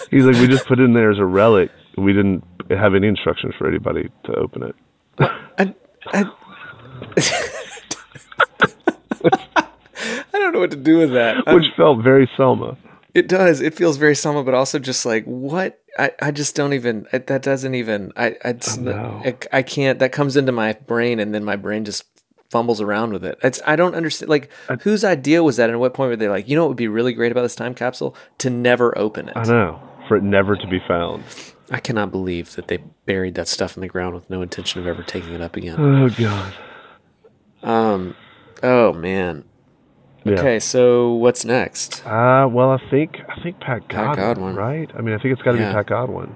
He's 0.10 0.24
like, 0.24 0.38
we 0.38 0.48
just 0.48 0.66
put 0.68 0.80
it 0.80 0.84
in 0.84 0.94
there 0.94 1.12
as 1.12 1.20
a 1.20 1.26
relic. 1.26 1.70
We 1.98 2.14
didn't 2.14 2.46
have 2.70 2.96
any 2.96 3.10
instructions 3.10 3.54
for 3.58 3.68
anybody 3.68 4.10
to 4.24 4.34
open 4.36 4.64
it. 4.64 4.74
I, 5.20 5.76
I, 6.14 6.24
I 9.26 9.30
don't 10.32 10.54
know 10.54 10.60
what 10.60 10.72
to 10.72 10.78
do 10.78 11.00
with 11.00 11.12
that. 11.12 11.46
Which 11.48 11.66
felt 11.76 12.02
very 12.02 12.30
Selma. 12.38 12.78
It 13.18 13.28
does. 13.28 13.62
It 13.62 13.74
feels 13.74 13.98
very 13.98 14.16
Selma, 14.16 14.44
but 14.44 14.54
also 14.54 14.78
just 14.78 15.04
like 15.04 15.26
what 15.26 15.82
I, 15.98 16.12
I 16.22 16.30
just 16.30 16.56
don't 16.56 16.74
even. 16.74 17.08
I, 17.12 17.18
that 17.18 17.42
doesn't 17.42 17.74
even. 17.74 18.14
I 18.16 18.28
I, 18.46 18.50
it's, 18.50 18.78
I 18.78 19.36
I 19.52 19.62
can't. 19.64 19.98
That 19.98 20.12
comes 20.12 20.38
into 20.38 20.52
my 20.52 20.74
brain, 20.74 21.20
and 21.20 21.34
then 21.34 21.44
my 21.44 21.56
brain 21.56 21.84
just 21.84 22.04
fumbles 22.52 22.80
around 22.80 23.14
with 23.14 23.26
it. 23.26 23.40
It's 23.42 23.60
I 23.66 23.76
don't 23.76 23.96
understand. 23.96 24.30
Like 24.30 24.52
whose 24.82 25.04
idea 25.04 25.42
was 25.42 25.58
that? 25.58 25.64
And 25.64 25.74
at 25.74 25.80
what 25.80 25.96
point 25.96 26.10
were 26.10 26.16
they 26.16 26.30
like, 26.30 26.48
you 26.48 26.56
know, 26.56 26.62
what 26.62 26.70
would 26.70 26.78
be 26.78 26.88
really 26.88 27.12
great 27.12 27.32
about 27.32 27.42
this 27.42 27.56
time 27.56 27.74
capsule 27.74 28.16
to 28.38 28.52
never 28.52 28.96
open 28.96 29.30
it. 29.30 29.36
I 29.36 29.44
know 29.46 29.82
for 30.08 30.18
it 30.18 30.24
never 30.24 30.56
to 30.56 30.68
be 30.68 30.80
found. 30.88 31.24
I 31.72 31.80
cannot 31.80 32.12
believe 32.12 32.56
that 32.56 32.68
they 32.68 32.78
buried 33.08 33.34
that 33.34 33.48
stuff 33.48 33.76
in 33.76 33.82
the 33.82 33.88
ground 33.88 34.14
with 34.14 34.30
no 34.30 34.44
intention 34.44 34.80
of 34.80 34.86
ever 34.86 35.02
taking 35.02 35.34
it 35.34 35.42
up 35.42 35.56
again. 35.56 35.80
Oh 35.80 36.10
God. 36.10 36.54
Um. 37.64 38.16
Oh 38.62 38.94
man. 38.94 39.44
Yeah. 40.30 40.40
Okay, 40.40 40.60
so 40.60 41.14
what's 41.14 41.46
next? 41.46 42.06
Uh, 42.06 42.48
well, 42.52 42.72
I 42.72 42.80
think 42.90 43.18
I 43.30 43.42
think 43.42 43.60
Pat 43.60 43.88
Godwin, 43.88 44.16
Godwin. 44.16 44.56
right? 44.56 44.92
I 44.96 45.02
mean, 45.02 45.14
I 45.16 45.18
think 45.20 45.34
it's 45.34 45.42
got 45.42 45.54
to 45.54 45.58
Yeah. 45.60 45.70
be 45.70 45.76
Pat 45.76 45.88
Godwin. 45.88 46.36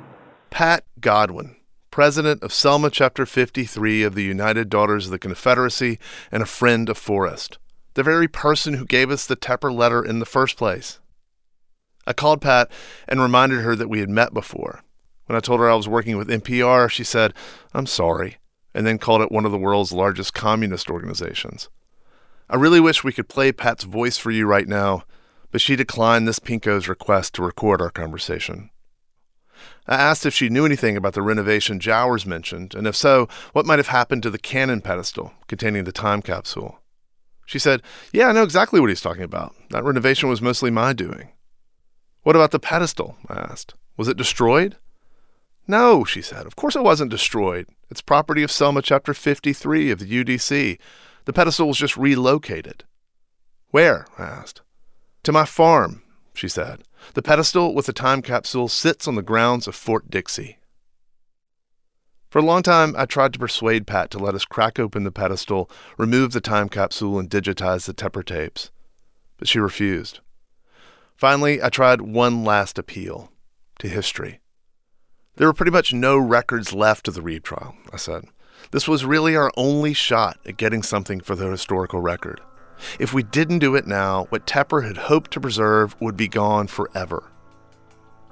Pat 0.50 0.84
Godwin, 1.00 1.56
president 1.92 2.44
of 2.44 2.54
Selma 2.54 2.90
Chapter 2.90 3.26
53 3.26 4.04
of 4.04 4.16
the 4.16 4.24
United 4.24 4.70
Daughters 4.70 5.06
of 5.06 5.12
the 5.12 5.20
Confederacy 5.20 5.98
and 6.32 6.44
a 6.44 6.46
friend 6.46 6.90
of 6.90 6.98
Forrest, 6.98 7.58
the 7.94 8.04
very 8.04 8.28
person 8.28 8.74
who 8.76 8.86
gave 8.86 9.10
us 9.12 9.26
the 9.26 9.36
Tepper 9.36 9.74
letter 9.74 10.04
in 10.04 10.20
the 10.20 10.26
first 10.26 10.58
place. 10.58 11.00
I 12.08 12.14
called 12.14 12.42
Pat 12.42 12.70
and 13.08 13.22
reminded 13.22 13.62
her 13.62 13.76
that 13.76 13.90
we 13.90 14.00
had 14.00 14.10
met 14.10 14.34
before. 14.34 14.82
When 15.28 15.38
I 15.38 15.40
told 15.40 15.60
her 15.60 15.70
I 15.70 15.76
was 15.76 15.88
working 15.88 16.18
with 16.18 16.30
NPR, 16.30 16.90
she 16.90 17.04
said, 17.04 17.34
I'm 17.74 17.86
sorry, 17.86 18.38
and 18.74 18.86
then 18.86 18.98
called 18.98 19.22
it 19.22 19.32
one 19.32 19.46
of 19.46 19.52
the 19.52 19.58
world's 19.58 19.94
largest 19.94 20.34
communist 20.34 20.90
organizations. 20.90 21.70
I 22.52 22.58
really 22.58 22.82
wish 22.82 23.02
we 23.02 23.14
could 23.14 23.30
play 23.30 23.54
Pat's 23.54 23.86
voice 23.86 24.18
for 24.18 24.30
you 24.30 24.46
right 24.46 24.68
now, 24.68 25.04
but 25.52 25.62
she 25.62 25.78
declined 25.78 26.28
this 26.28 26.38
Pinko's 26.38 26.90
request 26.90 27.34
to 27.36 27.44
record 27.44 27.82
our 27.82 27.90
conversation. 27.90 28.72
I 29.88 29.96
asked 29.96 30.26
if 30.26 30.34
she 30.34 30.50
knew 30.50 30.66
anything 30.66 30.98
about 30.98 31.14
the 31.14 31.22
renovation 31.22 31.80
Jowers 31.80 32.26
mentioned, 32.26 32.76
and 32.76 32.86
if 32.88 32.96
so, 32.96 33.30
what 33.54 33.66
might 33.66 33.80
have 33.80 33.88
happened 33.88 34.22
to 34.24 34.30
the 34.30 34.38
cannon 34.38 34.82
pedestal 34.82 35.32
containing 35.48 35.86
the 35.86 35.94
time 35.94 36.22
capsule. 36.22 36.80
She 37.46 37.58
said, 37.58 37.82
Yeah, 38.12 38.28
I 38.28 38.32
know 38.34 38.44
exactly 38.44 38.82
what 38.82 38.90
he's 38.90 39.00
talking 39.00 39.24
about. 39.24 39.56
That 39.70 39.86
renovation 39.86 40.28
was 40.28 40.42
mostly 40.42 40.72
my 40.72 40.92
doing. 40.92 41.30
What 42.24 42.36
about 42.36 42.52
the 42.52 42.60
pedestal? 42.60 43.16
I 43.30 43.36
asked. 43.36 43.76
Was 43.96 44.10
it 44.10 44.18
destroyed? 44.18 44.76
No, 45.68 46.04
she 46.04 46.22
said. 46.22 46.46
Of 46.46 46.58
course 46.58 46.76
it 46.76 46.84
wasn't 46.84 47.12
destroyed. 47.12 47.68
It's 47.90 48.02
property 48.02 48.44
of 48.44 48.52
Selma 48.52 48.82
Chapter 48.82 49.14
53 49.14 49.90
of 49.90 50.00
the 50.00 50.24
UDC. 50.24 50.80
The 51.26 51.34
pedestal 51.34 51.68
was 51.68 51.78
just 51.78 51.98
relocated. 51.98 52.84
Where? 53.70 54.08
I 54.18 54.24
asked. 54.24 54.62
To 55.24 55.32
my 55.32 55.46
farm, 55.46 56.04
she 56.34 56.48
said. 56.48 56.84
The 57.14 57.22
pedestal 57.22 57.74
with 57.74 57.86
the 57.86 57.94
time 57.94 58.22
capsule 58.22 58.68
sits 58.68 59.08
on 59.08 59.16
the 59.16 59.22
grounds 59.22 59.68
of 59.68 59.76
Fort 59.76 60.10
Dixie. 60.10 60.58
For 62.30 62.40
a 62.40 62.46
long 62.46 62.64
time, 62.64 62.96
I 62.98 63.06
tried 63.06 63.34
to 63.34 63.40
persuade 63.40 63.86
Pat 63.86 64.10
to 64.12 64.18
let 64.18 64.36
us 64.36 64.46
crack 64.46 64.80
open 64.80 65.04
the 65.04 65.12
pedestal, 65.12 65.70
remove 65.98 66.32
the 66.32 66.40
time 66.40 66.70
capsule, 66.70 67.20
and 67.20 67.30
digitize 67.30 67.86
the 67.86 67.94
Tepper 67.94 68.26
tapes. 68.26 68.72
But 69.38 69.50
she 69.50 69.60
refused. 69.60 70.22
Finally, 71.16 71.62
I 71.62 71.70
tried 71.70 72.02
one 72.02 72.44
last 72.44 72.80
appeal 72.80 73.32
to 73.80 73.90
history. 73.90 74.40
There 75.36 75.48
were 75.48 75.54
pretty 75.54 75.72
much 75.72 75.94
no 75.94 76.18
records 76.18 76.74
left 76.74 77.08
of 77.08 77.16
the 77.16 77.22
Reeb 77.22 77.44
trial, 77.44 77.76
I 77.92 77.98
said. 77.98 78.26
This 78.70 78.88
was 78.88 79.04
really 79.04 79.36
our 79.36 79.52
only 79.58 79.94
shot 79.94 80.38
at 80.46 80.58
getting 80.58 80.84
something 80.84 81.20
for 81.20 81.36
the 81.36 81.50
historical 81.50 82.00
record. 82.00 82.42
If 83.00 83.14
we 83.14 83.24
didn't 83.24 83.60
do 83.60 83.76
it 83.76 83.88
now, 83.88 84.26
what 84.30 84.46
Tepper 84.46 84.86
had 84.86 84.98
hoped 84.98 85.32
to 85.32 85.42
preserve 85.42 85.96
would 86.00 86.16
be 86.16 86.28
gone 86.28 86.68
forever. 86.68 87.32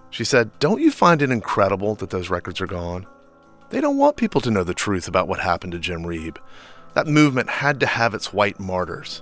She 0.09 0.23
said, 0.23 0.57
Don't 0.59 0.81
you 0.81 0.91
find 0.91 1.21
it 1.21 1.31
incredible 1.31 1.95
that 1.95 2.09
those 2.09 2.29
records 2.29 2.61
are 2.61 2.67
gone? 2.67 3.05
They 3.69 3.81
don't 3.81 3.97
want 3.97 4.17
people 4.17 4.41
to 4.41 4.51
know 4.51 4.63
the 4.63 4.73
truth 4.73 5.07
about 5.07 5.27
what 5.27 5.39
happened 5.39 5.73
to 5.73 5.79
Jim 5.79 6.03
Reeb. 6.03 6.37
That 6.95 7.07
movement 7.07 7.49
had 7.49 7.79
to 7.81 7.85
have 7.85 8.13
its 8.13 8.33
white 8.33 8.59
martyrs. 8.59 9.21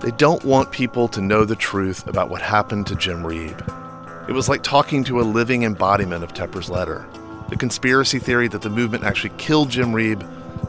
They 0.00 0.10
don't 0.16 0.42
want 0.44 0.72
people 0.72 1.06
to 1.08 1.20
know 1.20 1.44
the 1.44 1.54
truth 1.54 2.06
about 2.08 2.30
what 2.30 2.42
happened 2.42 2.86
to 2.88 2.96
Jim 2.96 3.22
Reeb. 3.22 3.87
It 4.28 4.34
was 4.34 4.46
like 4.46 4.62
talking 4.62 5.04
to 5.04 5.20
a 5.20 5.22
living 5.22 5.62
embodiment 5.62 6.22
of 6.22 6.34
Tepper's 6.34 6.68
letter. 6.68 7.06
The 7.48 7.56
conspiracy 7.56 8.18
theory 8.18 8.46
that 8.48 8.60
the 8.60 8.68
movement 8.68 9.02
actually 9.02 9.32
killed 9.38 9.70
Jim 9.70 9.92
Reeb, 9.92 10.22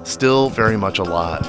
still 0.08 0.50
very 0.50 0.78
much 0.78 0.98
alive. 0.98 1.46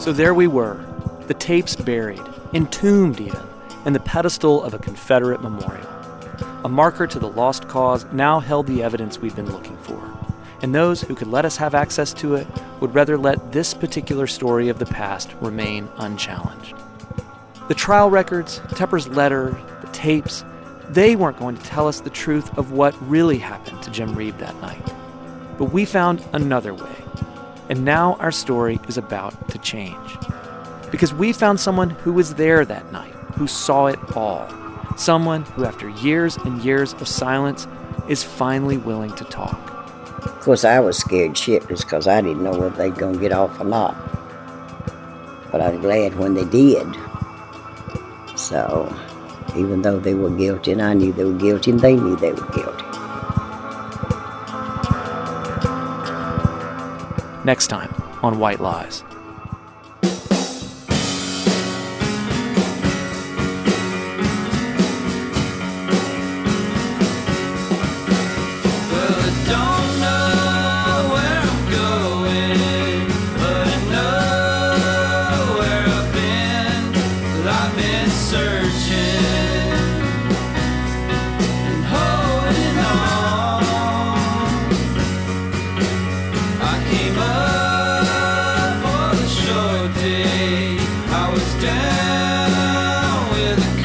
So 0.00 0.10
there 0.10 0.32
we 0.32 0.46
were, 0.46 0.82
the 1.26 1.34
tapes 1.38 1.76
buried, 1.76 2.22
entombed 2.54 3.20
even, 3.20 3.46
in 3.84 3.92
the 3.92 4.00
pedestal 4.00 4.62
of 4.62 4.72
a 4.72 4.78
Confederate 4.78 5.42
memorial. 5.42 5.86
A 6.64 6.70
marker 6.70 7.06
to 7.06 7.18
the 7.18 7.28
lost 7.28 7.68
cause 7.68 8.06
now 8.12 8.40
held 8.40 8.66
the 8.66 8.82
evidence 8.82 9.18
we'd 9.18 9.36
been 9.36 9.52
looking 9.52 9.76
for. 9.76 10.00
And 10.62 10.74
those 10.74 11.00
who 11.00 11.14
could 11.14 11.28
let 11.28 11.44
us 11.44 11.56
have 11.56 11.74
access 11.74 12.12
to 12.14 12.34
it 12.34 12.46
would 12.80 12.94
rather 12.94 13.16
let 13.16 13.52
this 13.52 13.72
particular 13.72 14.26
story 14.26 14.68
of 14.68 14.78
the 14.78 14.86
past 14.86 15.34
remain 15.40 15.88
unchallenged. 15.96 16.74
The 17.68 17.74
trial 17.74 18.10
records, 18.10 18.58
Tepper's 18.70 19.08
letter, 19.08 19.56
the 19.80 19.88
tapes, 19.92 20.44
they 20.88 21.14
weren't 21.14 21.38
going 21.38 21.56
to 21.56 21.62
tell 21.62 21.86
us 21.86 22.00
the 22.00 22.10
truth 22.10 22.58
of 22.58 22.72
what 22.72 23.00
really 23.08 23.38
happened 23.38 23.82
to 23.84 23.90
Jim 23.90 24.14
Reeb 24.14 24.38
that 24.38 24.60
night. 24.60 24.92
But 25.56 25.66
we 25.66 25.84
found 25.84 26.24
another 26.32 26.74
way. 26.74 26.96
And 27.68 27.84
now 27.84 28.14
our 28.14 28.32
story 28.32 28.80
is 28.88 28.98
about 28.98 29.50
to 29.50 29.58
change. 29.58 30.16
Because 30.90 31.14
we 31.14 31.32
found 31.32 31.60
someone 31.60 31.90
who 31.90 32.12
was 32.12 32.34
there 32.34 32.64
that 32.64 32.90
night, 32.90 33.12
who 33.36 33.46
saw 33.46 33.86
it 33.86 34.16
all. 34.16 34.48
Someone 34.96 35.42
who, 35.42 35.64
after 35.64 35.88
years 35.88 36.36
and 36.38 36.60
years 36.62 36.94
of 36.94 37.06
silence, 37.06 37.68
is 38.08 38.24
finally 38.24 38.76
willing 38.76 39.14
to 39.14 39.24
talk. 39.24 39.79
Of 40.40 40.46
course, 40.46 40.64
I 40.64 40.80
was 40.80 40.96
scared 40.96 41.32
shitless 41.32 41.82
because 41.82 42.08
I 42.08 42.22
didn't 42.22 42.42
know 42.42 42.52
whether 42.52 42.70
they'd 42.70 42.94
gonna 42.94 43.18
get 43.18 43.30
off 43.30 43.60
or 43.60 43.64
not. 43.64 43.94
But 45.52 45.60
I 45.60 45.68
was 45.68 45.82
glad 45.82 46.18
when 46.18 46.32
they 46.32 46.46
did. 46.46 46.86
So, 48.36 48.90
even 49.54 49.82
though 49.82 49.98
they 49.98 50.14
were 50.14 50.30
guilty, 50.30 50.72
and 50.72 50.80
I 50.80 50.94
knew 50.94 51.12
they 51.12 51.24
were 51.24 51.34
guilty, 51.34 51.72
and 51.72 51.80
they 51.80 51.94
knew 51.94 52.16
they 52.16 52.32
were 52.32 52.48
guilty. 52.52 52.84
Next 57.44 57.66
time 57.66 57.94
on 58.22 58.38
White 58.38 58.60
Lies. 58.60 59.04
with 93.32 93.58
the 93.58 93.79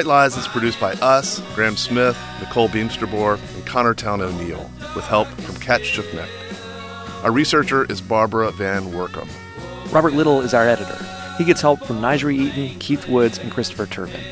White 0.00 0.06
Lies 0.06 0.34
is 0.38 0.48
produced 0.48 0.80
by 0.80 0.94
us, 0.94 1.42
Graham 1.54 1.76
Smith, 1.76 2.18
Nicole 2.40 2.70
Beemsterboer, 2.70 3.38
and 3.54 3.66
Connor 3.66 3.92
Towne 3.92 4.22
O'Neill, 4.22 4.70
with 4.96 5.04
help 5.04 5.28
from 5.28 5.56
Kat 5.56 5.82
Schuknecht. 5.82 7.22
Our 7.22 7.30
researcher 7.30 7.84
is 7.84 8.00
Barbara 8.00 8.50
Van 8.50 8.84
Woerkom. 8.92 9.28
Robert 9.92 10.14
Little 10.14 10.40
is 10.40 10.54
our 10.54 10.66
editor. 10.66 10.96
He 11.36 11.44
gets 11.44 11.60
help 11.60 11.84
from 11.84 12.00
Nigel 12.00 12.30
Eaton, 12.30 12.78
Keith 12.78 13.08
Woods, 13.08 13.36
and 13.38 13.52
Christopher 13.52 13.84
Turpin. 13.84 14.22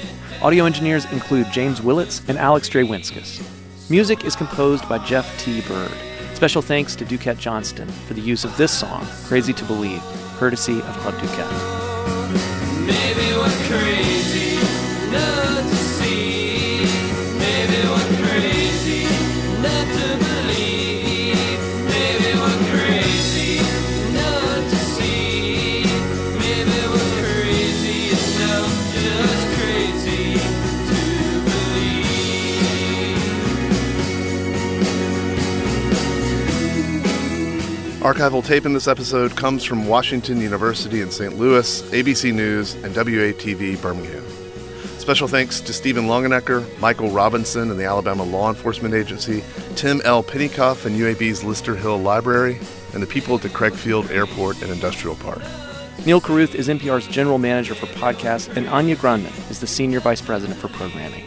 Audio 0.40 0.64
engineers 0.64 1.04
include 1.12 1.52
James 1.52 1.82
Willetts 1.82 2.26
and 2.30 2.38
Alex 2.38 2.70
Drewenskus. 2.70 3.42
Music 3.90 4.24
is 4.24 4.34
composed 4.34 4.88
by 4.88 4.96
Jeff 5.04 5.38
T. 5.38 5.60
Byrd. 5.68 5.92
Special 6.32 6.62
thanks 6.62 6.96
to 6.96 7.04
Duquette 7.04 7.36
Johnston 7.36 7.88
for 8.06 8.14
the 8.14 8.22
use 8.22 8.42
of 8.42 8.56
this 8.56 8.72
song, 8.72 9.06
Crazy 9.26 9.52
to 9.52 9.64
Believe, 9.66 10.00
courtesy 10.38 10.78
of 10.78 10.96
Club 11.00 11.12
Duquette. 11.16 11.78
Archival 38.08 38.42
tape 38.42 38.64
in 38.64 38.72
this 38.72 38.88
episode 38.88 39.36
comes 39.36 39.64
from 39.64 39.86
Washington 39.86 40.40
University 40.40 41.02
in 41.02 41.10
St. 41.10 41.36
Louis, 41.36 41.82
ABC 41.90 42.32
News, 42.32 42.72
and 42.76 42.94
WATV 42.94 43.82
Birmingham. 43.82 44.24
Special 44.98 45.28
thanks 45.28 45.60
to 45.60 45.74
Stephen 45.74 46.06
Longenecker, 46.06 46.80
Michael 46.80 47.10
Robinson 47.10 47.70
and 47.70 47.78
the 47.78 47.84
Alabama 47.84 48.22
Law 48.22 48.48
Enforcement 48.48 48.94
Agency, 48.94 49.44
Tim 49.76 50.00
L. 50.06 50.22
Pennycuff 50.22 50.86
and 50.86 50.96
UAB's 50.96 51.44
Lister 51.44 51.76
Hill 51.76 51.98
Library, 51.98 52.58
and 52.94 53.02
the 53.02 53.06
people 53.06 53.34
at 53.34 53.42
the 53.42 53.50
Craigfield 53.50 54.10
Airport 54.10 54.62
and 54.62 54.70
Industrial 54.70 55.16
Park. 55.16 55.42
Neal 56.06 56.22
Carruth 56.22 56.54
is 56.54 56.68
NPR's 56.68 57.06
general 57.08 57.36
manager 57.36 57.74
for 57.74 57.88
podcasts, 57.88 58.48
and 58.56 58.66
Anya 58.70 58.96
Grundmann 58.96 59.50
is 59.50 59.60
the 59.60 59.66
senior 59.66 60.00
vice 60.00 60.22
president 60.22 60.58
for 60.58 60.68
programming. 60.68 61.26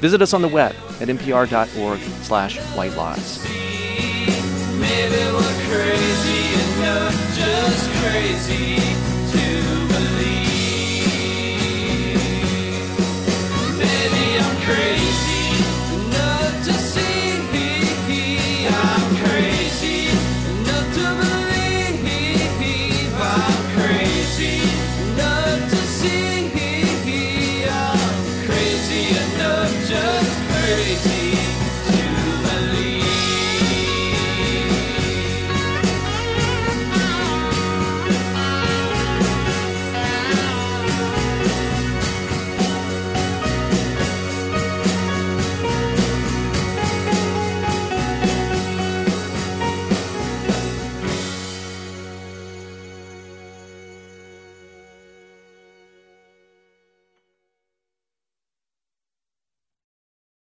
Visit 0.00 0.22
us 0.22 0.34
on 0.34 0.42
the 0.42 0.48
web 0.48 0.74
at 1.00 1.06
npr.org 1.06 2.00
slash 2.00 2.58
white 2.74 2.96
lies. 2.96 3.46